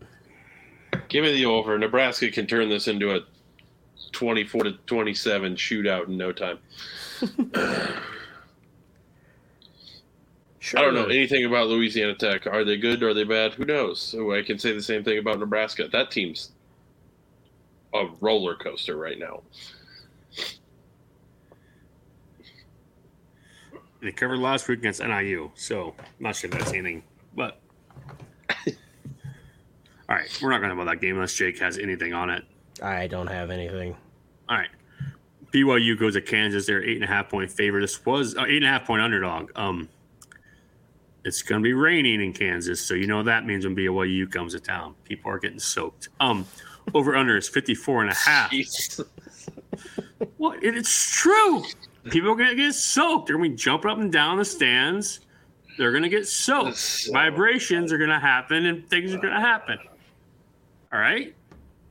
Give 1.10 1.24
me 1.24 1.34
the 1.34 1.46
over. 1.46 1.78
Nebraska 1.80 2.30
can 2.30 2.46
turn 2.46 2.70
this 2.70 2.88
into 2.88 3.16
a 3.16 3.22
24 4.12 4.64
to 4.64 4.72
27 4.86 5.56
shootout 5.56 6.08
in 6.08 6.18
no 6.18 6.32
time. 6.32 6.60
Sure. 10.62 10.80
I 10.80 10.84
don't 10.84 10.94
know 10.94 11.08
anything 11.08 11.44
about 11.44 11.70
Louisiana 11.70 12.14
Tech. 12.14 12.46
Are 12.46 12.64
they 12.64 12.78
good? 12.78 13.02
Are 13.02 13.16
they 13.16 13.24
bad? 13.24 13.54
Who 13.56 13.66
knows? 13.66 14.00
So 14.00 14.32
I 14.36 14.44
can 14.44 14.60
say 14.60 14.72
the 14.72 14.82
same 14.82 15.04
thing 15.04 15.18
about 15.18 15.40
Nebraska. 15.40 15.88
That 15.92 16.12
team's 16.12 16.52
a 17.96 18.06
roller 18.20 18.56
coaster 18.56 18.96
right 18.96 19.18
now. 19.18 19.42
They 24.04 24.12
covered 24.12 24.38
last 24.38 24.68
week 24.68 24.80
against 24.80 25.02
NIU, 25.02 25.50
so 25.56 25.96
I'm 26.00 26.06
not 26.20 26.36
sure 26.36 26.50
if 26.52 26.58
that's 26.58 26.74
anything. 26.74 27.04
But 27.36 27.60
all 28.68 28.76
right, 30.10 30.40
we're 30.44 30.52
not 30.52 30.60
going 30.60 30.70
to 30.70 30.76
talk 30.76 30.84
about 30.84 30.92
that 30.92 31.02
game 31.02 31.16
unless 31.16 31.34
Jake 31.34 31.58
has 31.58 31.80
anything 31.80 32.14
on 32.14 32.30
it. 32.30 32.44
I 32.82 33.08
don't 33.08 33.28
have 33.28 33.50
anything. 33.52 33.96
All 34.50 34.58
right. 34.58 34.70
BYU 35.54 36.00
goes 36.00 36.14
to 36.14 36.22
Kansas. 36.22 36.66
They're 36.66 36.84
eight 36.84 36.96
and 36.96 37.04
a 37.04 37.08
half 37.08 37.30
point 37.30 37.52
favorite. 37.52 37.82
This 37.82 38.06
was 38.06 38.36
uh, 38.38 38.46
eight 38.46 38.58
and 38.58 38.66
a 38.66 38.70
half 38.70 38.86
point 38.86 39.02
underdog. 39.02 39.52
Um, 39.56 39.90
it's 41.24 41.42
going 41.44 41.62
to 41.62 41.64
be 41.64 41.74
raining 41.74 42.22
in 42.22 42.34
Kansas, 42.34 42.82
so 42.84 42.94
you 42.96 43.06
know 43.06 43.18
what 43.18 43.26
that 43.26 43.46
means 43.46 43.66
when 43.66 43.76
BYU 43.76 44.32
comes 44.32 44.54
to 44.54 44.60
town. 44.60 44.96
People 45.04 45.30
are 45.32 45.38
getting 45.38 45.60
soaked. 45.60 46.10
Um, 46.20 46.46
over 46.96 47.16
under 47.16 47.38
is 47.38 47.48
54 47.48 48.02
and 48.04 48.12
a 48.12 48.16
half. 48.16 48.52
Jeez. 48.52 49.04
What? 50.38 50.64
It- 50.64 50.76
It's 50.78 51.12
true. 51.20 51.64
People 52.10 52.32
are 52.32 52.36
going 52.36 52.50
to 52.50 52.56
get 52.56 52.74
soaked. 52.74 53.28
They're 53.28 53.38
going 53.38 53.52
to 53.52 53.56
be 53.56 53.62
jumping 53.62 53.92
up 53.92 53.98
and 54.00 54.12
down 54.12 54.38
the 54.38 54.46
stands. 54.46 55.20
They're 55.78 55.92
going 55.92 56.04
to 56.04 56.10
get 56.10 56.28
soaked. 56.28 56.78
So- 56.78 57.12
Vibrations 57.12 57.92
are 57.92 57.98
going 57.98 58.10
to 58.12 58.20
happen, 58.20 58.66
and 58.68 58.88
things 58.90 59.14
are 59.14 59.18
going 59.20 59.34
to 59.34 59.40
happen. 59.40 59.78
All 60.94 61.00
right? 61.00 61.36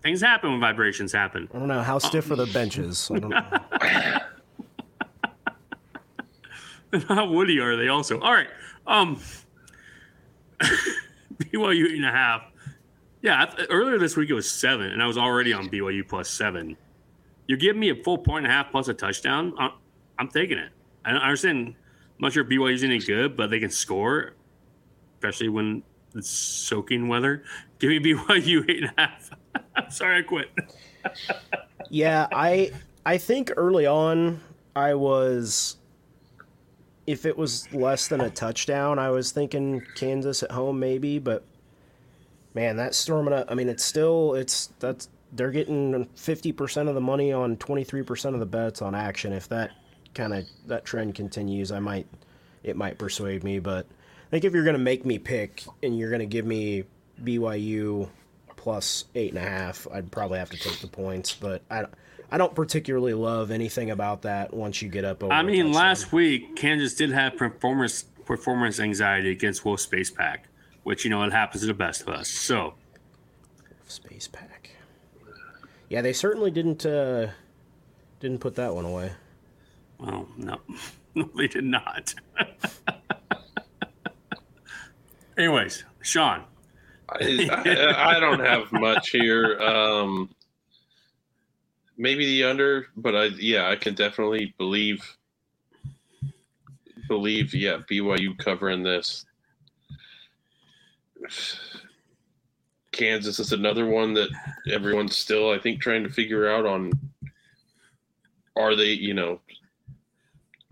Things 0.02 0.20
happen 0.20 0.50
when 0.52 0.60
vibrations 0.60 1.12
happen. 1.12 1.48
I 1.54 1.58
don't 1.58 1.68
know 1.68 1.82
how 1.82 1.98
stiff 1.98 2.30
are 2.30 2.36
the 2.36 2.46
benches. 2.46 3.10
I 3.14 3.18
don't, 3.18 3.30
know. 3.30 3.60
How 7.08 7.30
woody 7.30 7.60
are 7.60 7.76
they 7.76 7.88
also? 7.88 8.18
All 8.20 8.32
right. 8.32 8.48
Um 8.86 9.20
BYU 10.60 11.86
eight 11.86 11.96
and 11.96 12.06
a 12.06 12.10
half. 12.10 12.42
Yeah, 13.22 13.44
th- 13.46 13.68
earlier 13.70 13.98
this 13.98 14.16
week 14.16 14.30
it 14.30 14.34
was 14.34 14.50
seven, 14.50 14.90
and 14.90 15.02
I 15.02 15.06
was 15.06 15.18
already 15.18 15.52
on 15.52 15.68
BYU 15.68 16.06
plus 16.08 16.28
seven. 16.30 16.76
You 17.46 17.56
give 17.56 17.76
me 17.76 17.90
a 17.90 17.94
full 17.94 18.18
point 18.18 18.44
and 18.44 18.52
a 18.52 18.56
half 18.56 18.70
plus 18.70 18.88
a 18.88 18.94
touchdown. 18.94 19.52
I'm, 19.58 19.72
I'm 20.18 20.28
taking 20.28 20.58
it. 20.58 20.70
I 21.04 21.12
I 21.12 21.24
understand. 21.24 21.68
I'm 21.68 21.74
not 22.18 22.32
sure 22.32 22.44
BYU's 22.44 22.82
any 22.84 22.98
good, 22.98 23.36
but 23.36 23.50
they 23.50 23.60
can 23.60 23.70
score, 23.70 24.32
especially 25.18 25.48
when 25.48 25.82
it's 26.14 26.28
soaking 26.30 27.08
weather. 27.08 27.44
Give 27.78 27.90
me 27.90 27.98
BYU 28.14 28.68
eight 28.70 28.82
and 28.82 28.92
a 28.96 29.00
half. 29.00 29.30
Sorry, 29.90 30.18
I 30.18 30.22
quit. 30.22 30.50
yeah, 31.90 32.26
I 32.32 32.72
I 33.04 33.18
think 33.18 33.52
early 33.56 33.86
on 33.86 34.40
I 34.76 34.94
was 34.94 35.76
if 37.06 37.26
it 37.26 37.36
was 37.36 37.72
less 37.72 38.08
than 38.08 38.20
a 38.20 38.30
touchdown, 38.30 38.98
I 38.98 39.10
was 39.10 39.32
thinking 39.32 39.82
Kansas 39.96 40.42
at 40.42 40.52
home 40.52 40.78
maybe, 40.78 41.18
but 41.18 41.44
man, 42.54 42.76
that 42.76 42.94
storming 42.94 43.34
up 43.34 43.50
I 43.50 43.54
mean 43.54 43.68
it's 43.68 43.84
still 43.84 44.34
it's 44.34 44.68
that's 44.78 45.08
they're 45.32 45.50
getting 45.50 46.06
50% 46.16 46.88
of 46.88 46.94
the 46.94 47.00
money 47.00 47.32
on 47.32 47.56
23% 47.56 48.34
of 48.34 48.40
the 48.40 48.46
bets 48.46 48.82
on 48.82 48.96
action. 48.96 49.32
If 49.32 49.48
that 49.48 49.70
kind 50.14 50.34
of 50.34 50.44
that 50.66 50.84
trend 50.84 51.14
continues, 51.14 51.72
I 51.72 51.78
might 51.78 52.06
it 52.62 52.76
might 52.76 52.98
persuade 52.98 53.42
me, 53.44 53.58
but 53.58 53.86
I 54.26 54.30
think 54.30 54.44
if 54.44 54.52
you're 54.52 54.64
going 54.64 54.76
to 54.76 54.82
make 54.82 55.04
me 55.04 55.18
pick 55.18 55.64
and 55.82 55.98
you're 55.98 56.10
going 56.10 56.20
to 56.20 56.26
give 56.26 56.46
me 56.46 56.84
BYU 57.24 58.08
plus 58.60 59.06
eight 59.14 59.30
and 59.30 59.38
a 59.38 59.48
half, 59.48 59.88
I'd 59.90 60.10
probably 60.10 60.38
have 60.38 60.50
to 60.50 60.58
take 60.58 60.80
the 60.80 60.86
points. 60.86 61.32
But 61.32 61.62
I, 61.70 61.86
I 62.30 62.36
don't 62.36 62.54
particularly 62.54 63.14
love 63.14 63.50
anything 63.50 63.90
about 63.90 64.22
that 64.22 64.52
once 64.52 64.82
you 64.82 64.90
get 64.90 65.02
up 65.02 65.24
over. 65.24 65.32
I 65.32 65.42
mean, 65.42 65.72
last 65.72 66.12
week 66.12 66.56
Kansas 66.56 66.94
did 66.94 67.10
have 67.10 67.38
performance 67.38 68.04
performance 68.26 68.78
anxiety 68.78 69.30
against 69.30 69.64
Wolf 69.64 69.80
Space 69.80 70.10
Pack, 70.10 70.46
which 70.82 71.04
you 71.04 71.10
know 71.10 71.22
it 71.22 71.32
happens 71.32 71.62
to 71.62 71.68
the 71.68 71.74
best 71.74 72.02
of 72.02 72.08
us. 72.08 72.28
So 72.28 72.74
Wolf 73.70 73.90
space 73.90 74.28
pack. 74.28 74.72
Yeah, 75.88 76.02
they 76.02 76.12
certainly 76.12 76.50
didn't 76.50 76.84
uh, 76.84 77.28
didn't 78.20 78.40
put 78.40 78.56
that 78.56 78.74
one 78.74 78.84
away. 78.84 79.12
Well, 79.98 80.28
no, 80.36 80.60
no, 81.14 81.30
they 81.34 81.48
did 81.48 81.64
not. 81.64 82.14
Anyways, 85.38 85.84
Sean, 86.02 86.44
I, 87.12 88.16
I, 88.16 88.20
don't 88.20 88.40
have 88.40 88.70
much 88.72 89.10
here. 89.10 89.60
Um, 89.60 90.30
maybe 91.96 92.24
the 92.26 92.44
under, 92.44 92.86
but 92.96 93.16
I 93.16 93.24
yeah, 93.26 93.68
I 93.68 93.76
can 93.76 93.94
definitely 93.94 94.54
believe 94.58 95.16
believe 97.08 97.54
yeah 97.54 97.78
BYU 97.90 98.38
covering 98.38 98.82
this. 98.82 99.24
Kansas 102.92 103.38
is 103.38 103.52
another 103.52 103.86
one 103.86 104.14
that 104.14 104.28
everyone's 104.70 105.16
still 105.16 105.50
I 105.50 105.58
think 105.58 105.80
trying 105.80 106.04
to 106.04 106.10
figure 106.10 106.50
out 106.50 106.66
on. 106.66 106.92
Are 108.56 108.74
they 108.76 108.92
you 108.92 109.14
know? 109.14 109.40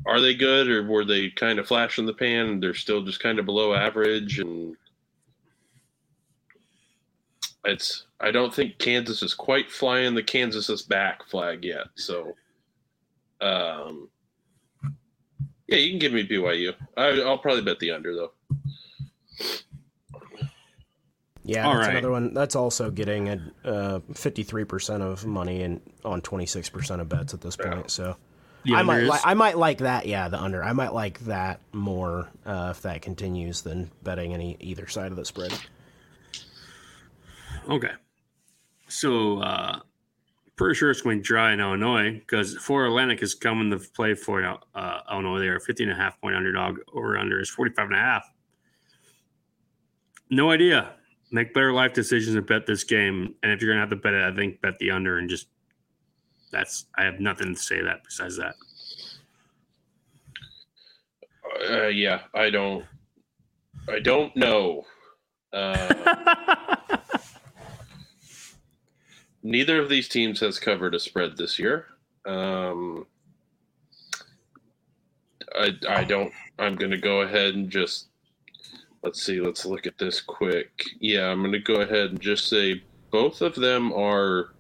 Are 0.07 0.21
they 0.21 0.35
good 0.35 0.71
or 0.71 0.87
were 0.87 1.05
they 1.05 1.29
kind 1.31 1.59
of 1.59 1.67
flash 1.67 1.99
in 1.99 2.07
the 2.07 2.15
pan? 2.15 2.61
They're 2.61 2.73
still 2.73 3.03
just 3.03 3.21
kind 3.21 3.39
of 3.39 3.45
below 3.45 3.75
average 3.75 4.39
and 4.39 4.77
it's 7.65 8.07
I 8.21 8.31
don't 8.31 8.55
think 8.55 8.79
Kansas 8.79 9.23
is 9.23 9.35
quite 9.35 9.71
flying 9.71 10.15
the 10.15 10.23
Kansas 10.23 10.69
is 10.71 10.83
back 10.83 11.27
flag 11.29 11.65
yet. 11.65 11.87
So 11.97 12.33
um 13.41 14.09
Yeah, 15.67 15.79
you 15.79 15.91
can 15.91 15.99
give 15.99 16.13
me 16.13 16.27
BYU. 16.27 16.75
I, 16.97 17.21
I'll 17.21 17.39
probably 17.39 17.63
bet 17.63 17.79
the 17.79 17.91
under 17.93 18.15
though. 18.15 18.33
Yeah, 21.45 21.67
All 21.67 21.75
that's 21.75 21.87
right. 21.87 21.97
another 21.97 22.11
one. 22.11 22.35
That's 22.35 22.55
also 22.57 22.91
getting 22.91 23.29
a 23.65 24.01
fifty-three 24.15 24.65
percent 24.65 25.03
of 25.03 25.25
money 25.25 25.63
and 25.63 25.81
on 26.05 26.21
twenty-six 26.21 26.69
percent 26.69 27.01
of 27.01 27.09
bets 27.09 27.33
at 27.33 27.41
this 27.41 27.57
point. 27.57 27.91
So 27.91 28.17
The 28.67 28.75
I 28.75 28.83
might, 28.83 29.05
li- 29.05 29.19
I 29.25 29.33
might 29.33 29.57
like 29.57 29.79
that. 29.79 30.05
Yeah, 30.07 30.29
the 30.29 30.39
under. 30.39 30.63
I 30.63 30.75
might 30.75 30.93
like 30.93 31.21
that 31.21 31.61
more 31.73 32.29
uh, 32.45 32.69
if 32.77 32.83
that 32.83 33.01
continues 33.01 33.63
than 33.63 33.91
betting 34.03 34.35
any 34.35 34.59
either 34.61 34.89
side 34.89 35.11
of 35.11 35.17
the 35.17 35.25
spread. 35.25 35.59
Okay. 37.69 37.93
So, 38.89 39.41
uh, 39.41 39.81
pretty 40.57 40.75
sure 40.75 40.91
it's 40.91 41.03
going 41.03 41.19
to 41.19 41.23
dry 41.23 41.53
in 41.53 41.61
Illinois 41.61 42.13
because 42.13 42.57
Florida 42.57 42.91
Atlantic 42.91 43.23
is 43.23 43.35
coming 43.35 43.71
to 43.71 43.79
play 43.79 44.15
for 44.15 44.43
uh, 44.75 45.01
Illinois. 45.11 45.39
They're 45.39 45.57
a 45.57 45.61
15 45.61 45.89
and 45.89 45.99
a 45.99 46.03
half 46.03 46.21
point 46.21 46.35
underdog. 46.35 46.79
Over 46.93 47.17
under 47.17 47.41
is 47.41 47.49
45 47.49 47.87
and 47.87 47.95
a 47.95 47.99
half. 47.99 48.25
No 50.31 50.51
idea. 50.51 50.95
Make 51.31 51.55
better 51.55 51.73
life 51.73 51.93
decisions 51.93 52.35
and 52.35 52.47
bet 52.47 52.67
this 52.67 52.85
game. 52.85 53.35
And 53.43 53.53
if 53.53 53.61
you're 53.61 53.71
going 53.71 53.77
to 53.77 53.81
have 53.81 53.91
to 53.91 53.97
bet 53.97 54.15
it, 54.15 54.23
I 54.23 54.35
think 54.35 54.61
bet 54.61 54.79
the 54.79 54.91
under 54.91 55.19
and 55.19 55.29
just 55.29 55.49
that's, 56.51 56.87
I 56.97 57.05
have 57.05 57.21
nothing 57.21 57.55
to 57.55 57.61
say 57.61 57.83
that 57.83 58.03
besides 58.05 58.37
that. 58.39 58.55
Uh, 61.71 61.87
yeah, 61.89 62.21
I 62.35 62.51
don't. 62.51 62.85
I 63.89 64.01
don't 64.01 64.35
know. 64.37 64.85
Uh, 65.53 66.77
neither 69.43 69.81
of 69.81 69.89
these 69.89 70.09
teams 70.09 70.41
has 70.41 70.59
covered 70.59 70.95
a 70.95 70.99
spread 71.01 71.37
this 71.37 71.59
year. 71.59 71.87
Um, 72.27 73.07
I 75.55 75.73
I 75.89 76.05
don't. 76.05 76.33
I'm 76.59 76.75
going 76.77 76.91
to 76.91 76.99
go 76.99 77.23
ahead 77.23 77.55
and 77.55 77.71
just 77.71 78.07
let's 79.03 79.23
see. 79.23 79.41
Let's 79.41 79.65
look 79.65 79.87
at 79.87 79.97
this 79.99 80.21
quick. 80.21 80.71
Yeah, 81.01 81.27
I'm 81.29 81.41
going 81.41 81.53
to 81.53 81.59
go 81.59 81.81
ahead 81.81 82.11
and 82.11 82.21
just 82.21 82.49
say 82.49 82.83
both 83.11 83.41
of 83.43 83.55
them 83.55 83.93
are 83.93 84.53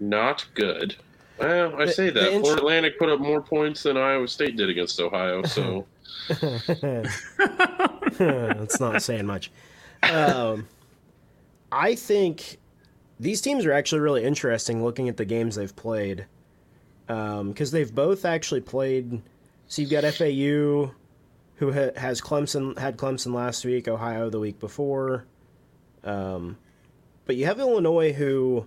not 0.00 0.46
good. 0.54 0.96
Well, 1.38 1.74
I 1.80 1.86
The- 1.86 1.92
say 1.92 2.10
the 2.10 2.20
that 2.20 2.32
int- 2.32 2.42
Florida 2.44 2.62
Atlantic 2.62 2.98
put 2.98 3.08
up 3.08 3.20
more 3.20 3.40
points 3.40 3.82
than 3.84 3.96
Iowa 3.96 4.26
State 4.28 4.56
did 4.56 4.68
against 4.68 5.00
Ohio, 5.00 5.42
so. 5.44 5.86
That's 8.18 8.80
not 8.80 9.02
saying 9.02 9.26
much. 9.26 9.50
Um, 10.02 10.66
I 11.72 11.94
think 11.94 12.58
these 13.18 13.40
teams 13.40 13.64
are 13.64 13.72
actually 13.72 14.00
really 14.00 14.24
interesting 14.24 14.84
looking 14.84 15.08
at 15.08 15.16
the 15.16 15.24
games 15.24 15.56
they've 15.56 15.74
played 15.74 16.26
because 17.06 17.70
they've 17.70 17.94
both 17.94 18.24
actually 18.24 18.60
played. 18.60 19.22
So 19.68 19.82
you've 19.82 19.90
got 19.90 20.04
FAU, 20.04 20.92
who 21.56 21.72
ha- 21.72 21.92
has 21.96 22.20
Clemson 22.20 22.78
had 22.78 22.96
Clemson 22.96 23.34
last 23.34 23.64
week, 23.64 23.88
Ohio 23.88 24.30
the 24.30 24.40
week 24.40 24.60
before, 24.60 25.24
um, 26.04 26.56
but 27.24 27.36
you 27.36 27.46
have 27.46 27.58
Illinois 27.58 28.12
who 28.12 28.66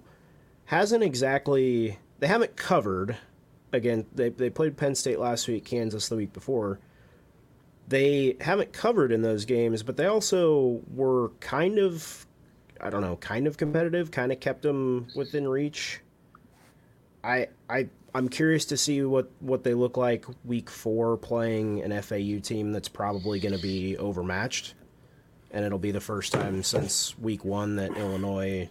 hasn't 0.65 1.03
exactly 1.03 1.97
they 2.19 2.27
haven't 2.27 2.55
covered. 2.55 3.17
Again, 3.71 4.05
they 4.13 4.29
they 4.29 4.49
played 4.49 4.75
Penn 4.77 4.95
State 4.95 5.19
last 5.19 5.47
week, 5.47 5.65
Kansas 5.65 6.09
the 6.09 6.15
week 6.15 6.33
before 6.33 6.79
they 7.89 8.37
haven't 8.39 8.71
covered 8.71 9.11
in 9.11 9.23
those 9.23 9.45
games, 9.45 9.83
but 9.83 9.97
they 9.97 10.05
also 10.05 10.79
were 10.93 11.29
kind 11.39 11.79
of, 11.79 12.25
I 12.81 12.89
don't 12.89 13.01
know, 13.01 13.15
kind 13.17 13.47
of 13.47 13.57
competitive, 13.57 14.11
kind 14.11 14.31
of 14.31 14.39
kept 14.39 14.61
them 14.61 15.07
within 15.15 15.47
reach. 15.47 15.99
I 17.23 17.47
I 17.69 17.89
I'm 18.15 18.29
curious 18.29 18.65
to 18.65 18.77
see 18.77 19.03
what 19.03 19.29
what 19.39 19.63
they 19.63 19.73
look 19.73 19.97
like 19.97 20.25
week 20.45 20.69
four 20.69 21.17
playing 21.17 21.81
an 21.81 22.01
FAU 22.01 22.39
team 22.41 22.71
that's 22.71 22.87
probably 22.89 23.39
going 23.39 23.53
to 23.55 23.61
be 23.61 23.97
overmatched, 23.97 24.73
and 25.51 25.65
it'll 25.65 25.77
be 25.79 25.91
the 25.91 25.99
first 26.01 26.31
time 26.31 26.63
since 26.63 27.17
week 27.19 27.43
one 27.43 27.75
that 27.75 27.95
Illinois 27.97 28.69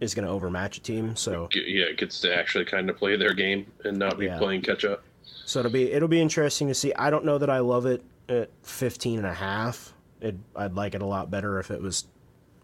is 0.00 0.14
going 0.14 0.24
to 0.26 0.30
overmatch 0.30 0.78
a 0.78 0.80
team. 0.80 1.16
So 1.16 1.48
yeah, 1.54 1.84
it 1.86 1.98
gets 1.98 2.20
to 2.20 2.34
actually 2.34 2.64
kind 2.64 2.88
of 2.88 2.96
play 2.96 3.16
their 3.16 3.34
game 3.34 3.66
and 3.84 3.98
not 3.98 4.18
be 4.18 4.26
Yeah. 4.26 4.38
playing 4.38 4.62
catch 4.62 4.84
up. 4.84 5.02
So 5.24 5.60
it'll 5.60 5.72
be 5.72 5.90
it'll 5.92 6.08
be 6.08 6.20
interesting 6.20 6.68
to 6.68 6.74
see. 6.74 6.92
I 6.94 7.10
don't 7.10 7.24
know 7.24 7.38
that 7.38 7.50
I 7.50 7.58
love 7.60 7.86
it 7.86 8.02
at 8.28 8.50
15 8.62 9.18
and 9.18 9.26
a 9.26 9.34
half. 9.34 9.92
It, 10.20 10.36
I'd 10.54 10.74
like 10.74 10.94
it 10.94 11.02
a 11.02 11.06
lot 11.06 11.30
better 11.30 11.58
if 11.58 11.70
it 11.70 11.80
was 11.80 12.06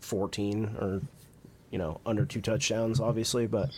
14 0.00 0.76
or 0.80 1.02
you 1.70 1.78
know, 1.78 2.00
under 2.07 2.24
two 2.24 2.40
touchdowns 2.40 3.00
obviously, 3.00 3.46
but 3.46 3.70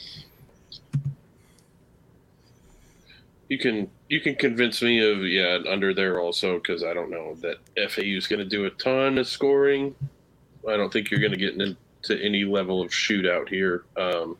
You 3.49 3.59
can 3.59 3.91
you 4.09 4.21
can 4.21 4.35
convince 4.35 4.83
me 4.83 5.01
of 5.01 5.27
yeah 5.27 5.59
under 5.69 5.95
there 5.95 6.21
also 6.21 6.59
because 6.59 6.85
I 6.85 6.93
don't 6.93 7.11
know 7.11 7.35
that 7.37 7.57
FAU 7.91 8.03
is 8.03 8.27
going 8.27 8.41
to 8.41 8.45
do 8.45 8.67
a 8.67 8.71
ton 8.71 9.17
of 9.17 9.27
scoring. 9.27 9.95
I 10.69 10.77
don't 10.77 10.93
think 10.93 11.11
you're 11.11 11.21
going 11.21 11.33
to 11.33 11.39
get 11.39 11.55
into 11.55 12.23
any 12.23 12.45
level 12.45 12.83
of 12.83 12.91
shootout 12.91 13.49
here. 13.49 13.85
Um, 13.97 14.37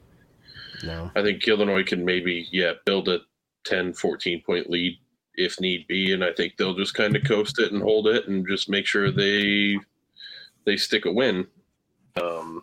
no. 0.85 1.11
I 1.17 1.23
think 1.23 1.47
Illinois 1.49 1.85
can 1.85 2.05
maybe 2.05 2.49
yeah 2.53 2.73
build 2.85 3.09
a 3.09 3.21
10, 3.65 3.95
14 3.95 4.43
point 4.43 4.69
lead 4.69 4.99
if 5.39 5.61
need 5.61 5.87
be, 5.87 6.13
and 6.13 6.23
I 6.25 6.33
think 6.33 6.57
they'll 6.57 6.75
just 6.75 6.95
kind 6.95 7.17
of 7.17 7.25
coast 7.25 7.59
it 7.59 7.73
and 7.73 7.83
hold 7.83 8.09
it 8.09 8.29
and 8.29 8.47
just 8.47 8.69
make 8.69 8.87
sure 8.87 9.11
they 9.11 9.79
they 10.65 10.77
stick 10.77 11.07
a 11.07 11.13
win. 11.13 11.47
Um, 12.21 12.63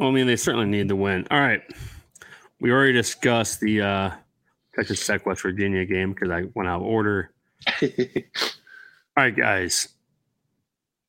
Well, 0.00 0.08
I 0.08 0.12
mean, 0.12 0.26
they 0.26 0.36
certainly 0.36 0.64
need 0.66 0.88
the 0.88 0.96
win. 0.96 1.26
All 1.30 1.38
right. 1.38 1.60
We 2.58 2.72
already 2.72 2.94
discussed 2.94 3.60
the 3.60 3.82
uh, 3.82 4.10
Texas 4.74 5.06
Tech 5.06 5.26
West 5.26 5.42
Virginia 5.42 5.84
game 5.84 6.14
because 6.14 6.30
I 6.30 6.44
went 6.54 6.70
out 6.70 6.80
of 6.80 6.86
order. 6.86 7.30
All 7.82 7.88
right, 9.14 9.36
guys. 9.36 9.88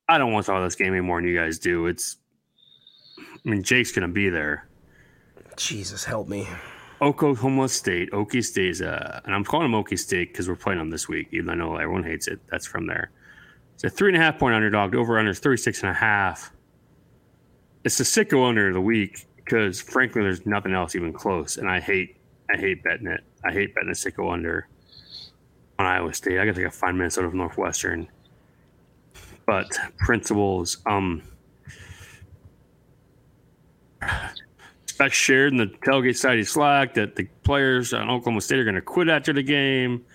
I 0.09 0.17
don't 0.17 0.33
want 0.33 0.45
to 0.45 0.51
talk 0.51 0.57
about 0.57 0.65
this 0.65 0.75
game 0.75 0.91
anymore 0.91 1.21
than 1.21 1.29
you 1.29 1.37
guys 1.37 1.57
do. 1.57 1.85
It's, 1.85 2.17
I 3.17 3.49
mean, 3.49 3.63
Jake's 3.63 3.93
going 3.93 4.05
to 4.05 4.13
be 4.13 4.27
there. 4.27 4.67
Jesus 5.55 6.03
help 6.03 6.27
me. 6.27 6.45
Oklahoma 7.01 7.67
State, 7.67 8.11
Okie 8.11 8.43
State's, 8.43 8.81
uh, 8.81 9.21
and 9.25 9.33
I'm 9.33 9.43
calling 9.43 9.71
them 9.71 9.83
Okie 9.83 9.97
State 9.97 10.31
because 10.31 10.47
we're 10.47 10.55
playing 10.55 10.77
them 10.77 10.91
this 10.91 11.07
week, 11.07 11.29
even 11.31 11.47
though 11.47 11.53
I 11.53 11.55
know 11.55 11.75
everyone 11.75 12.03
hates 12.03 12.27
it. 12.27 12.39
That's 12.49 12.67
from 12.67 12.85
there. 12.85 13.09
It's 13.73 13.83
a 13.83 13.89
three 13.89 14.09
and 14.09 14.17
a 14.17 14.23
half 14.23 14.37
point 14.37 14.53
underdog. 14.53 14.93
Over 14.93 15.17
under 15.17 15.31
is 15.31 15.39
36 15.39 15.81
and 15.81 15.89
a 15.89 15.93
half. 15.93 16.51
It's 17.83 17.97
the 17.97 18.03
sicko 18.03 18.47
under 18.47 18.67
of 18.67 18.75
the 18.75 18.81
week 18.81 19.25
because 19.37 19.81
frankly, 19.81 20.21
there's 20.21 20.45
nothing 20.45 20.73
else 20.73 20.95
even 20.95 21.11
close. 21.11 21.57
And 21.57 21.67
I 21.67 21.79
hate, 21.79 22.17
I 22.53 22.57
hate 22.57 22.83
betting 22.83 23.07
it. 23.07 23.21
I 23.43 23.51
hate 23.51 23.73
betting 23.73 23.89
a 23.89 23.93
sicko 23.93 24.31
under 24.31 24.67
on 25.79 25.87
Iowa 25.87 26.13
State. 26.13 26.39
I 26.39 26.45
got 26.45 26.53
to 26.53 26.69
find 26.69 26.95
Minnesota 26.95 27.29
from 27.29 27.39
Northwestern. 27.39 28.07
But 29.47 29.67
principles, 29.97 30.77
um, 30.85 31.23
Specs 35.01 35.15
shared 35.15 35.51
in 35.51 35.57
the 35.57 35.65
tailgate 35.65 36.15
side 36.15 36.45
Slack 36.45 36.93
that 36.93 37.15
the 37.15 37.23
players 37.43 37.91
on 37.91 38.07
Oklahoma 38.07 38.39
State 38.39 38.59
are 38.59 38.63
going 38.63 38.75
to 38.75 38.81
quit 38.81 39.09
after 39.09 39.33
the 39.33 39.41
game. 39.41 40.05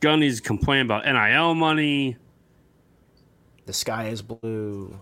Gundy's 0.00 0.40
complaining 0.40 0.86
about 0.86 1.04
NIL 1.04 1.56
money. 1.56 2.16
The 3.66 3.72
sky 3.72 4.06
is 4.10 4.22
blue. 4.22 4.96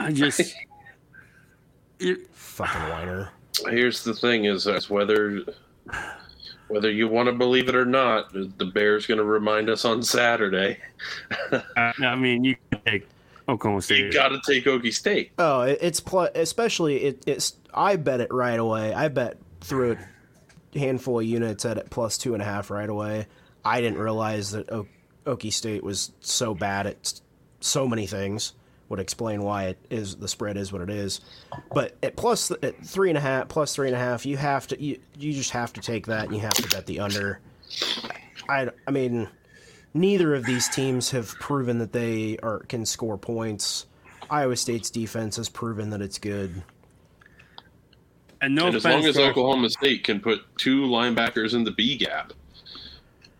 I 0.00 0.10
just, 0.10 0.40
you- 2.00 2.26
Fucking 2.32 2.80
whiner. 2.90 3.30
Here's 3.68 4.02
the 4.02 4.14
thing: 4.14 4.46
is, 4.46 4.66
is 4.66 4.90
whether 4.90 5.42
whether 6.66 6.90
you 6.90 7.06
want 7.06 7.26
to 7.26 7.32
believe 7.32 7.68
it 7.68 7.76
or 7.76 7.84
not, 7.84 8.32
the 8.32 8.70
Bears 8.74 9.06
going 9.06 9.18
to 9.18 9.24
remind 9.24 9.70
us 9.70 9.84
on 9.84 10.02
Saturday. 10.02 10.78
I 11.76 11.92
I 12.02 12.16
mean, 12.16 12.42
you 12.42 12.56
can 12.72 12.80
take 12.84 13.06
Oklahoma 13.48 13.82
You 13.90 14.12
got 14.12 14.30
to 14.30 14.40
take 14.44 14.64
Okie 14.64 14.92
State. 14.92 15.30
Oh, 15.38 15.60
it, 15.60 15.78
it's 15.80 16.00
pl- 16.00 16.30
especially 16.34 17.04
it, 17.04 17.22
it's. 17.28 17.56
I 17.74 17.96
bet 17.96 18.20
it 18.20 18.32
right 18.32 18.58
away. 18.58 18.92
I 18.92 19.08
bet 19.08 19.38
through 19.60 19.96
a 20.74 20.78
handful 20.78 21.20
of 21.20 21.26
units 21.26 21.64
at 21.64 21.90
plus 21.90 22.18
two 22.18 22.34
and 22.34 22.42
a 22.42 22.44
half 22.44 22.70
right 22.70 22.88
away. 22.88 23.26
I 23.64 23.80
didn't 23.80 23.98
realize 23.98 24.52
that 24.52 24.70
o- 24.70 24.88
Okie 25.26 25.52
State 25.52 25.84
was 25.84 26.12
so 26.20 26.54
bad 26.54 26.86
at 26.86 27.20
so 27.60 27.86
many 27.86 28.06
things. 28.06 28.54
Would 28.88 29.00
explain 29.00 29.42
why 29.42 29.68
it 29.68 29.78
is 29.88 30.16
the 30.16 30.28
spread 30.28 30.58
is 30.58 30.70
what 30.70 30.82
it 30.82 30.90
is. 30.90 31.22
But 31.72 31.96
at 32.02 32.14
plus 32.14 32.50
at 32.62 32.84
three 32.84 33.08
and 33.08 33.16
a 33.16 33.22
half 33.22 33.48
plus 33.48 33.74
three 33.74 33.86
and 33.86 33.96
a 33.96 33.98
half, 33.98 34.26
you 34.26 34.36
have 34.36 34.66
to 34.66 34.82
you, 34.82 34.98
you 35.18 35.32
just 35.32 35.52
have 35.52 35.72
to 35.74 35.80
take 35.80 36.06
that 36.08 36.26
and 36.26 36.34
you 36.34 36.40
have 36.40 36.52
to 36.54 36.68
bet 36.68 36.84
the 36.84 37.00
under. 37.00 37.40
I 38.50 38.68
I 38.86 38.90
mean, 38.90 39.28
neither 39.94 40.34
of 40.34 40.44
these 40.44 40.68
teams 40.68 41.10
have 41.12 41.28
proven 41.40 41.78
that 41.78 41.92
they 41.94 42.36
are 42.42 42.58
can 42.60 42.84
score 42.84 43.16
points. 43.16 43.86
Iowa 44.28 44.56
State's 44.56 44.90
defense 44.90 45.36
has 45.36 45.48
proven 45.48 45.88
that 45.90 46.02
it's 46.02 46.18
good. 46.18 46.62
And 48.42 48.54
no 48.54 48.66
and 48.66 48.76
as 48.76 48.84
long 48.84 49.04
as 49.06 49.14
to- 49.14 49.22
Oklahoma 49.30 49.70
State 49.70 50.04
can 50.04 50.20
put 50.20 50.40
two 50.58 50.82
linebackers 50.82 51.54
in 51.54 51.64
the 51.64 51.70
B 51.72 51.96
gap, 51.96 52.32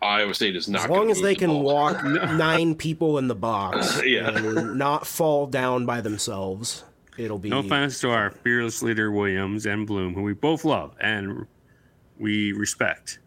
Iowa 0.01 0.33
State 0.33 0.55
is 0.55 0.67
not. 0.67 0.85
As 0.85 0.89
long 0.89 1.11
as 1.11 1.21
they 1.21 1.33
the 1.33 1.39
can 1.41 1.49
ball. 1.49 1.63
walk 1.63 2.03
nine 2.05 2.73
people 2.75 3.17
in 3.19 3.27
the 3.27 3.35
box 3.35 4.01
Yeah. 4.05 4.29
and 4.35 4.75
not 4.77 5.05
fall 5.05 5.45
down 5.47 5.85
by 5.85 6.01
themselves, 6.01 6.83
it'll 7.17 7.37
be 7.39 7.49
No 7.49 7.59
offense 7.59 7.99
to 8.01 8.09
our 8.09 8.31
fearless 8.31 8.81
leader 8.81 9.11
Williams 9.11 9.65
and 9.65 9.85
Bloom, 9.87 10.13
who 10.13 10.23
we 10.23 10.33
both 10.33 10.65
love, 10.65 10.95
and 10.99 11.45
we 12.19 12.51
respect. 12.53 13.19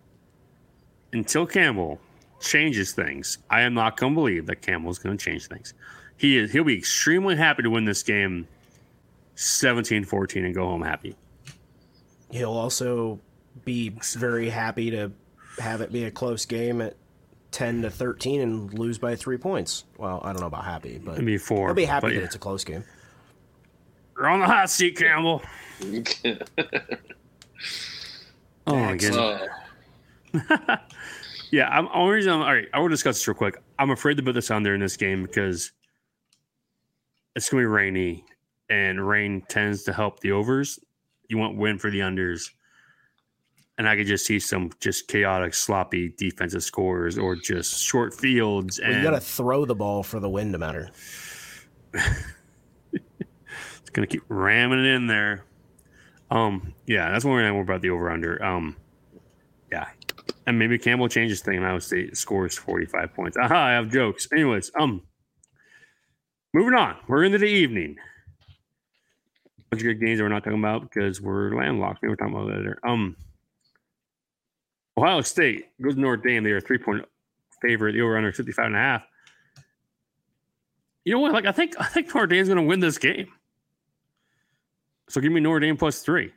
Until 1.12 1.46
Campbell 1.46 1.98
changes 2.40 2.92
things, 2.92 3.38
I 3.48 3.62
am 3.62 3.72
not 3.72 3.96
going 3.96 4.12
to 4.12 4.14
believe 4.16 4.46
that 4.46 4.60
Campbell 4.60 4.90
is 4.90 4.98
going 4.98 5.16
to 5.16 5.24
change 5.24 5.46
things. 5.46 5.72
He 6.18 6.36
is 6.36 6.52
he'll 6.52 6.64
be 6.64 6.76
extremely 6.76 7.36
happy 7.36 7.62
to 7.62 7.70
win 7.70 7.84
this 7.86 8.02
game 8.02 8.46
17-14 9.36 10.44
and 10.44 10.54
go 10.54 10.66
home 10.66 10.82
happy. 10.82 11.14
He'll 12.30 12.52
also 12.52 13.20
be 13.64 13.90
very 14.14 14.48
happy 14.50 14.90
to 14.90 15.12
have 15.58 15.80
it 15.80 15.92
be 15.92 16.04
a 16.04 16.10
close 16.10 16.44
game 16.44 16.80
at 16.82 16.96
10 17.52 17.82
to 17.82 17.90
13 17.90 18.40
and 18.40 18.78
lose 18.78 18.98
by 18.98 19.16
3 19.16 19.38
points. 19.38 19.84
Well, 19.96 20.20
I 20.22 20.32
don't 20.32 20.40
know 20.40 20.48
about 20.48 20.64
happy, 20.64 20.98
but 20.98 21.12
It'd 21.12 21.24
be 21.24 21.38
four. 21.38 21.68
I'll 21.68 21.74
be 21.74 21.84
happy 21.84 22.08
but 22.08 22.14
that 22.14 22.18
yeah. 22.18 22.24
it's 22.24 22.34
a 22.34 22.38
close 22.38 22.64
game. 22.64 22.84
You're 24.16 24.28
on 24.28 24.40
the 24.40 24.46
hot 24.46 24.70
seat, 24.70 24.96
Campbell. 24.96 25.42
Oh 28.68 28.74
my 28.74 28.94
Next. 28.94 29.10
goodness. 29.10 29.48
Uh, 30.50 30.76
Yeah, 31.50 31.68
I'm 31.68 31.88
only 31.94 32.14
reason 32.14 32.32
I'm, 32.32 32.42
all 32.42 32.52
right, 32.52 32.66
I 32.74 32.80
will 32.80 32.88
discuss 32.88 33.16
this 33.16 33.28
real 33.28 33.36
quick. 33.36 33.56
I'm 33.78 33.90
afraid 33.90 34.16
to 34.16 34.22
put 34.22 34.34
this 34.34 34.50
on 34.50 34.62
there 34.62 34.74
in 34.74 34.80
this 34.80 34.96
game 34.96 35.22
because 35.22 35.72
it's 37.36 37.48
gonna 37.48 37.62
be 37.62 37.66
rainy 37.66 38.24
and 38.68 39.06
rain 39.06 39.42
tends 39.48 39.84
to 39.84 39.92
help 39.92 40.20
the 40.20 40.32
overs. 40.32 40.78
You 41.28 41.38
want 41.38 41.56
win 41.56 41.78
for 41.78 41.90
the 41.90 42.00
unders. 42.00 42.50
And 43.78 43.86
I 43.86 43.94
could 43.94 44.06
just 44.06 44.24
see 44.24 44.38
some 44.40 44.70
just 44.80 45.06
chaotic, 45.06 45.52
sloppy 45.52 46.14
defensive 46.16 46.62
scores 46.62 47.18
or 47.18 47.36
just 47.36 47.82
short 47.82 48.14
fields. 48.14 48.80
Well, 48.80 48.90
And 48.90 48.98
you 48.98 49.10
got 49.10 49.18
to 49.18 49.20
throw 49.20 49.66
the 49.66 49.74
ball 49.74 50.02
for 50.02 50.18
the 50.18 50.30
win 50.30 50.52
to 50.52 50.58
matter. 50.58 50.90
it's 52.92 53.90
gonna 53.92 54.06
keep 54.06 54.22
ramming 54.28 54.78
it 54.80 54.86
in 54.86 55.06
there. 55.06 55.44
Um, 56.30 56.74
yeah, 56.86 57.10
that's 57.10 57.24
one 57.24 57.36
reason 57.36 57.48
I'm 57.48 57.54
worried 57.54 57.68
about 57.68 57.82
the 57.82 57.90
over 57.90 58.10
under. 58.10 58.42
Um, 58.42 58.76
yeah, 59.70 59.86
and 60.46 60.58
maybe 60.58 60.78
Campbell 60.78 61.08
changes 61.08 61.40
thing. 61.40 61.56
And 61.56 61.66
Iowa 61.66 61.80
State 61.80 62.16
scores 62.16 62.56
45 62.56 63.14
points. 63.14 63.36
Aha, 63.36 63.54
I 63.54 63.72
have 63.72 63.90
jokes. 63.90 64.28
Anyways, 64.32 64.70
um, 64.78 65.02
moving 66.52 66.74
on. 66.74 66.96
We're 67.08 67.24
into 67.24 67.38
the 67.38 67.46
evening. 67.46 67.96
Bunch 69.76 69.86
of 69.86 69.98
good 69.98 70.06
games 70.06 70.16
that 70.18 70.24
we're 70.24 70.30
not 70.30 70.42
talking 70.42 70.58
about 70.58 70.90
because 70.90 71.20
we're 71.20 71.54
landlocked. 71.54 71.98
Maybe 72.00 72.08
we're 72.08 72.16
talking 72.16 72.32
about 72.32 72.46
that 72.46 72.56
later. 72.56 72.78
Um, 72.82 73.14
Ohio 74.96 75.20
State 75.20 75.66
goes 75.82 75.96
to 75.96 76.00
Notre 76.00 76.16
Dame. 76.16 76.44
They 76.44 76.52
are 76.52 76.62
three 76.62 76.78
point 76.78 77.04
favorite. 77.60 77.92
The 77.92 78.00
over 78.00 78.16
under 78.16 78.32
55 78.32 78.64
and 78.64 78.74
a 78.74 78.78
half. 78.78 79.02
You 81.04 81.12
know 81.12 81.20
what? 81.20 81.34
Like 81.34 81.44
I 81.44 81.52
think 81.52 81.74
I 81.78 81.84
think 81.84 82.06
Notre 82.06 82.26
Dame's 82.26 82.48
going 82.48 82.56
to 82.56 82.62
win 82.62 82.80
this 82.80 82.96
game. 82.96 83.26
So 85.10 85.20
give 85.20 85.30
me 85.30 85.40
Notre 85.40 85.60
Dame 85.60 85.76
plus 85.76 86.00
three. 86.00 86.32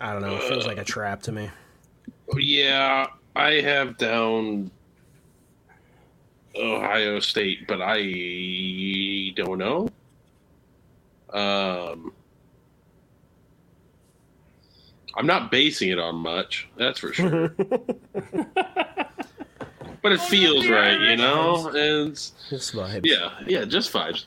I 0.00 0.12
don't 0.12 0.22
know. 0.22 0.34
It 0.34 0.42
feels 0.42 0.66
like 0.66 0.78
a 0.78 0.84
trap 0.84 1.22
to 1.22 1.30
me. 1.30 1.48
yeah, 2.36 3.06
I 3.36 3.60
have 3.60 3.98
down 3.98 4.72
Ohio 6.56 7.20
State, 7.20 7.66
but 7.66 7.80
I 7.82 9.32
don't 9.36 9.58
know. 9.58 9.88
Um, 11.32 12.12
I'm 15.16 15.26
not 15.26 15.50
basing 15.50 15.90
it 15.90 15.98
on 15.98 16.16
much, 16.16 16.68
that's 16.76 16.98
for 17.00 17.12
sure. 17.12 17.48
but 20.02 20.12
it 20.12 20.20
feels 20.22 20.68
right, 20.68 21.00
you 21.00 21.16
know. 21.16 21.68
And 21.68 21.76
it's- 22.10 22.32
Just 22.50 22.72
vibes. 22.74 23.02
yeah, 23.04 23.30
yeah, 23.46 23.64
just 23.64 23.92
vibes. 23.92 24.24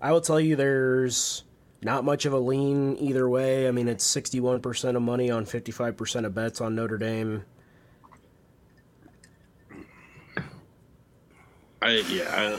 I 0.00 0.12
will 0.12 0.20
tell 0.20 0.40
you 0.40 0.56
there's 0.56 1.44
not 1.82 2.04
much 2.04 2.24
of 2.26 2.32
a 2.32 2.38
lean 2.38 2.96
either 2.98 3.28
way. 3.28 3.68
I 3.68 3.70
mean, 3.70 3.88
it's 3.88 4.04
61% 4.14 4.96
of 4.96 5.02
money 5.02 5.30
on 5.30 5.44
55% 5.46 6.24
of 6.26 6.34
bets 6.34 6.60
on 6.60 6.74
Notre 6.74 6.98
Dame. 6.98 7.44
I 11.84 11.96
yeah, 12.08 12.56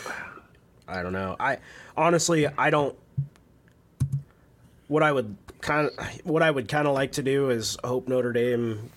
I 0.87 1.01
don't 1.01 1.13
know. 1.13 1.35
I 1.39 1.57
honestly, 1.97 2.45
I 2.47 2.69
don't. 2.69 2.95
What 4.87 5.01
I 5.01 5.11
would 5.11 5.35
kind 5.61 5.87
of, 5.89 6.21
what 6.25 6.43
I 6.43 6.51
would 6.51 6.67
kind 6.67 6.87
of 6.87 6.93
like 6.93 7.13
to 7.13 7.23
do 7.23 7.49
is 7.49 7.75
hope 7.83 8.07
Notre 8.07 8.31
Dame 8.31 8.91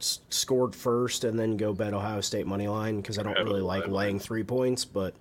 s- 0.00 0.20
scored 0.30 0.74
first 0.74 1.24
and 1.24 1.38
then 1.38 1.58
go 1.58 1.74
bet 1.74 1.92
Ohio 1.92 2.22
State 2.22 2.46
money 2.46 2.68
line 2.68 3.02
because 3.02 3.18
I 3.18 3.22
don't 3.22 3.36
really 3.36 3.60
like 3.60 3.86
laying 3.86 4.18
three 4.18 4.44
points. 4.44 4.86
But 4.86 5.12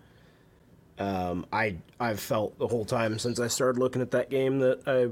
um, 0.99 1.45
I 1.51 1.75
I've 1.99 2.21
felt 2.21 2.57
the 2.59 2.67
whole 2.67 2.85
time 2.85 3.19
since 3.19 3.41
I 3.41 3.47
started 3.47 3.77
looking 3.77 4.01
at 4.01 4.11
that 4.11 4.29
game 4.29 4.59
that 4.59 4.87
I 4.87 5.09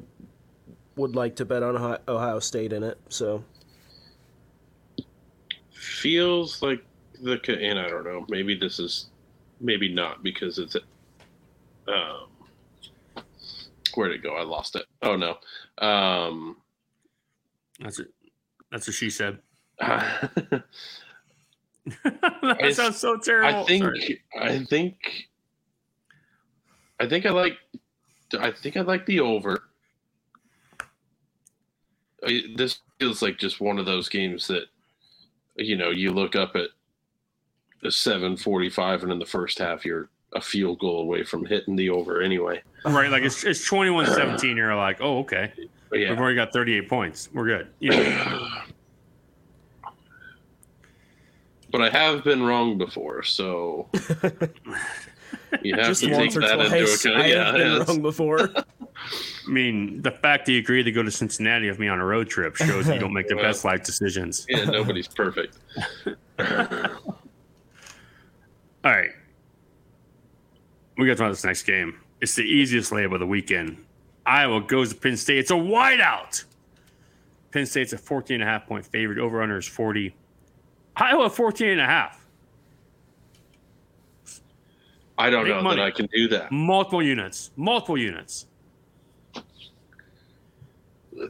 would 0.95 1.17
like 1.17 1.35
to 1.35 1.45
bet 1.45 1.63
on 1.63 1.75
Ohio- 1.75 1.99
Ohio 2.07 2.39
State 2.39 2.71
in 2.71 2.81
it. 2.83 2.97
So 3.09 3.43
feels 5.73 6.61
like 6.61 6.81
the 7.21 7.39
and 7.61 7.77
I 7.77 7.89
don't 7.89 8.05
know. 8.05 8.25
Maybe 8.29 8.55
this 8.55 8.79
is 8.79 9.07
maybe 9.59 9.93
not 9.93 10.23
because 10.23 10.59
it's 10.59 10.75
um 11.87 12.27
where'd 13.95 14.11
it 14.11 14.23
go? 14.23 14.35
I 14.35 14.43
lost 14.43 14.75
it. 14.75 14.85
Oh 15.01 15.15
no. 15.15 15.37
Um 15.85 16.57
That's 17.79 17.99
it. 17.99 18.13
That's 18.71 18.87
what 18.87 18.93
she 18.95 19.09
said. 19.09 19.39
I 19.79 20.29
that 22.03 22.73
sounds 22.73 22.97
so 22.97 23.17
terrible. 23.17 23.61
I 23.61 23.65
think 23.65 23.83
Sorry. 23.83 24.21
I 24.39 24.63
think 24.65 24.97
I 26.99 27.07
think 27.07 27.25
I 27.25 27.29
like 27.29 27.57
I 28.39 28.51
think 28.51 28.75
I 28.77 28.81
like 28.81 29.05
the 29.05 29.19
over. 29.21 29.63
I- 32.25 32.53
This 32.55 32.79
feels 32.99 33.21
like 33.21 33.37
just 33.37 33.61
one 33.61 33.79
of 33.79 33.85
those 33.85 34.09
games 34.09 34.47
that 34.47 34.65
you 35.55 35.75
know, 35.75 35.89
you 35.89 36.11
look 36.11 36.35
up 36.35 36.55
at 36.55 36.69
745 37.83 39.03
and 39.03 39.11
in 39.11 39.19
the 39.19 39.25
first 39.25 39.59
half 39.59 39.85
you're 39.85 40.09
a 40.33 40.41
field 40.41 40.79
goal 40.79 41.01
away 41.01 41.23
from 41.23 41.45
hitting 41.45 41.75
the 41.75 41.89
over 41.89 42.21
anyway. 42.21 42.61
right, 42.85 43.09
like 43.09 43.23
it's 43.23 43.43
it's 43.43 43.67
21-17. 43.69 44.55
You're 44.55 44.75
like, 44.75 44.97
oh 45.01 45.19
okay, 45.19 45.51
But 45.89 45.99
we've 45.99 46.09
already 46.19 46.35
got 46.35 46.51
38 46.53 46.89
points. 46.89 47.29
We're 47.33 47.45
good. 47.45 47.67
You 47.79 47.91
but 51.71 51.81
I 51.81 51.89
have 51.89 52.23
been 52.23 52.43
wrong 52.43 52.77
before, 52.77 53.23
so 53.23 53.87
you 55.61 55.75
have 55.75 55.85
just 55.87 56.01
to 56.03 56.07
take 56.09 56.17
once 56.17 56.37
or 56.37 56.41
that 56.41 56.59
into 56.59 56.69
twice, 56.69 57.05
account. 57.05 57.21
I 57.21 57.27
yeah, 57.27 57.45
have 57.45 57.55
been 57.55 57.87
wrong 57.87 58.01
before. 58.01 58.49
I 58.55 59.49
mean, 59.49 60.01
the 60.01 60.11
fact 60.11 60.45
that 60.47 60.51
you 60.53 60.59
agreed 60.59 60.83
to 60.83 60.91
go 60.91 61.03
to 61.03 61.11
Cincinnati 61.11 61.69
with 61.69 61.79
me 61.79 61.87
on 61.87 61.99
a 61.99 62.05
road 62.05 62.27
trip 62.29 62.55
shows 62.57 62.87
you 62.89 62.99
don't 62.99 63.13
make 63.13 63.27
the 63.27 63.35
Well. 63.37 63.45
best 63.45 63.63
life 63.63 63.83
decisions. 63.83 64.45
yeah, 64.49 64.65
nobody's 64.65 65.07
perfect. 65.07 65.57
All 68.83 68.91
right. 68.91 69.11
We 70.97 71.05
got 71.05 71.13
to 71.13 71.17
talk 71.19 71.31
this 71.31 71.43
next 71.43 71.63
game. 71.63 71.99
It's 72.21 72.35
the 72.35 72.43
easiest 72.43 72.91
layup 72.91 73.13
of 73.13 73.19
the 73.19 73.27
weekend. 73.27 73.83
Iowa 74.25 74.61
goes 74.61 74.89
to 74.89 74.95
Penn 74.95 75.15
State. 75.17 75.37
It's 75.39 75.51
a 75.51 75.55
whiteout. 75.55 76.43
Penn 77.51 77.65
State's 77.65 77.93
a 77.93 77.97
14 77.97 78.35
and 78.35 78.43
a 78.43 78.45
half 78.45 78.65
point 78.67 78.85
favorite. 78.85 79.19
Over 79.19 79.41
under 79.41 79.57
is 79.57 79.67
40. 79.67 80.13
Iowa 80.95 81.29
14 81.29 81.69
and 81.69 81.81
a 81.81 81.85
half. 81.85 82.25
I 85.17 85.29
don't 85.29 85.45
Big 85.45 85.55
know 85.55 85.61
money. 85.61 85.77
that 85.77 85.85
I 85.85 85.91
can 85.91 86.07
do 86.13 86.27
that. 86.29 86.51
Multiple 86.51 87.01
units. 87.01 87.51
Multiple 87.55 87.97
units. 87.97 88.45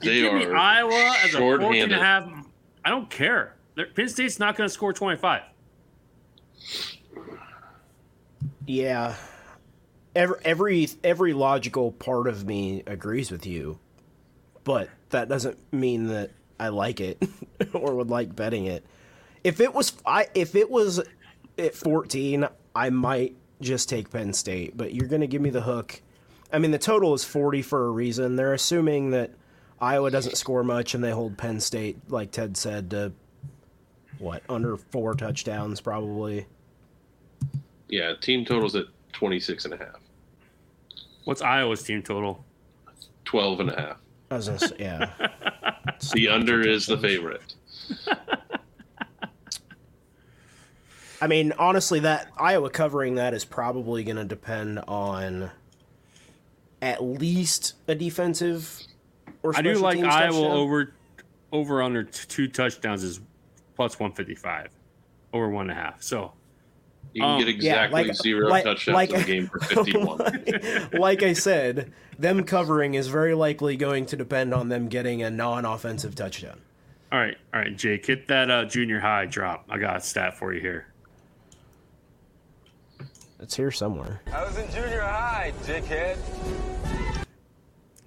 They 0.03 0.15
you 0.17 0.23
give 0.23 0.33
me 0.33 0.45
are 0.45 0.55
Iowa 0.55 1.13
as 1.23 1.33
a 1.33 1.37
14 1.37 1.83
and 1.83 1.91
a 1.93 1.97
half. 1.97 2.29
I 2.83 2.89
don't 2.89 3.09
care. 3.09 3.55
They're- 3.75 3.85
Penn 3.87 4.09
State's 4.09 4.39
not 4.39 4.57
going 4.57 4.67
to 4.67 4.73
score 4.73 4.91
25. 4.91 5.43
Yeah. 8.67 9.15
Every, 10.15 10.37
every 10.43 10.89
every 11.03 11.33
logical 11.33 11.91
part 11.91 12.27
of 12.27 12.45
me 12.45 12.83
agrees 12.85 13.31
with 13.31 13.45
you, 13.45 13.79
but 14.63 14.89
that 15.09 15.29
doesn't 15.29 15.57
mean 15.71 16.07
that 16.07 16.31
I 16.59 16.69
like 16.69 16.99
it 16.99 17.21
or 17.73 17.95
would 17.95 18.09
like 18.09 18.35
betting 18.35 18.65
it. 18.65 18.85
If 19.43 19.61
it 19.61 19.73
was 19.73 19.93
I 20.05 20.27
if 20.33 20.55
it 20.55 20.69
was 20.69 21.01
at 21.57 21.75
14, 21.75 22.47
I 22.75 22.89
might 22.89 23.35
just 23.61 23.89
take 23.89 24.09
Penn 24.09 24.33
State, 24.33 24.75
but 24.75 24.93
you're 24.93 25.07
going 25.07 25.21
to 25.21 25.27
give 25.27 25.41
me 25.41 25.49
the 25.49 25.61
hook. 25.61 26.01
I 26.51 26.59
mean, 26.59 26.71
the 26.71 26.77
total 26.77 27.13
is 27.13 27.23
40 27.23 27.61
for 27.61 27.87
a 27.87 27.91
reason. 27.91 28.35
They're 28.35 28.53
assuming 28.53 29.11
that 29.11 29.31
Iowa 29.79 30.11
doesn't 30.11 30.37
score 30.37 30.63
much 30.63 30.93
and 30.93 31.03
they 31.03 31.11
hold 31.11 31.37
Penn 31.37 31.59
State 31.59 31.97
like 32.09 32.31
Ted 32.31 32.57
said 32.57 32.89
to 32.91 33.13
what, 34.19 34.43
under 34.49 34.77
4 34.77 35.13
touchdowns 35.15 35.81
probably. 35.81 36.47
Yeah, 37.89 38.13
team 38.19 38.45
totals 38.45 38.75
at 38.75 38.85
26 39.13 39.65
and 39.65 39.73
a 39.73 39.77
half. 39.77 39.99
What's 41.25 41.41
Iowa's 41.41 41.83
team 41.83 42.03
total? 42.03 42.45
12 43.25 43.59
and 43.61 43.69
a 43.69 43.79
half. 43.79 43.97
I 44.31 44.35
was 44.35 44.73
yeah. 44.79 45.11
The 46.13 46.29
under 46.29 46.61
is 46.67 46.85
the 46.85 46.97
favorite. 46.97 47.41
I 51.19 51.27
mean, 51.27 51.53
honestly, 51.57 52.01
that 52.01 52.29
Iowa 52.37 52.69
covering 52.69 53.15
that 53.15 53.33
is 53.33 53.43
probably 53.45 54.03
going 54.03 54.17
to 54.17 54.25
depend 54.25 54.79
on 54.87 55.49
at 56.81 57.03
least 57.03 57.73
a 57.87 57.95
defensive 57.95 58.83
or 59.41 59.55
I 59.55 59.61
do 59.61 59.75
like 59.75 59.95
teams 59.95 60.07
Iowa 60.07 60.31
touchdown. 60.31 60.51
over 60.51 60.93
over 61.51 61.81
under 61.81 62.03
two 62.03 62.47
touchdowns 62.47 63.03
is 63.03 63.19
plus 63.75 63.99
one 63.99 64.11
fifty 64.11 64.35
five, 64.35 64.69
over 65.33 65.49
one 65.49 65.69
and 65.69 65.79
a 65.79 65.81
half. 65.81 66.03
So 66.03 66.33
You 67.13 67.21
can 67.21 67.31
Um, 67.31 67.39
get 67.39 67.47
Yeah, 67.47 67.53
exactly 67.85 68.03
like- 68.09 68.15
zero 68.15 68.47
like- 68.49 68.63
touchdowns 68.63 68.93
like- 68.95 69.09
in 69.11 69.21
a 69.21 69.23
game 69.23 69.47
for 69.47 69.59
51. 69.61 70.89
like 70.93 71.23
I 71.23 71.33
said, 71.33 71.91
them 72.19 72.43
covering 72.43 72.93
is 72.93 73.07
very 73.07 73.33
likely 73.33 73.75
going 73.75 74.05
to 74.07 74.15
depend 74.15 74.53
on 74.53 74.69
them 74.69 74.87
getting 74.87 75.23
a 75.23 75.29
non-offensive 75.31 76.13
touchdown. 76.15 76.59
all 77.11 77.19
right, 77.19 77.37
all 77.53 77.61
right, 77.61 77.75
Jake, 77.75 78.05
hit 78.05 78.27
that 78.27 78.51
uh, 78.51 78.65
junior 78.65 78.99
high 78.99 79.25
drop. 79.25 79.65
I 79.69 79.77
got 79.77 79.97
a 79.97 80.01
stat 80.01 80.37
for 80.37 80.53
you 80.53 80.59
here. 80.61 80.87
It's 83.39 83.55
here 83.55 83.71
somewhere. 83.71 84.21
I 84.33 84.43
was 84.43 84.57
in 84.57 84.69
junior 84.71 85.01
high, 85.01 85.53
dickhead. 85.63 86.17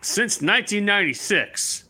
Since 0.02 0.40
1996, 0.42 1.84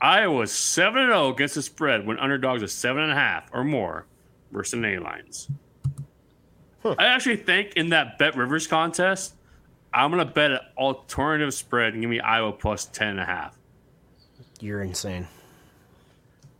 Iowa's 0.00 0.52
7 0.52 1.06
0 1.08 1.32
against 1.32 1.54
the 1.54 1.62
spread 1.62 2.06
when 2.06 2.18
underdogs 2.18 2.62
are 2.62 2.66
7.5 2.66 3.44
or 3.52 3.64
more 3.64 4.06
versus 4.50 4.78
the 4.80 4.94
A 4.96 5.00
lines. 6.84 6.96
I 6.98 7.04
actually 7.06 7.36
think 7.36 7.74
in 7.74 7.90
that 7.90 8.18
Bet 8.18 8.36
Rivers 8.36 8.66
contest, 8.66 9.34
I'm 9.92 10.10
going 10.10 10.26
to 10.26 10.32
bet 10.32 10.50
an 10.52 10.60
alternative 10.76 11.52
spread 11.54 11.92
and 11.92 12.02
give 12.02 12.10
me 12.10 12.20
Iowa 12.20 12.52
plus 12.52 12.86
10.5. 12.86 13.52
You're 14.60 14.82
insane. 14.82 15.26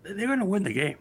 They're 0.02 0.26
going 0.26 0.40
to 0.40 0.44
win 0.44 0.64
the 0.64 0.72
game. 0.72 0.96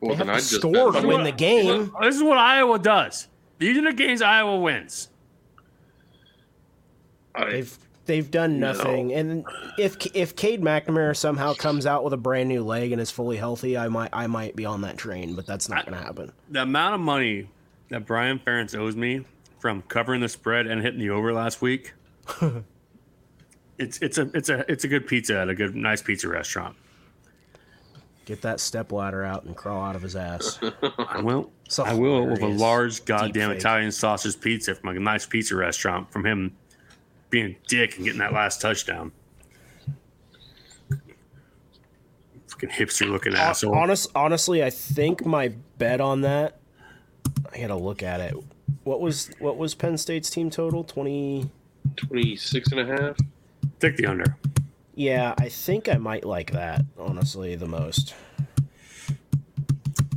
Well, 0.00 0.12
They 0.12 0.16
have 0.16 0.26
then 0.26 0.26
to 0.26 0.32
I'd 0.32 0.38
just 0.38 0.54
score 0.54 0.92
to 0.92 1.06
win 1.06 1.22
the 1.24 1.32
game. 1.32 1.92
This 2.00 2.16
is 2.16 2.22
what 2.22 2.38
Iowa 2.38 2.78
does. 2.78 3.28
These 3.58 3.76
are 3.78 3.82
the 3.82 3.92
games 3.92 4.22
Iowa 4.22 4.58
wins. 4.58 5.08
I, 7.34 7.44
They've 7.50 7.78
they've 8.08 8.28
done 8.28 8.58
No. 8.58 8.72
nothing. 8.72 9.12
And 9.14 9.44
if 9.78 9.96
if 10.16 10.34
Cade 10.34 10.60
McNamara 10.60 11.16
somehow 11.16 11.54
comes 11.54 11.86
out 11.86 12.02
with 12.02 12.12
a 12.12 12.16
brand 12.16 12.48
new 12.48 12.64
leg 12.64 12.90
and 12.90 13.00
is 13.00 13.12
fully 13.12 13.36
healthy, 13.36 13.78
I 13.78 13.86
might 13.86 14.10
I 14.12 14.26
might 14.26 14.56
be 14.56 14.64
on 14.64 14.80
that 14.80 14.96
train, 14.98 15.36
but 15.36 15.46
that's 15.46 15.68
not 15.68 15.86
going 15.86 15.96
to 15.96 16.04
happen. 16.04 16.32
The 16.50 16.62
amount 16.62 16.96
of 16.96 17.00
money 17.00 17.48
that 17.90 18.04
Brian 18.06 18.40
Ferentz 18.40 18.76
owes 18.76 18.96
me 18.96 19.24
from 19.60 19.82
covering 19.82 20.20
the 20.20 20.28
spread 20.28 20.66
and 20.66 20.82
hitting 20.82 20.98
the 20.98 21.10
over 21.10 21.32
last 21.32 21.62
week, 21.62 21.94
it's 23.78 23.98
it's 23.98 24.18
a 24.18 24.30
it's 24.34 24.48
a 24.48 24.70
it's 24.70 24.82
a 24.84 24.88
good 24.88 25.06
pizza 25.06 25.38
at 25.38 25.48
a 25.48 25.54
good 25.54 25.76
nice 25.76 26.02
pizza 26.02 26.28
restaurant. 26.28 26.76
Get 28.24 28.42
that 28.42 28.60
step 28.60 28.92
ladder 28.92 29.24
out 29.24 29.44
and 29.44 29.56
crawl 29.56 29.82
out 29.82 29.96
of 29.96 30.02
his 30.02 30.14
ass. 30.14 30.58
I 30.98 31.20
will. 31.22 31.50
I 31.82 31.94
will 31.94 32.26
with 32.26 32.42
a 32.42 32.46
large 32.46 33.04
goddamn. 33.06 33.50
Italian 33.52 33.90
sausage 33.90 34.38
pizza 34.38 34.74
from 34.74 34.90
a 34.96 35.00
nice 35.00 35.24
pizza 35.24 35.56
restaurant 35.56 36.10
from 36.12 36.26
him 36.26 36.54
being 37.30 37.46
a 37.46 37.56
dick 37.68 37.96
and 37.96 38.04
getting 38.04 38.20
that 38.20 38.32
last 38.32 38.60
touchdown. 38.60 39.12
Fucking 42.48 42.70
hipster 42.70 43.08
looking 43.08 43.34
asshole. 43.34 43.74
Honest, 43.74 44.10
honestly, 44.14 44.64
I 44.64 44.70
think 44.70 45.24
my 45.24 45.52
bet 45.78 46.00
on 46.00 46.22
that. 46.22 46.58
I 47.52 47.60
gotta 47.60 47.76
look 47.76 48.02
at 48.02 48.20
it. 48.20 48.34
What 48.84 49.00
was 49.00 49.30
what 49.38 49.56
was 49.56 49.74
Penn 49.74 49.96
State's 49.98 50.30
team 50.30 50.50
total? 50.50 50.82
Twenty. 50.82 51.50
26 51.96 52.72
and 52.72 52.80
a 52.80 52.86
half. 52.86 53.16
Take 53.80 53.96
the 53.96 54.06
under. 54.06 54.36
Yeah, 54.94 55.34
I 55.38 55.48
think 55.48 55.88
I 55.88 55.94
might 55.94 56.24
like 56.24 56.52
that. 56.52 56.82
Honestly, 56.98 57.54
the 57.54 57.66
most. 57.66 58.14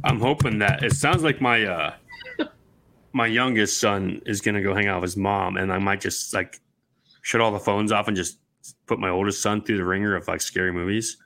I'm 0.04 0.20
hoping 0.20 0.58
that 0.60 0.84
it 0.84 0.94
sounds 0.94 1.22
like 1.22 1.42
my 1.42 1.64
uh 1.64 1.94
my 3.14 3.28
youngest 3.28 3.80
son 3.80 4.22
is 4.26 4.42
gonna 4.42 4.64
go 4.64 4.74
hang 4.74 4.88
out 4.88 5.02
with 5.02 5.10
his 5.10 5.18
mom, 5.18 5.58
and 5.58 5.72
I 5.72 5.78
might 5.78 6.02
just 6.02 6.34
like 6.34 6.61
shut 7.22 7.42
all 7.42 7.52
the 7.52 7.60
phones 7.60 7.92
off 7.92 8.08
and 8.08 8.18
just 8.18 8.40
put 8.86 9.00
my 9.00 9.10
oldest 9.10 9.42
son 9.42 9.64
through 9.64 9.78
the 9.78 9.86
ringer 9.86 10.16
of 10.16 10.28
like 10.28 10.42
scary 10.42 10.72
movies. 10.72 11.18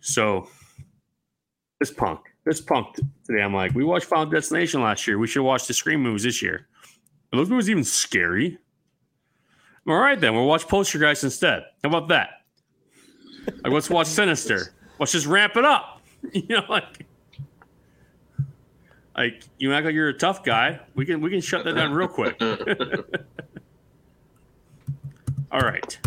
So 0.00 0.48
this 1.80 1.90
punk, 1.90 2.20
this 2.44 2.60
punk 2.60 2.96
today, 3.24 3.42
I'm 3.42 3.54
like, 3.54 3.74
we 3.74 3.84
watched 3.84 4.06
Final 4.06 4.26
Destination 4.26 4.82
last 4.82 5.06
year. 5.06 5.18
We 5.18 5.26
should 5.26 5.42
watch 5.42 5.66
the 5.66 5.74
Scream 5.74 6.02
movies 6.02 6.22
this 6.22 6.42
year. 6.42 6.66
Are 7.32 7.36
those 7.36 7.50
movies 7.50 7.68
even 7.68 7.84
scary? 7.84 8.58
All 9.86 9.96
right, 9.96 10.20
then 10.20 10.34
we'll 10.34 10.46
watch 10.46 10.68
Poltergeist 10.68 11.24
instead. 11.24 11.64
How 11.82 11.88
about 11.88 12.08
that? 12.08 12.42
Like, 13.62 13.72
let's 13.72 13.88
watch 13.88 14.06
Sinister. 14.06 14.74
Let's 14.98 15.12
just 15.12 15.26
ramp 15.26 15.56
it 15.56 15.64
up. 15.64 15.96
You 16.32 16.48
know, 16.48 16.64
like 16.68 17.06
like 19.16 19.44
you 19.58 19.72
act 19.72 19.86
like 19.86 19.94
you're 19.94 20.08
a 20.08 20.14
tough 20.14 20.44
guy. 20.44 20.80
We 20.96 21.06
can 21.06 21.20
we 21.20 21.30
can 21.30 21.40
shut 21.40 21.64
that 21.64 21.74
down 21.74 21.92
real 21.92 22.08
quick. 22.08 22.40
All 25.50 25.60
right. 25.60 25.98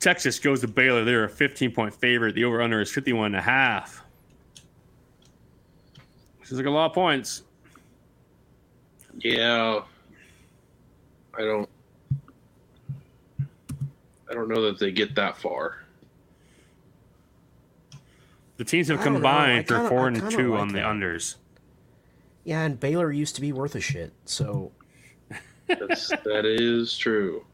Texas 0.00 0.38
goes 0.38 0.60
to 0.60 0.68
Baylor. 0.68 1.04
They're 1.04 1.24
a 1.24 1.28
15 1.28 1.72
point 1.72 1.94
favorite. 1.94 2.34
The 2.34 2.44
over 2.44 2.62
under 2.62 2.80
is 2.80 2.90
51 2.92 3.26
and 3.26 3.36
a 3.36 3.40
half. 3.40 4.04
Which 6.40 6.52
is 6.52 6.58
like 6.58 6.66
a 6.66 6.70
lot 6.70 6.86
of 6.86 6.92
points. 6.94 7.42
Yeah. 9.18 9.80
I 11.36 11.40
don't. 11.42 11.68
I 14.30 14.34
don't 14.34 14.48
know 14.48 14.62
that 14.62 14.78
they 14.78 14.90
get 14.92 15.14
that 15.16 15.36
far. 15.36 15.82
The 18.56 18.64
teams 18.64 18.88
have 18.88 19.00
I 19.00 19.04
don't 19.04 19.12
know. 19.14 19.18
combined 19.18 19.68
for 19.68 19.74
kinda- 19.74 19.88
four 19.88 20.08
and 20.08 20.30
two 20.30 20.52
like 20.52 20.60
on 20.60 20.68
the 20.68 20.74
that. 20.74 20.84
unders. 20.86 21.36
Yeah, 22.44 22.62
and 22.62 22.78
Baylor 22.78 23.10
used 23.12 23.34
to 23.34 23.40
be 23.40 23.52
worth 23.52 23.74
a 23.74 23.80
shit. 23.80 24.12
So 24.24 24.70
That's, 25.66 26.08
that 26.08 26.44
is 26.44 26.96
true. 26.96 27.44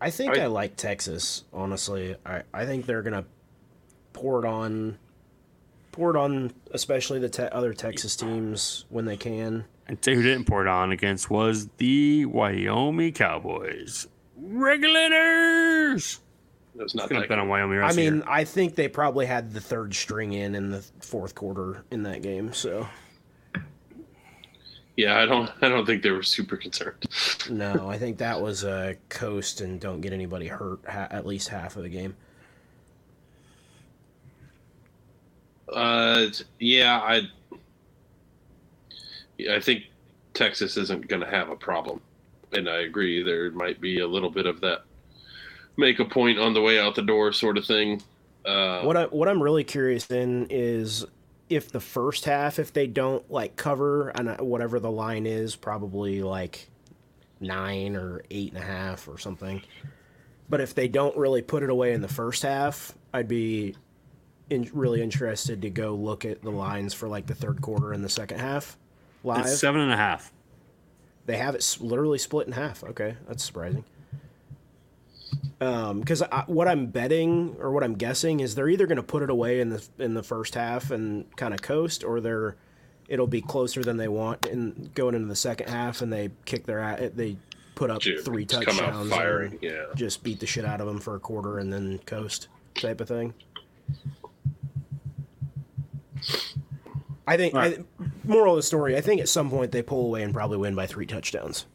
I 0.00 0.10
think 0.10 0.36
I, 0.38 0.42
I- 0.42 0.46
like 0.46 0.76
Texas. 0.76 1.44
Honestly, 1.52 2.16
I 2.24 2.42
I 2.54 2.64
think 2.66 2.86
they're 2.86 3.02
gonna 3.02 3.24
pour 4.12 4.44
it 4.44 4.48
on, 4.48 4.98
pour 5.92 6.10
it 6.10 6.16
on, 6.16 6.52
especially 6.72 7.18
the 7.18 7.28
te- 7.28 7.42
other 7.44 7.72
Texas 7.74 8.16
teams 8.16 8.84
when 8.88 9.04
they 9.04 9.16
can. 9.16 9.64
And 9.86 10.00
tell 10.00 10.14
who 10.14 10.22
didn't 10.22 10.46
pour 10.46 10.62
it 10.62 10.68
on 10.68 10.92
against 10.92 11.30
was 11.30 11.68
the 11.78 12.24
Wyoming 12.26 13.12
Cowboys. 13.12 14.06
Regulators. 14.36 16.20
That's 16.76 16.94
not 16.94 17.08
Gonna 17.08 17.22
that 17.22 17.28
bet 17.28 17.38
on 17.38 17.46
good. 17.46 17.50
Wyoming. 17.50 17.80
I 17.82 17.92
mean, 17.92 18.14
year. 18.16 18.24
I 18.28 18.44
think 18.44 18.74
they 18.76 18.88
probably 18.88 19.26
had 19.26 19.52
the 19.52 19.60
third 19.60 19.94
string 19.94 20.32
in 20.32 20.54
in 20.54 20.70
the 20.70 20.84
fourth 21.00 21.34
quarter 21.34 21.84
in 21.90 22.04
that 22.04 22.22
game. 22.22 22.52
So 22.52 22.86
Yeah, 25.00 25.18
I 25.18 25.24
don't. 25.24 25.50
I 25.62 25.70
don't 25.70 25.86
think 25.86 26.02
they 26.02 26.10
were 26.10 26.22
super 26.22 26.58
concerned. 26.58 27.06
no, 27.50 27.88
I 27.88 27.96
think 27.96 28.18
that 28.18 28.38
was 28.38 28.64
a 28.64 28.96
coast 29.08 29.62
and 29.62 29.80
don't 29.80 30.02
get 30.02 30.12
anybody 30.12 30.46
hurt 30.46 30.80
ha- 30.86 31.08
at 31.10 31.24
least 31.24 31.48
half 31.48 31.76
of 31.76 31.84
the 31.84 31.88
game. 31.88 32.14
Uh, 35.72 36.26
yeah, 36.58 37.00
I. 37.00 37.22
I 39.50 39.58
think 39.58 39.84
Texas 40.34 40.76
isn't 40.76 41.08
going 41.08 41.22
to 41.22 41.30
have 41.30 41.48
a 41.48 41.56
problem, 41.56 42.02
and 42.52 42.68
I 42.68 42.80
agree. 42.80 43.22
There 43.22 43.50
might 43.52 43.80
be 43.80 44.00
a 44.00 44.06
little 44.06 44.28
bit 44.30 44.44
of 44.44 44.60
that 44.60 44.82
make 45.78 45.98
a 45.98 46.04
point 46.04 46.38
on 46.38 46.52
the 46.52 46.60
way 46.60 46.78
out 46.78 46.94
the 46.94 47.00
door 47.00 47.32
sort 47.32 47.56
of 47.56 47.64
thing. 47.64 48.02
Uh, 48.44 48.82
What 48.82 48.98
I 48.98 49.04
what 49.04 49.28
I'm 49.28 49.42
really 49.42 49.64
curious 49.64 50.10
in 50.10 50.46
is 50.50 51.06
if 51.50 51.70
the 51.72 51.80
first 51.80 52.24
half, 52.24 52.58
if 52.58 52.72
they 52.72 52.86
don't 52.86 53.28
like 53.30 53.56
cover 53.56 54.08
and 54.10 54.28
uh, 54.28 54.36
whatever 54.36 54.78
the 54.78 54.90
line 54.90 55.26
is, 55.26 55.56
probably 55.56 56.22
like 56.22 56.70
nine 57.40 57.96
or 57.96 58.22
eight 58.30 58.52
and 58.52 58.62
a 58.62 58.66
half 58.66 59.08
or 59.08 59.18
something. 59.18 59.60
But 60.48 60.60
if 60.60 60.74
they 60.74 60.88
don't 60.88 61.16
really 61.16 61.42
put 61.42 61.62
it 61.62 61.70
away 61.70 61.92
in 61.92 62.00
the 62.00 62.08
first 62.08 62.42
half, 62.44 62.94
I'd 63.12 63.28
be 63.28 63.74
in, 64.48 64.70
really 64.72 65.02
interested 65.02 65.62
to 65.62 65.70
go 65.70 65.94
look 65.94 66.24
at 66.24 66.42
the 66.42 66.50
lines 66.50 66.94
for 66.94 67.08
like 67.08 67.26
the 67.26 67.34
third 67.34 67.60
quarter 67.60 67.92
and 67.92 68.04
the 68.04 68.08
second 68.08 68.38
half 68.38 68.78
live. 69.24 69.46
it's 69.46 69.58
seven 69.58 69.80
and 69.80 69.92
a 69.92 69.96
half. 69.96 70.32
They 71.26 71.36
have 71.36 71.54
it 71.54 71.78
literally 71.80 72.18
split 72.18 72.46
in 72.46 72.52
half. 72.52 72.82
Okay, 72.84 73.16
that's 73.26 73.44
surprising. 73.44 73.84
Um, 75.60 76.00
because 76.00 76.22
I 76.22 76.44
what 76.46 76.68
I'm 76.68 76.86
betting 76.86 77.56
or 77.60 77.70
what 77.70 77.84
I'm 77.84 77.94
guessing 77.94 78.40
is 78.40 78.54
they're 78.54 78.68
either 78.68 78.86
going 78.86 78.96
to 78.96 79.02
put 79.02 79.22
it 79.22 79.28
away 79.28 79.60
in 79.60 79.68
the 79.68 79.86
in 79.98 80.14
the 80.14 80.22
first 80.22 80.54
half 80.54 80.90
and 80.90 81.24
kind 81.36 81.52
of 81.52 81.60
coast, 81.60 82.02
or 82.02 82.20
they're 82.20 82.56
it'll 83.08 83.26
be 83.26 83.42
closer 83.42 83.82
than 83.82 83.98
they 83.98 84.08
want 84.08 84.46
and 84.46 84.94
going 84.94 85.14
into 85.14 85.28
the 85.28 85.36
second 85.36 85.68
half, 85.68 86.00
and 86.00 86.10
they 86.12 86.30
kick 86.46 86.64
their 86.64 86.78
a- 86.78 87.10
they 87.10 87.36
put 87.74 87.90
up 87.90 88.00
Dude, 88.00 88.24
three 88.24 88.44
just 88.46 88.64
come 88.64 88.76
out 88.76 88.92
touchdowns, 88.92 89.10
firing, 89.10 89.52
and 89.52 89.62
yeah. 89.62 89.84
just 89.94 90.22
beat 90.22 90.40
the 90.40 90.46
shit 90.46 90.64
out 90.64 90.80
of 90.80 90.86
them 90.86 90.98
for 90.98 91.14
a 91.14 91.20
quarter 91.20 91.58
and 91.58 91.72
then 91.72 91.98
coast 92.06 92.48
type 92.74 93.00
of 93.00 93.08
thing. 93.08 93.34
I 97.26 97.36
think. 97.36 97.54
All 97.54 97.60
right. 97.60 97.78
I, 98.00 98.04
moral 98.24 98.54
of 98.54 98.58
the 98.58 98.62
story: 98.62 98.96
I 98.96 99.00
think 99.00 99.20
at 99.20 99.28
some 99.28 99.50
point 99.50 99.72
they 99.72 99.82
pull 99.82 100.06
away 100.06 100.22
and 100.22 100.32
probably 100.32 100.56
win 100.56 100.74
by 100.74 100.86
three 100.86 101.06
touchdowns. 101.06 101.66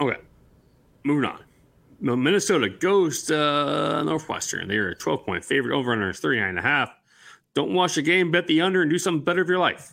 Okay. 0.00 0.18
Moving 1.04 1.28
on. 1.30 1.40
Now, 2.00 2.16
Minnesota 2.16 2.68
goes 2.68 3.24
to 3.24 3.38
uh, 3.40 4.02
Northwestern. 4.02 4.68
They're 4.68 4.90
a 4.90 4.94
12 4.96 5.24
point 5.24 5.44
favorite. 5.44 5.74
Over 5.76 5.92
under 5.92 6.10
is 6.10 6.20
39 6.20 6.48
and 6.48 6.58
a 6.58 6.62
half. 6.62 6.90
Don't 7.54 7.72
watch 7.72 7.94
the 7.94 8.02
game, 8.02 8.30
bet 8.30 8.46
the 8.46 8.60
under, 8.60 8.82
and 8.82 8.90
do 8.90 8.98
something 8.98 9.24
better 9.24 9.42
of 9.42 9.48
your 9.48 9.58
life. 9.58 9.92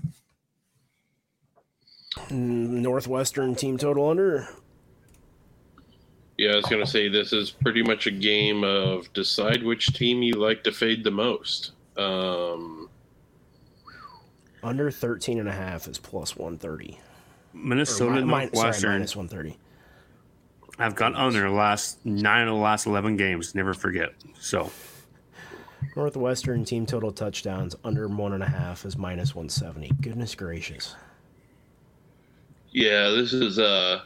Northwestern 2.29 3.55
team 3.55 3.77
total 3.77 4.09
under. 4.09 4.47
Yeah, 6.37 6.53
I 6.53 6.55
was 6.57 6.65
gonna 6.65 6.87
say 6.87 7.07
this 7.07 7.33
is 7.33 7.51
pretty 7.51 7.83
much 7.83 8.07
a 8.07 8.11
game 8.11 8.63
of 8.63 9.11
decide 9.13 9.63
which 9.63 9.93
team 9.93 10.23
you 10.23 10.33
like 10.33 10.63
to 10.63 10.71
fade 10.71 11.03
the 11.03 11.11
most. 11.11 11.71
Um, 11.97 12.89
Under 14.63 14.89
13 14.91 15.39
and 15.39 15.47
a 15.47 15.51
half 15.51 15.87
is 15.87 15.97
plus 15.99 16.35
130. 16.35 16.99
Minnesota, 17.53 18.11
Or 18.21 18.25
mi- 18.25 18.45
mi- 18.45 18.49
sorry, 18.55 18.93
minus 18.97 19.15
130. 19.15 19.57
I've 20.79 20.95
gone 20.95 21.15
under 21.15 21.41
the 21.41 21.49
last 21.55 22.03
nine 22.05 22.47
of 22.47 22.53
the 22.55 22.59
last 22.61 22.85
eleven 22.85 23.17
games. 23.17 23.53
Never 23.53 23.73
forget. 23.73 24.13
So 24.39 24.71
Northwestern 25.95 26.63
team 26.65 26.85
total 26.85 27.11
touchdowns 27.11 27.75
under 27.83 28.07
one 28.07 28.33
and 28.33 28.41
a 28.43 28.47
half 28.47 28.85
is 28.85 28.97
minus 28.97 29.35
170. 29.35 29.91
Goodness 30.01 30.35
gracious. 30.35 30.95
yeah, 32.71 33.09
this 33.09 33.33
is 33.33 33.59
uh, 33.59 34.01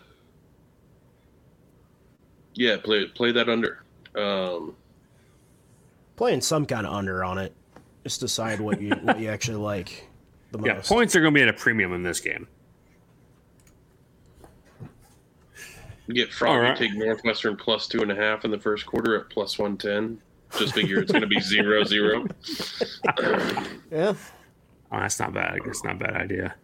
yeah, 2.56 2.78
play 2.84 3.06
play 3.08 3.32
that 3.32 3.50
under. 3.50 3.84
Um, 4.16 4.76
Playing 6.16 6.42
some 6.42 6.66
kind 6.66 6.88
of 6.88 6.94
under 6.94 7.24
on 7.26 7.38
it. 7.38 7.54
Just 8.04 8.22
decide 8.22 8.60
what 8.60 8.82
you 8.82 8.92
what 9.02 9.20
you 9.20 9.30
actually 9.30 9.58
like 9.58 10.08
the 10.52 10.58
most. 10.60 10.68
yeah, 10.68 10.82
points 10.82 11.16
are 11.16 11.22
going 11.22 11.34
to 11.34 11.38
be 11.38 11.42
at 11.42 11.50
a 11.50 11.54
premium 11.54 11.94
in 11.94 12.04
this 12.04 12.20
game. 12.20 12.48
Get 16.14 16.32
froggy, 16.32 16.54
All 16.56 16.62
right. 16.62 16.78
take 16.78 16.94
Northwestern 16.94 17.56
plus 17.56 17.88
two 17.88 18.02
and 18.02 18.12
a 18.12 18.16
half 18.16 18.46
in 18.46 18.52
the 18.52 18.60
first 18.60 18.86
quarter 18.86 19.20
at 19.20 19.30
plus 19.30 19.58
one 19.58 19.78
ten. 19.78 20.20
Just 20.58 20.74
figure 20.76 21.00
it's 21.00 21.12
gonna 21.12 21.28
be 21.28 21.40
zero 21.42 21.84
zero. 21.84 22.26
Yeah. 23.92 24.14
Oh, 24.92 25.00
that's 25.00 25.20
not 25.20 25.34
bad. 25.34 25.60
That's 25.66 25.84
not 25.84 25.96
a 25.96 26.00
bad 26.00 26.14
idea. 26.16 26.56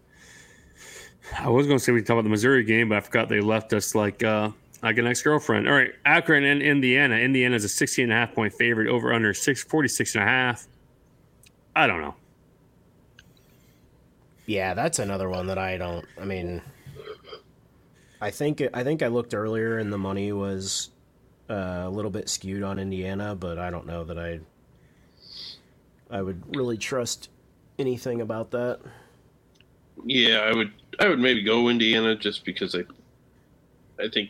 I 1.40 1.50
was 1.50 1.66
going 1.66 1.80
to 1.80 1.84
say 1.84 1.92
we 1.92 2.00
could 2.00 2.08
talk 2.08 2.16
about 2.16 2.24
the 2.24 2.30
Missouri 2.30 2.64
game, 2.64 2.90
but 2.90 2.98
I 2.98 3.00
forgot 3.02 3.30
they 3.30 3.40
left 3.42 3.74
us 3.74 3.96
like 3.96 4.22
uh, 4.24 4.52
like 4.84 4.98
an 4.98 5.08
ex 5.08 5.22
girlfriend. 5.22 5.68
All 5.68 5.74
right, 5.74 5.92
Akron 6.06 6.44
and 6.44 6.62
Indiana. 6.62 7.16
Indiana 7.16 7.56
is 7.56 7.64
a 7.64 7.70
16 7.70 8.04
and 8.04 8.12
a 8.12 8.16
half 8.16 8.34
point 8.34 8.54
favorite 8.54 8.88
over 8.90 9.14
under 9.14 9.34
6, 9.34 9.64
46 9.64 10.16
and 10.16 10.24
a 10.24 10.28
half. 10.28 10.68
I 11.76 11.88
don't 11.88 12.02
know. 12.02 12.16
Yeah, 14.46 14.74
that's 14.74 15.00
another 15.00 15.30
one 15.30 15.48
that 15.48 15.58
I 15.58 15.78
don't. 15.78 16.06
I 16.20 16.26
mean, 16.26 16.62
I 18.22 18.30
think 18.30 18.62
I 18.74 18.84
think 18.84 19.02
I 19.02 19.08
looked 19.08 19.34
earlier 19.34 19.80
and 19.80 19.92
the 19.92 19.98
money 19.98 20.32
was 20.32 20.92
uh, 21.50 21.84
a 21.86 21.90
little 21.90 22.12
bit 22.12 22.30
skewed 22.30 22.62
on 22.62 22.78
Indiana, 22.78 23.36
but 23.36 23.58
I 23.58 23.72
don't 23.72 23.88
know 23.88 24.04
that 24.04 24.20
I 24.20 24.40
I 26.12 26.22
would 26.22 26.56
really 26.56 26.78
trust 26.78 27.30
anything 27.80 28.22
about 28.22 28.52
that. 28.52 28.80
Yeah, 30.06 30.38
I 30.40 30.54
would 30.54 30.72
I 31.00 31.08
would 31.08 31.20
maybe 31.20 31.42
go 31.42 31.70
Indiana 31.70 32.16
just 32.16 32.46
because 32.46 32.76
I 32.76 32.84
I 34.00 34.08
think 34.08 34.30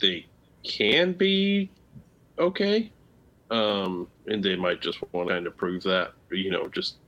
they 0.00 0.26
can 0.62 1.12
be 1.12 1.70
okay. 2.38 2.92
Um 3.50 4.06
and 4.28 4.44
they 4.44 4.54
might 4.54 4.80
just 4.80 4.98
want 5.12 5.28
to 5.28 5.34
kind 5.34 5.46
of 5.48 5.56
prove 5.56 5.82
that, 5.82 6.12
you 6.30 6.52
know, 6.52 6.68
just 6.68 6.98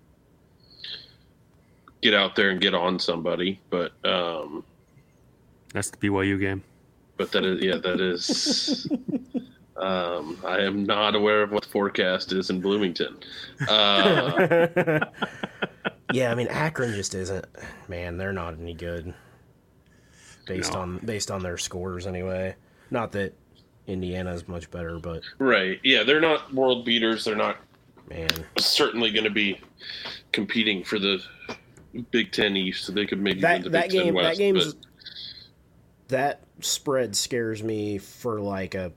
get 2.03 2.15
out 2.15 2.35
there 2.35 2.51
and 2.51 2.61
get 2.61 2.75
on 2.75 2.99
somebody. 2.99 3.61
But 3.71 3.93
um 4.05 4.65
That's 5.73 5.91
the 5.91 5.97
BYU 5.97 6.39
game. 6.39 6.63
but 7.17 7.31
that 7.33 7.45
is 7.45 7.63
yeah, 7.63 7.77
that 7.77 8.01
is 8.01 8.89
um 9.77 10.39
I 10.47 10.59
am 10.61 10.85
not 10.85 11.15
aware 11.15 11.43
of 11.43 11.51
what 11.51 11.63
the 11.65 11.69
forecast 11.71 12.33
is 12.33 12.51
in 12.51 12.61
Bloomington. 12.61 13.17
Uh 13.69 15.01
Yeah, 16.13 16.31
I 16.31 16.35
mean 16.35 16.49
Akron 16.49 16.93
just 16.93 17.15
isn't. 17.15 17.47
Man, 17.89 18.19
they're 18.19 18.35
not 18.35 18.55
any 18.61 18.75
good. 18.75 19.15
Based 20.47 20.73
No. 20.75 20.81
on 20.81 20.99
based 20.99 21.31
on 21.31 21.43
their 21.43 21.57
scores 21.57 22.07
anyway. 22.07 22.55
Not 22.91 23.13
that 23.13 23.33
Indiana 23.87 24.33
is 24.35 24.47
much 24.47 24.71
better, 24.71 24.99
but 24.99 25.23
right. 25.39 25.81
Yeah, 25.83 26.03
they're 26.03 26.21
not 26.21 26.53
world 26.53 26.85
beaters. 26.85 27.25
They're 27.25 27.35
not 27.37 27.57
man, 28.11 28.29
certainly 28.59 29.11
going 29.11 29.25
to 29.25 29.31
be 29.31 29.59
competing 30.33 30.85
for 30.85 30.99
the 30.99 31.23
Big 32.11 32.31
Ten 32.33 32.57
East, 32.57 32.85
so 32.85 32.93
they 32.93 33.07
could 33.07 33.21
maybe 33.21 33.41
win 33.43 33.63
the 33.63 33.71
that 33.71 33.73
that 33.73 33.83
Big 33.85 33.91
Ten 33.93 34.05
game 34.07 34.15
West. 34.15 34.29
that 34.29 34.43
game's 34.43 34.75
but- 34.75 34.87
that 36.13 36.43
spread 36.61 37.17
scares 37.17 37.63
me 37.63 37.99
for 37.99 38.41
like 38.41 38.75
a 38.75 38.93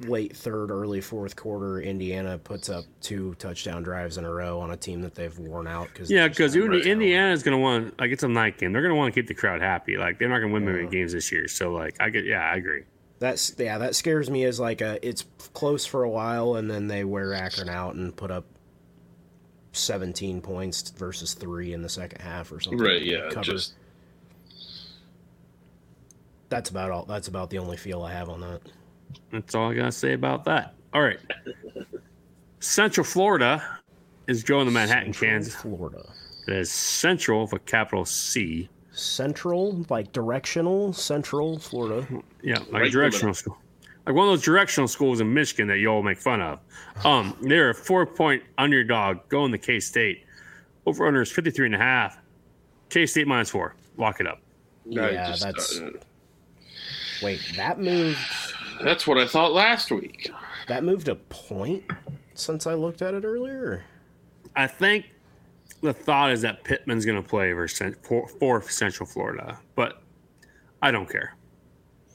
late 0.00 0.36
third, 0.36 0.70
early 0.70 1.00
fourth 1.00 1.36
quarter. 1.36 1.80
Indiana 1.80 2.38
puts 2.38 2.68
up 2.68 2.84
two 3.00 3.34
touchdown 3.34 3.82
drives 3.82 4.18
in 4.18 4.24
a 4.24 4.30
row 4.30 4.60
on 4.60 4.70
a 4.70 4.76
team 4.76 5.02
that 5.02 5.14
they've 5.14 5.36
worn 5.38 5.66
out 5.66 5.88
because 5.88 6.10
Yeah, 6.10 6.28
because 6.28 6.54
Indiana 6.54 7.32
is 7.32 7.42
going 7.42 7.56
to 7.56 7.62
want 7.62 7.98
like 8.00 8.10
it's 8.10 8.22
a 8.22 8.28
night 8.28 8.58
game. 8.58 8.72
They're 8.72 8.82
going 8.82 8.94
to 8.94 8.96
want 8.98 9.14
to 9.14 9.20
keep 9.20 9.26
the 9.28 9.34
crowd 9.34 9.60
happy. 9.60 9.96
Like 9.96 10.18
they're 10.18 10.28
not 10.28 10.38
going 10.38 10.48
to 10.50 10.54
win 10.54 10.64
many 10.64 10.86
games 10.86 11.12
this 11.12 11.30
year. 11.32 11.48
So 11.48 11.72
like 11.72 11.96
I 12.00 12.10
get, 12.10 12.24
yeah, 12.24 12.42
I 12.42 12.56
agree. 12.56 12.84
That's 13.18 13.54
yeah, 13.58 13.78
that 13.78 13.94
scares 13.94 14.28
me 14.28 14.44
as 14.44 14.60
like 14.60 14.80
a 14.80 14.98
it's 15.06 15.24
close 15.54 15.86
for 15.86 16.02
a 16.02 16.10
while 16.10 16.56
and 16.56 16.70
then 16.70 16.88
they 16.88 17.04
wear 17.04 17.32
Akron 17.32 17.68
out 17.68 17.94
and 17.94 18.14
put 18.14 18.30
up 18.30 18.44
seventeen 19.72 20.40
points 20.40 20.90
versus 20.90 21.34
three 21.34 21.72
in 21.72 21.82
the 21.82 21.88
second 21.88 22.20
half 22.20 22.52
or 22.52 22.60
something. 22.60 22.80
right, 22.80 23.02
yeah, 23.02 23.28
Cover. 23.30 23.52
just 23.52 23.74
that's 26.48 26.70
about 26.70 26.90
all. 26.90 27.04
That's 27.04 27.28
about 27.28 27.50
the 27.50 27.58
only 27.58 27.76
feel 27.76 28.02
I 28.02 28.12
have 28.12 28.28
on 28.28 28.40
that. 28.40 28.60
That's 29.32 29.54
all 29.54 29.70
I 29.70 29.74
got 29.74 29.84
to 29.86 29.92
say 29.92 30.12
about 30.12 30.44
that. 30.44 30.74
All 30.92 31.02
right. 31.02 31.18
Central 32.60 33.04
Florida 33.04 33.62
is 34.26 34.42
joining 34.42 34.66
the 34.66 34.72
Manhattan, 34.72 35.12
Central 35.12 35.30
Kansas. 35.30 35.54
Florida. 35.54 36.04
It 36.46 36.54
is 36.54 36.70
Central 36.70 37.46
for 37.46 37.58
capital 37.60 38.04
C. 38.04 38.68
Central, 38.92 39.84
like 39.88 40.12
directional, 40.12 40.92
Central 40.92 41.58
Florida. 41.58 42.06
Yeah, 42.42 42.58
like 42.58 42.72
Right 42.72 42.86
a 42.86 42.90
directional 42.90 43.34
school. 43.34 43.56
Like 44.06 44.14
one 44.14 44.28
of 44.28 44.32
those 44.32 44.42
directional 44.42 44.86
schools 44.86 45.20
in 45.20 45.32
Michigan 45.32 45.66
that 45.68 45.78
you 45.78 45.88
all 45.88 46.02
make 46.02 46.18
fun 46.18 46.40
of. 46.40 46.60
Um, 47.04 47.36
they're 47.40 47.70
a 47.70 47.74
four 47.74 48.06
point 48.06 48.42
underdog 48.58 49.28
going 49.28 49.50
to 49.52 49.58
K 49.58 49.80
State. 49.80 50.24
Over 50.86 51.06
under 51.06 51.22
is 51.22 51.32
53 51.32 51.66
and 51.66 51.74
a 51.74 51.78
half. 51.78 52.18
K 52.90 53.06
State 53.06 53.26
minus 53.26 53.50
four. 53.50 53.74
Lock 53.96 54.20
it 54.20 54.26
up. 54.26 54.38
I 54.86 54.90
Yeah, 54.90 55.26
just, 55.28 55.42
that's 55.42 55.80
uh, 55.80 55.90
wait. 57.22 57.40
That 57.56 57.78
moved. 57.80 58.18
that's 58.82 59.06
what 59.06 59.18
I 59.18 59.26
thought 59.26 59.52
last 59.52 59.90
week. 59.90 60.30
That 60.68 60.84
moved 60.84 61.08
a 61.08 61.14
point 61.14 61.84
since 62.34 62.66
I 62.66 62.74
looked 62.74 63.02
at 63.02 63.14
it 63.14 63.24
earlier. 63.24 63.84
I 64.56 64.66
think 64.66 65.10
the 65.82 65.92
thought 65.92 66.32
is 66.32 66.42
that 66.42 66.64
Pittman's 66.64 67.04
going 67.04 67.20
to 67.22 67.28
play 67.28 67.52
versus 67.52 67.94
for, 68.02 68.28
for 68.28 68.62
Central 68.62 69.06
Florida, 69.06 69.58
but 69.74 70.02
I 70.80 70.90
don't 70.90 71.08
care. 71.08 71.36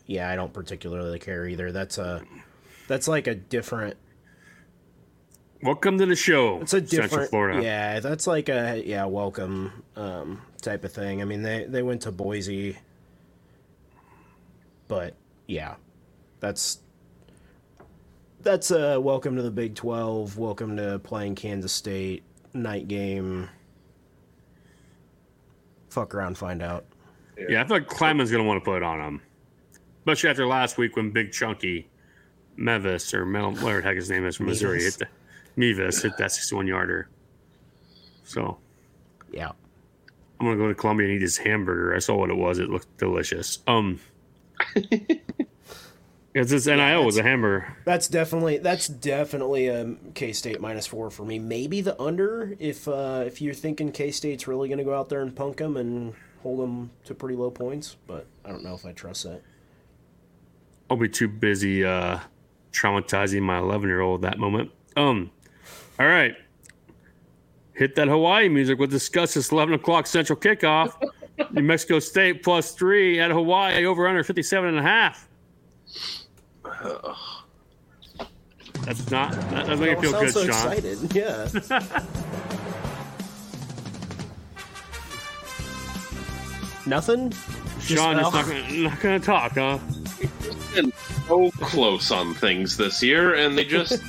Yeah, 0.05 0.29
I 0.29 0.35
don't 0.35 0.53
particularly 0.53 1.19
care 1.19 1.47
either. 1.47 1.71
That's 1.71 1.97
a. 1.97 2.23
That's 2.87 3.07
like 3.07 3.27
a 3.27 3.35
different. 3.35 3.95
Welcome 5.61 5.97
to 5.99 6.05
the 6.05 6.15
show, 6.15 6.59
It's 6.61 6.73
a 6.73 6.79
Central 6.79 7.01
different. 7.07 7.29
Florida. 7.29 7.61
Yeah, 7.61 7.99
that's 7.99 8.25
like 8.25 8.47
a 8.49 8.81
yeah 8.83 9.05
welcome 9.05 9.83
um, 9.95 10.41
type 10.61 10.83
of 10.85 10.93
thing. 10.93 11.21
I 11.21 11.25
mean, 11.25 11.43
they 11.43 11.65
they 11.65 11.83
went 11.83 12.01
to 12.03 12.11
Boise, 12.11 12.77
but 14.89 15.13
yeah, 15.47 15.75
that's 16.41 16.79
that's 18.41 18.71
a 18.71 18.99
welcome 18.99 19.37
to 19.37 19.41
the 19.41 19.51
Big 19.51 19.75
Twelve. 19.75 20.37
Welcome 20.37 20.75
to 20.75 20.99
playing 20.99 21.35
Kansas 21.35 21.71
State 21.71 22.23
night 22.53 22.89
game. 22.89 23.47
Fuck 25.89 26.13
around, 26.13 26.37
find 26.37 26.61
out. 26.61 26.85
Yeah, 27.37 27.61
I 27.61 27.67
feel 27.67 27.77
like 27.77 27.87
Klieman's 27.87 28.31
going 28.31 28.43
to 28.43 28.47
want 28.47 28.61
to 28.61 28.65
put 28.65 28.77
it 28.77 28.83
on 28.83 28.99
him, 28.99 29.21
especially 29.99 30.29
after 30.29 30.45
last 30.45 30.77
week 30.77 30.97
when 30.97 31.11
Big 31.11 31.31
Chunky 31.31 31.87
Mevis 32.57 33.13
or 33.13 33.25
Mel, 33.25 33.51
whatever 33.53 33.81
the 33.81 33.87
heck 33.87 33.95
his 33.95 34.09
name 34.09 34.25
is 34.25 34.35
from 34.35 34.47
Missouri, 34.47 34.83
hit 34.83 34.97
the, 34.97 35.07
Mevis 35.55 36.01
hit 36.01 36.17
that 36.17 36.31
61 36.31 36.67
yarder. 36.67 37.07
So 38.23 38.57
Yeah, 39.31 39.51
I'm 40.39 40.45
gonna 40.45 40.57
go 40.57 40.67
to 40.67 40.75
Columbia 40.75 41.07
and 41.07 41.15
eat 41.15 41.21
his 41.21 41.37
hamburger. 41.37 41.95
I 41.95 41.99
saw 41.99 42.15
what 42.17 42.29
it 42.29 42.37
was. 42.37 42.59
It 42.59 42.69
looked 42.69 42.97
delicious. 42.97 43.59
Um, 43.67 43.99
because 46.33 46.49
this 46.49 46.65
NIL 46.67 47.03
was 47.03 47.17
a 47.17 47.23
hammer. 47.23 47.77
that's 47.85 48.07
definitely 48.07 48.57
that's 48.57 48.87
definitely 48.87 49.67
a 49.67 49.95
K 50.13 50.31
State 50.33 50.61
minus 50.61 50.87
four 50.87 51.09
for 51.09 51.25
me. 51.25 51.39
Maybe 51.39 51.81
the 51.81 51.99
under 52.01 52.55
if 52.59 52.87
uh, 52.87 53.23
if 53.25 53.41
you're 53.41 53.53
thinking 53.53 53.91
K 53.91 54.11
State's 54.11 54.47
really 54.47 54.69
going 54.69 54.77
to 54.77 54.83
go 54.83 54.97
out 54.97 55.09
there 55.09 55.21
and 55.21 55.35
punk 55.35 55.57
them 55.57 55.77
and 55.77 56.13
hold 56.43 56.59
them 56.59 56.91
to 57.05 57.13
pretty 57.13 57.35
low 57.35 57.51
points, 57.51 57.97
but 58.07 58.25
I 58.45 58.49
don't 58.49 58.63
know 58.63 58.73
if 58.73 58.85
I 58.85 58.93
trust 58.93 59.23
that. 59.23 59.41
I'll 60.89 60.97
be 60.97 61.09
too 61.09 61.27
busy 61.27 61.83
uh, 61.85 62.19
traumatizing 62.71 63.41
my 63.41 63.59
11 63.59 63.87
year 63.87 64.01
old 64.01 64.21
that 64.23 64.39
moment. 64.39 64.71
Um, 64.95 65.31
all 65.99 66.07
right. 66.07 66.35
Hit 67.73 67.95
that 67.95 68.07
Hawaii 68.07 68.49
music. 68.49 68.79
We'll 68.79 68.87
discuss 68.87 69.35
this 69.35 69.51
11 69.51 69.75
o'clock 69.75 70.07
central 70.07 70.37
kickoff. 70.37 70.93
New 71.51 71.63
Mexico 71.63 71.99
State 71.99 72.43
plus 72.43 72.71
three 72.73 73.19
at 73.19 73.31
Hawaii 73.31 73.85
over 73.85 74.07
under 74.07 74.23
57 74.23 74.69
and 74.69 74.79
a 74.79 74.81
half. 74.81 75.27
That's 78.85 79.09
not, 79.11 79.31
that 79.51 79.67
doesn't 79.67 79.79
make 79.85 80.01
you 80.01 80.11
feel 80.11 80.11
Sounds 80.11 80.33
good, 80.33 80.33
so 80.33 80.45
Sean. 80.51 80.71
excited. 80.73 81.13
Yeah. 81.15 81.99
Nothing. 86.85 87.31
Sean 87.81 88.17
Just- 88.17 88.33
just 88.33 88.33
not 88.33 88.45
gonna, 88.45 88.71
not 88.77 88.99
gonna 88.99 89.19
talk, 89.19 89.51
huh? 89.53 89.79
been 90.75 90.91
so 91.27 91.49
close 91.51 92.11
on 92.11 92.33
things 92.35 92.77
this 92.77 93.01
year, 93.01 93.35
and 93.35 93.57
they 93.57 93.63
just 93.65 94.01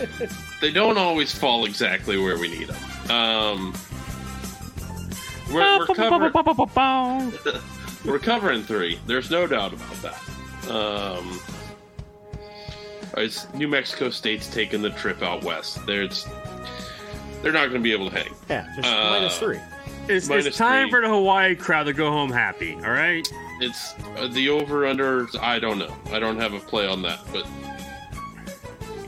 they 0.60 0.70
don't 0.72 0.96
always 0.98 1.32
fall 1.34 1.64
exactly 1.66 2.16
where 2.18 2.38
we 2.38 2.48
need 2.48 2.68
them. 2.68 3.10
Um, 3.10 3.74
we're, 5.52 5.78
we're, 5.78 5.86
covering, 5.86 7.32
we're 8.04 8.18
covering 8.18 8.62
three. 8.62 8.98
There's 9.06 9.30
no 9.30 9.46
doubt 9.46 9.72
about 9.72 9.94
that. 10.02 10.70
Um, 10.70 11.40
it's 13.16 13.52
New 13.54 13.68
Mexico 13.68 14.10
State's 14.10 14.48
taking 14.48 14.82
the 14.82 14.90
trip 14.90 15.22
out 15.22 15.42
west. 15.44 15.84
There's 15.86 16.26
they're 17.42 17.52
not 17.52 17.68
going 17.68 17.80
to 17.80 17.80
be 17.80 17.92
able 17.92 18.10
to 18.10 18.16
hang. 18.16 18.32
Yeah, 18.48 18.70
just 18.76 18.86
Uh, 18.88 19.10
minus 19.10 19.38
three. 19.38 19.58
It's, 20.08 20.28
Minus 20.28 20.46
it's 20.46 20.56
time 20.56 20.84
three. 20.88 20.90
for 20.90 21.00
the 21.02 21.08
Hawaii 21.08 21.54
crowd 21.54 21.84
to 21.84 21.92
go 21.92 22.10
home 22.10 22.32
happy. 22.32 22.74
All 22.74 22.90
right. 22.90 23.26
It's 23.60 23.94
uh, 24.16 24.26
the 24.28 24.48
over 24.48 24.86
under. 24.86 25.28
I 25.40 25.58
don't 25.58 25.78
know. 25.78 25.94
I 26.06 26.18
don't 26.18 26.38
have 26.38 26.52
a 26.52 26.58
play 26.58 26.86
on 26.86 27.02
that, 27.02 27.20
but 27.32 27.46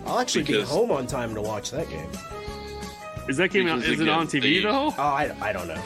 I'll 0.07 0.19
actually 0.21 0.45
be 0.45 0.61
home 0.63 0.91
on 0.93 1.07
time 1.07 1.35
to 1.35 1.41
watch 1.43 1.71
that 1.73 1.89
game. 1.89 2.09
Is 3.29 3.37
that 3.39 3.51
game? 3.51 3.65
Because 3.65 3.85
Is 3.85 4.01
it 4.01 4.09
on 4.09 4.27
TV 4.27 4.41
they- 4.43 4.61
though? 4.61 4.95
Oh, 4.97 5.03
I, 5.03 5.35
I 5.41 5.53
don't 5.53 5.67
know. 5.69 5.81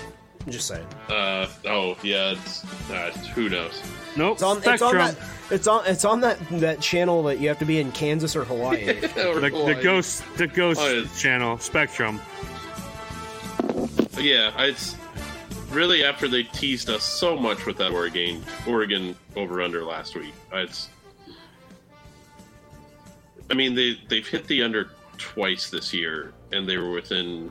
I'm 0.46 0.52
just 0.52 0.68
saying. 0.68 0.86
uh, 1.08 1.48
oh 1.66 1.96
yeah, 2.04 2.30
it's 2.32 2.64
uh, 2.90 3.10
who 3.34 3.48
knows. 3.48 3.82
Nope. 4.16 4.34
It's 4.34 4.42
on. 4.44 4.56
It's 4.58 4.64
Spectrum. 4.66 4.90
on 4.90 4.96
that. 5.14 5.16
It's 5.50 5.66
on. 5.66 5.86
It's 5.86 6.04
on 6.04 6.20
that 6.20 6.38
that 6.60 6.80
channel 6.80 7.24
that 7.24 7.40
you 7.40 7.48
have 7.48 7.58
to 7.58 7.64
be 7.64 7.80
in 7.80 7.90
Kansas 7.92 8.36
or 8.36 8.44
Hawaii. 8.44 8.84
the, 9.00 9.40
the 9.74 9.80
ghost. 9.82 10.22
The 10.36 10.46
ghost 10.46 10.80
Oh, 10.80 10.86
it's- 11.00 11.20
channel. 11.20 11.58
Spectrum. 11.58 12.20
Yeah, 14.18 14.52
it's 14.62 14.96
really 15.70 16.04
after 16.04 16.28
they 16.28 16.44
teased 16.44 16.88
us 16.90 17.02
so 17.02 17.36
much 17.36 17.66
with 17.66 17.76
that 17.78 17.90
Oregon 17.92 18.42
Oregon 18.66 19.16
over 19.34 19.60
under 19.60 19.84
last 19.84 20.14
week. 20.14 20.32
It's 20.52 20.88
I 23.50 23.54
mean 23.54 23.74
they 23.74 23.98
they've 24.08 24.26
hit 24.26 24.46
the 24.46 24.62
under 24.62 24.90
twice 25.18 25.70
this 25.70 25.92
year 25.92 26.32
and 26.52 26.68
they 26.68 26.76
were 26.78 26.90
within 26.92 27.50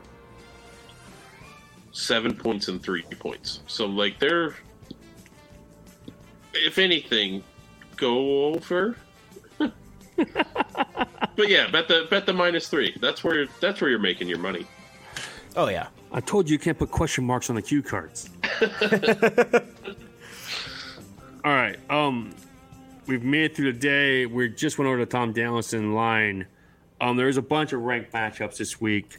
seven 1.96 2.34
points 2.34 2.68
and 2.68 2.82
three 2.82 3.02
points. 3.02 3.60
So 3.66 3.86
like 3.86 4.18
they're 4.18 4.54
if 6.52 6.78
anything, 6.78 7.42
go 7.96 8.46
over. 8.46 8.96
but 9.58 9.72
yeah, 11.48 11.70
bet 11.70 11.88
the 11.88 12.06
bet 12.10 12.26
the 12.26 12.32
minus 12.32 12.68
three. 12.68 12.96
That's 13.00 13.24
where 13.24 13.46
that's 13.60 13.80
where 13.80 13.90
you're 13.90 13.98
making 13.98 14.28
your 14.28 14.38
money. 14.38 14.66
oh 15.56 15.68
yeah. 15.68 15.88
I 16.12 16.20
told 16.20 16.48
you 16.48 16.52
you 16.54 16.58
can't 16.58 16.78
put 16.78 16.90
question 16.90 17.24
marks 17.24 17.50
on 17.50 17.56
the 17.56 17.62
cue 17.62 17.82
cards. 17.82 18.30
All 21.44 21.52
right. 21.52 21.76
Um, 21.90 22.32
we've 23.06 23.24
made 23.24 23.46
it 23.46 23.56
through 23.56 23.72
the 23.72 23.78
day. 23.78 24.24
We 24.24 24.48
just 24.48 24.78
went 24.78 24.88
over 24.88 24.98
to 24.98 25.06
Tom 25.06 25.32
Danielson 25.32 25.94
line. 25.94 26.46
Um, 27.00 27.16
there's 27.16 27.36
a 27.36 27.42
bunch 27.42 27.72
of 27.72 27.82
ranked 27.82 28.12
matchups 28.12 28.56
this 28.56 28.80
week. 28.80 29.18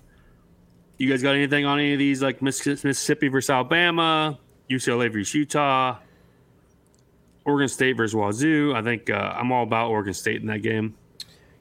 You 0.98 1.10
guys 1.10 1.22
got 1.22 1.36
anything 1.36 1.66
on 1.66 1.80
any 1.80 1.94
of 1.94 2.00
these, 2.00 2.22
like 2.22 2.42
Mississippi 2.42 3.28
versus 3.28 3.50
Alabama, 3.50 4.38
UCLA 4.70 5.12
versus 5.12 5.34
Utah, 5.36 5.98
Oregon 7.46 7.68
State 7.68 7.94
versus 7.98 8.16
Wazoo? 8.16 8.74
I 8.76 8.82
think 8.82 9.10
uh, 9.10 9.34
I'm 9.36 9.52
all 9.52 9.64
about 9.64 9.90
Oregon 9.90 10.14
State 10.14 10.42
in 10.42 10.48
that 10.48 10.64
game. 10.64 10.96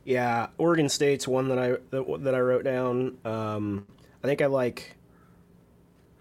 Yeah, 0.05 0.47
Oregon 0.57 0.89
State's 0.89 1.27
one 1.29 1.49
that 1.49 1.59
I 1.59 1.69
that, 1.91 2.23
that 2.23 2.35
I 2.35 2.41
wrote 2.41 2.65
down. 2.65 3.19
Um, 3.25 3.87
I 4.23 4.27
think 4.27 4.41
I 4.41 4.47
like. 4.47 4.95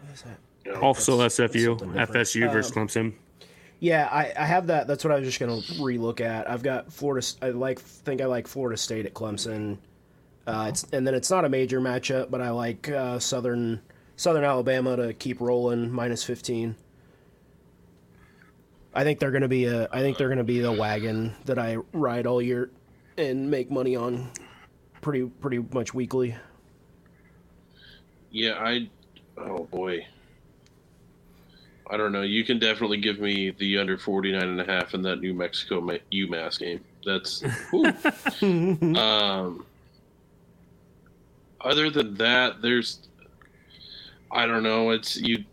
What 0.01 0.13
is 0.13 0.23
that? 0.23 0.81
Also, 0.81 1.17
that's 1.17 1.37
SFU. 1.39 1.77
FSU 1.93 2.51
versus 2.51 2.75
Um, 2.75 2.87
Clemson. 2.87 3.13
Yeah, 3.79 4.09
I, 4.11 4.33
I 4.37 4.45
have 4.45 4.67
that. 4.67 4.87
That's 4.87 5.03
what 5.03 5.11
I 5.13 5.17
was 5.19 5.25
just 5.25 5.39
gonna 5.39 5.57
relook 5.79 6.19
at. 6.19 6.49
I've 6.49 6.63
got 6.63 6.91
Florida. 6.91 7.25
I 7.41 7.49
like 7.49 7.79
think 7.79 8.21
I 8.21 8.25
like 8.25 8.47
Florida 8.47 8.75
State 8.77 9.05
at 9.05 9.13
Clemson. 9.13 9.77
Uh, 10.47 10.67
it's 10.69 10.83
and 10.93 11.05
then 11.05 11.15
it's 11.15 11.31
not 11.31 11.45
a 11.45 11.49
major 11.49 11.81
matchup, 11.81 12.29
but 12.29 12.41
I 12.41 12.51
like 12.51 12.89
uh, 12.89 13.19
Southern 13.19 13.81
Southern 14.15 14.43
Alabama 14.43 14.95
to 14.95 15.13
keep 15.13 15.41
rolling 15.41 15.91
minus 15.91 16.23
fifteen. 16.23 16.75
I 18.93 19.03
think 19.03 19.19
they're 19.19 19.31
gonna 19.31 19.47
be 19.47 19.65
a. 19.65 19.89
I 19.91 19.99
think 20.01 20.17
they're 20.17 20.29
gonna 20.29 20.43
be 20.43 20.59
the 20.59 20.71
wagon 20.71 21.33
that 21.45 21.57
I 21.57 21.77
ride 21.93 22.27
all 22.27 22.41
year 22.41 22.69
and 23.17 23.49
make 23.49 23.71
money 23.71 23.95
on, 23.95 24.29
pretty 25.01 25.25
pretty 25.25 25.63
much 25.73 25.93
weekly. 25.93 26.35
Yeah, 28.31 28.53
I. 28.59 28.89
Oh 29.37 29.63
boy. 29.65 30.05
I 31.89 31.97
don't 31.97 32.11
know. 32.11 32.23
You 32.23 32.43
can 32.43 32.57
definitely 32.57 32.97
give 32.97 33.19
me 33.19 33.51
the 33.51 33.77
under 33.77 33.95
49 33.95 34.41
and 34.41 34.59
a 34.59 34.65
half 34.65 34.95
in 34.95 35.03
that 35.03 35.19
New 35.19 35.35
Mexico 35.35 35.81
Ma- 35.81 35.97
UMass 36.11 36.59
game. 36.59 36.83
That's. 37.05 37.43
um. 38.41 39.65
Other 41.65 41.89
than 41.89 42.13
that, 42.15 42.61
there's. 42.61 43.09
I 44.31 44.45
don't 44.45 44.63
know. 44.63 44.91
It's 44.91 45.17
you. 45.17 45.43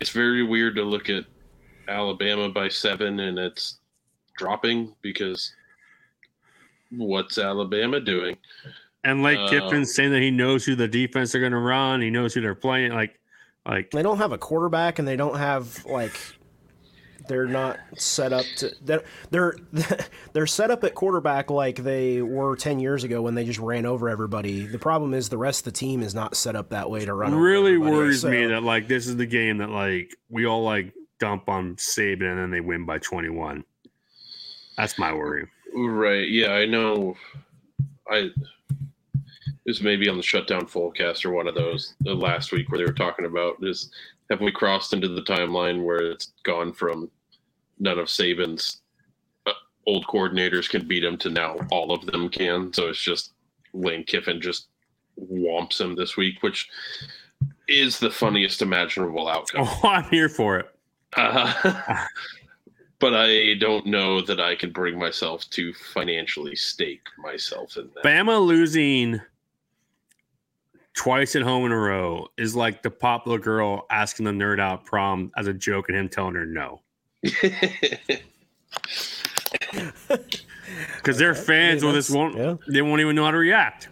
It's 0.00 0.10
very 0.10 0.42
weird 0.42 0.74
to 0.76 0.82
look 0.82 1.08
at 1.08 1.24
Alabama 1.88 2.48
by 2.50 2.68
seven 2.68 3.20
and 3.20 3.38
it's 3.38 3.78
dropping 4.36 4.94
because 5.02 5.54
what's 6.90 7.38
Alabama 7.38 8.00
doing? 8.00 8.36
And 9.04 9.22
Lane 9.22 9.38
Uh, 9.38 9.48
Kiffin 9.48 9.86
saying 9.86 10.10
that 10.12 10.20
he 10.20 10.30
knows 10.30 10.64
who 10.64 10.74
the 10.74 10.88
defense 10.88 11.34
are 11.34 11.40
going 11.40 11.52
to 11.52 11.58
run. 11.58 12.02
He 12.02 12.10
knows 12.10 12.34
who 12.34 12.40
they're 12.40 12.54
playing. 12.54 12.92
Like, 12.92 13.18
like 13.64 13.90
They 13.92 14.02
don't 14.02 14.18
have 14.18 14.32
a 14.32 14.38
quarterback, 14.38 14.98
and 14.98 15.06
they 15.06 15.16
don't 15.16 15.38
have 15.38 15.84
like 15.86 16.18
they're 17.28 17.46
not 17.46 17.78
set 17.96 18.32
up 18.32 18.44
to 18.56 18.70
they're 18.82 19.02
they're, 19.30 19.56
they're 20.32 20.46
set 20.46 20.70
up 20.70 20.84
at 20.84 20.94
quarterback 20.94 21.50
like 21.50 21.76
they 21.76 22.22
were 22.22 22.56
10 22.56 22.78
years 22.78 23.04
ago 23.04 23.22
when 23.22 23.34
they 23.34 23.44
just 23.44 23.58
ran 23.58 23.86
over 23.86 24.08
everybody 24.08 24.66
the 24.66 24.78
problem 24.78 25.14
is 25.14 25.28
the 25.28 25.38
rest 25.38 25.60
of 25.66 25.72
the 25.72 25.78
team 25.78 26.02
is 26.02 26.14
not 26.14 26.36
set 26.36 26.56
up 26.56 26.70
that 26.70 26.90
way 26.90 27.04
to 27.04 27.12
run 27.14 27.32
over 27.32 27.42
really 27.42 27.74
everybody, 27.74 27.92
worries 27.96 28.20
so- 28.20 28.30
me 28.30 28.46
that 28.46 28.62
like 28.62 28.88
this 28.88 29.06
is 29.06 29.16
the 29.16 29.26
game 29.26 29.58
that 29.58 29.70
like 29.70 30.14
we 30.28 30.46
all 30.46 30.62
like 30.62 30.92
dump 31.18 31.48
on 31.48 31.76
Saban 31.76 32.30
and 32.30 32.38
then 32.38 32.50
they 32.50 32.60
win 32.60 32.84
by 32.84 32.98
21. 32.98 33.64
That's 34.76 34.98
my 34.98 35.12
worry. 35.12 35.46
Right. 35.74 36.28
Yeah, 36.28 36.52
I 36.52 36.66
know. 36.66 37.16
I 38.10 38.30
this 39.64 39.80
may 39.80 39.96
be 39.96 40.08
on 40.08 40.16
the 40.16 40.22
shutdown 40.22 40.66
forecast 40.66 41.24
or 41.24 41.32
one 41.32 41.48
of 41.48 41.54
those 41.54 41.94
the 42.00 42.14
last 42.14 42.52
week 42.52 42.70
where 42.70 42.78
they 42.78 42.84
were 42.84 42.92
talking 42.92 43.26
about 43.26 43.60
this. 43.60 43.90
Have 44.30 44.40
we 44.40 44.52
crossed 44.52 44.92
into 44.92 45.08
the 45.08 45.22
timeline 45.22 45.84
where 45.84 46.10
it's 46.10 46.32
gone 46.44 46.72
from 46.72 47.10
none 47.78 47.98
of 47.98 48.06
Saban's 48.06 48.80
uh, 49.46 49.52
old 49.86 50.06
coordinators 50.06 50.68
can 50.68 50.86
beat 50.86 51.04
him 51.04 51.16
to 51.18 51.30
now 51.30 51.56
all 51.70 51.92
of 51.92 52.06
them 52.06 52.28
can? 52.28 52.72
So 52.72 52.88
it's 52.88 53.02
just 53.02 53.32
Lane 53.72 54.04
Kiffin 54.04 54.40
just 54.40 54.68
whomps 55.18 55.80
him 55.80 55.94
this 55.94 56.16
week, 56.16 56.42
which 56.42 56.68
is 57.68 57.98
the 57.98 58.10
funniest 58.10 58.62
imaginable 58.62 59.28
outcome. 59.28 59.66
Oh, 59.84 59.88
I'm 59.88 60.04
here 60.04 60.28
for 60.28 60.58
it. 60.58 60.66
Uh, 61.16 62.06
but 62.98 63.14
I 63.14 63.54
don't 63.54 63.86
know 63.86 64.20
that 64.22 64.40
I 64.40 64.54
can 64.54 64.70
bring 64.70 64.98
myself 64.98 65.48
to 65.50 65.72
financially 65.74 66.56
stake 66.56 67.06
myself 67.18 67.76
in 67.76 67.90
that. 67.94 68.04
Bama 68.04 68.44
losing 68.44 69.20
twice 70.94 71.36
at 71.36 71.42
home 71.42 71.66
in 71.66 71.72
a 71.72 71.78
row 71.78 72.26
is 72.38 72.56
like 72.56 72.82
the 72.82 72.90
popular 72.90 73.38
girl 73.38 73.86
asking 73.90 74.24
the 74.24 74.32
nerd 74.32 74.58
out 74.58 74.84
prom 74.84 75.30
as 75.36 75.46
a 75.46 75.52
joke 75.52 75.88
and 75.88 75.96
him 75.96 76.08
telling 76.08 76.34
her 76.34 76.46
no. 76.46 76.80
Because 80.96 81.18
their 81.18 81.34
fans 81.34 81.82
mean, 81.82 81.88
will 81.88 81.96
just 81.96 82.08
that's- 82.12 82.34
won't 82.34 82.36
yeah. 82.36 82.56
they 82.72 82.82
won't 82.82 83.00
even 83.00 83.14
know 83.14 83.24
how 83.24 83.30
to 83.30 83.36
react. 83.36 83.88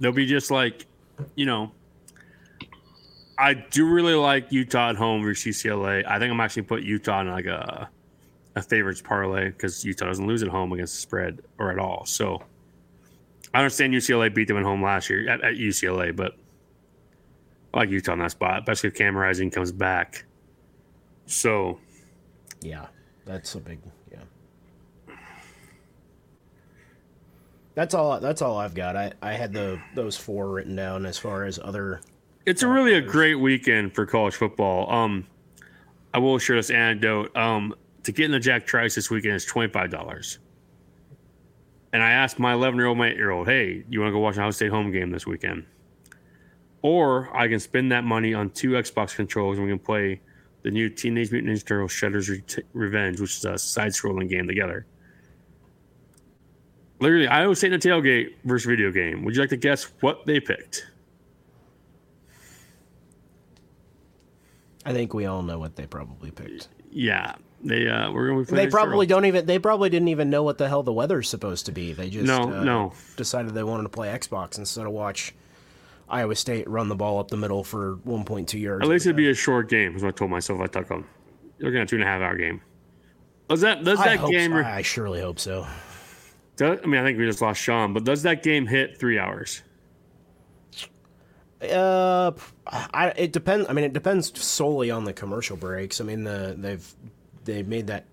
They'll 0.00 0.12
be 0.12 0.26
just 0.26 0.50
like, 0.50 0.86
you 1.34 1.46
know. 1.46 1.72
I 3.40 3.54
do 3.54 3.86
really 3.86 4.16
like 4.16 4.50
Utah 4.50 4.90
at 4.90 4.96
home 4.96 5.22
versus 5.22 5.56
UCLA. 5.56 6.04
I 6.04 6.18
think 6.18 6.32
I'm 6.32 6.40
actually 6.40 6.62
put 6.62 6.82
Utah 6.82 7.20
in 7.20 7.28
like 7.28 7.46
a 7.46 7.88
a 8.56 8.62
favorites 8.62 9.00
parlay 9.00 9.50
because 9.50 9.84
Utah 9.84 10.06
doesn't 10.06 10.26
lose 10.26 10.42
at 10.42 10.48
home 10.48 10.72
against 10.72 10.96
the 10.96 11.00
spread 11.00 11.40
or 11.58 11.70
at 11.70 11.78
all. 11.78 12.04
So 12.04 12.42
I 13.54 13.58
understand 13.58 13.94
UCLA 13.94 14.34
beat 14.34 14.48
them 14.48 14.56
at 14.56 14.64
home 14.64 14.82
last 14.82 15.08
year 15.08 15.28
at, 15.30 15.44
at 15.44 15.54
UCLA, 15.54 16.14
but 16.14 16.36
I 17.72 17.78
like 17.78 17.90
Utah 17.90 18.14
in 18.14 18.18
that 18.18 18.32
spot, 18.32 18.62
especially 18.62 18.88
if 18.88 18.94
Cam 18.94 19.16
Rising 19.16 19.52
comes 19.52 19.70
back. 19.70 20.24
So 21.26 21.78
yeah 22.60 22.86
that's 23.24 23.54
a 23.54 23.60
big 23.60 23.78
yeah 24.10 25.16
that's 27.74 27.94
all 27.94 28.18
that's 28.20 28.42
all 28.42 28.58
i've 28.58 28.74
got 28.74 28.96
i 28.96 29.12
i 29.22 29.32
had 29.32 29.52
the 29.52 29.80
those 29.94 30.16
four 30.16 30.50
written 30.50 30.74
down 30.74 31.06
as 31.06 31.18
far 31.18 31.44
as 31.44 31.58
other 31.62 32.00
it's 32.48 32.62
a 32.62 32.68
really 32.68 32.94
a 32.94 33.02
great 33.02 33.34
weekend 33.34 33.94
for 33.94 34.06
college 34.06 34.34
football. 34.34 34.90
Um, 34.90 35.26
I 36.14 36.18
will 36.18 36.38
share 36.38 36.56
this 36.56 36.70
anecdote. 36.70 37.36
Um, 37.36 37.74
to 38.04 38.12
get 38.12 38.24
in 38.24 38.30
the 38.30 38.40
Jack 38.40 38.66
Trice 38.66 38.94
this 38.94 39.10
weekend 39.10 39.34
is 39.34 39.44
twenty 39.44 39.70
five 39.70 39.90
dollars. 39.90 40.38
And 41.92 42.02
I 42.02 42.12
asked 42.12 42.38
my 42.38 42.54
eleven 42.54 42.78
year 42.78 42.86
old, 42.86 42.96
my 42.96 43.10
eight 43.10 43.16
year 43.16 43.30
old, 43.30 43.48
"Hey, 43.48 43.84
you 43.90 44.00
want 44.00 44.08
to 44.08 44.12
go 44.12 44.20
watch 44.20 44.36
an 44.36 44.42
Iowa 44.44 44.54
State 44.54 44.70
home 44.70 44.90
game 44.90 45.10
this 45.10 45.26
weekend?" 45.26 45.66
Or 46.80 47.28
I 47.36 47.48
can 47.48 47.60
spend 47.60 47.92
that 47.92 48.04
money 48.04 48.32
on 48.32 48.48
two 48.48 48.70
Xbox 48.70 49.14
controllers 49.14 49.58
and 49.58 49.66
we 49.66 49.70
can 49.70 49.78
play 49.78 50.22
the 50.68 50.72
the 50.72 50.74
new 50.74 50.90
Teenage 50.90 51.32
Mutant 51.32 51.56
Ninja 51.56 51.64
Turtles 51.64 51.92
Shredder's 51.92 52.28
Re- 52.28 52.42
Revenge, 52.74 53.20
which 53.20 53.38
is 53.38 53.44
a 53.46 53.56
side-scrolling 53.56 54.28
game 54.28 54.46
together. 54.46 54.86
Literally, 57.00 57.26
Iowa 57.26 57.56
State 57.56 57.72
in 57.72 57.74
a 57.74 57.78
tailgate 57.78 58.34
versus 58.44 58.66
video 58.66 58.92
game. 58.92 59.24
Would 59.24 59.34
you 59.34 59.40
like 59.40 59.48
to 59.50 59.56
guess 59.56 59.84
what 60.00 60.26
they 60.26 60.40
picked? 60.40 60.86
I 64.84 64.92
think 64.92 65.14
we 65.14 65.24
all 65.24 65.42
know 65.42 65.58
what 65.58 65.76
they 65.76 65.86
probably 65.86 66.30
picked. 66.32 66.68
Yeah, 66.90 67.36
they 67.62 67.88
uh, 67.88 68.10
we're 68.12 68.28
going 68.28 68.44
to. 68.44 68.54
They 68.54 68.66
probably 68.66 69.06
don't 69.06 69.24
even. 69.24 69.46
They 69.46 69.58
probably 69.58 69.88
didn't 69.88 70.08
even 70.08 70.28
know 70.28 70.42
what 70.42 70.58
the 70.58 70.68
hell 70.68 70.82
the 70.82 70.92
weather's 70.92 71.28
supposed 71.30 71.64
to 71.66 71.72
be. 71.72 71.94
They 71.94 72.10
just 72.10 72.26
No, 72.26 72.42
uh, 72.52 72.64
no. 72.64 72.92
decided 73.16 73.54
they 73.54 73.62
wanted 73.62 73.84
to 73.84 73.88
play 73.90 74.08
Xbox 74.08 74.58
instead 74.58 74.84
of 74.86 74.92
watch 74.92 75.34
Iowa 76.10 76.34
State 76.34 76.68
run 76.68 76.88
the 76.88 76.96
ball 76.96 77.18
up 77.18 77.28
the 77.28 77.36
middle 77.36 77.62
for 77.64 77.96
1.2 78.06 78.60
yards. 78.60 78.82
At 78.82 78.88
least 78.88 79.06
it'd 79.06 79.16
be 79.16 79.30
a 79.30 79.34
short 79.34 79.68
game. 79.68 79.94
Is 79.96 80.02
what 80.02 80.08
I 80.08 80.16
told 80.16 80.30
myself. 80.30 80.60
I 80.60 80.66
took 80.66 80.88
them. 80.88 81.06
They're 81.58 81.70
going 81.70 81.86
to 81.86 81.90
two 81.90 81.96
and 81.96 82.04
a 82.04 82.06
half 82.06 82.20
hour 82.22 82.36
game. 82.36 82.60
Does 83.48 83.60
that 83.62 83.82
does 83.84 83.98
I 84.00 84.10
that 84.10 84.18
hope 84.18 84.30
game? 84.30 84.52
so. 84.52 84.58
I 84.58 84.82
surely 84.82 85.20
hope 85.20 85.38
so. 85.40 85.66
does- 86.56 86.80
I 86.82 86.86
mean, 86.86 87.00
I 87.00 87.04
think 87.04 87.18
we 87.18 87.24
just 87.26 87.40
lost 87.42 87.60
Sean, 87.60 87.92
but 87.92 88.04
does 88.04 88.22
that 88.22 88.42
game 88.42 88.66
hit 88.66 88.98
three 88.98 89.18
hours? 89.18 89.62
Uh, 91.60 92.30
I, 92.66 93.08
it 93.16 93.32
depends. 93.32 93.68
I 93.68 93.72
mean, 93.72 93.84
it 93.84 93.92
depends 93.92 94.38
solely 94.40 94.90
on 94.92 95.04
the 95.04 95.12
commercial 95.12 95.56
breaks. 95.56 96.00
I 96.00 96.04
mean, 96.04 96.22
the 96.22 96.54
they've 96.56 96.94
they 97.44 97.62
made 97.64 97.88
that 97.88 98.04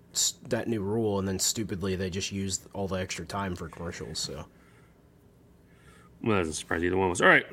that 0.48 0.66
new 0.68 0.80
rule, 0.80 1.18
and 1.20 1.28
then 1.28 1.38
stupidly 1.38 1.94
they 1.94 2.10
just 2.10 2.32
used 2.32 2.66
all 2.72 2.88
the 2.88 2.96
extra 2.96 3.24
time 3.24 3.54
for 3.54 3.68
commercials. 3.68 4.18
So 4.18 4.46
Well, 6.24 6.32
that 6.32 6.38
doesn't 6.40 6.54
surprise 6.54 6.82
either 6.82 6.96
one 6.96 7.06
of 7.06 7.12
us. 7.12 7.20
All 7.20 7.28
right. 7.28 7.46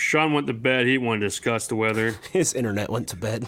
Sean 0.00 0.32
went 0.32 0.46
to 0.46 0.54
bed. 0.54 0.86
He 0.86 0.96
wanted 0.96 1.20
to 1.20 1.26
discuss 1.26 1.66
the 1.66 1.76
weather. 1.76 2.16
his 2.32 2.54
internet 2.54 2.88
went 2.88 3.08
to 3.08 3.16
bed. 3.16 3.46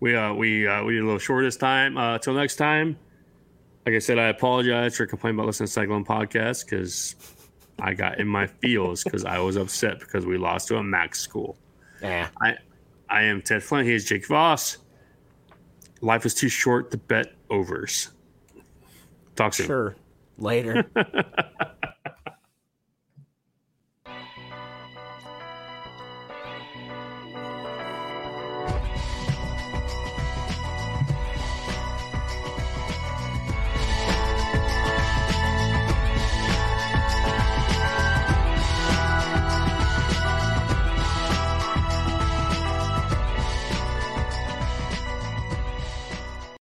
We 0.00 0.16
uh 0.16 0.34
we 0.34 0.66
uh 0.66 0.82
we 0.84 0.94
did 0.94 1.02
a 1.02 1.04
little 1.04 1.20
short 1.20 1.44
this 1.44 1.56
time. 1.56 1.96
Uh 1.96 2.18
till 2.18 2.34
next 2.34 2.56
time. 2.56 2.98
Like 3.86 3.94
I 3.94 4.00
said, 4.00 4.18
I 4.18 4.26
apologize 4.26 4.96
for 4.96 5.06
complaining 5.06 5.38
about 5.38 5.46
listening 5.46 5.68
to 5.68 5.72
Cyclone 5.72 6.04
podcast 6.04 6.64
because 6.64 7.14
I 7.80 7.94
got 7.94 8.18
in 8.18 8.26
my 8.26 8.48
feels 8.48 9.04
because 9.04 9.24
I 9.24 9.38
was 9.38 9.54
upset 9.54 10.00
because 10.00 10.26
we 10.26 10.36
lost 10.36 10.66
to 10.68 10.78
a 10.78 10.82
MAC 10.82 11.14
school. 11.14 11.56
Yeah. 12.02 12.28
I 12.40 12.56
I 13.08 13.22
am 13.22 13.40
Ted 13.40 13.62
Flynn. 13.62 13.86
He 13.86 13.94
is 13.94 14.04
Jake 14.04 14.26
Voss. 14.26 14.78
Life 16.00 16.26
is 16.26 16.34
too 16.34 16.48
short 16.48 16.90
to 16.90 16.98
bet 16.98 17.34
overs. 17.50 18.10
Talk 19.36 19.54
soon. 19.54 19.66
Sure. 19.66 19.96
Later. 20.38 20.84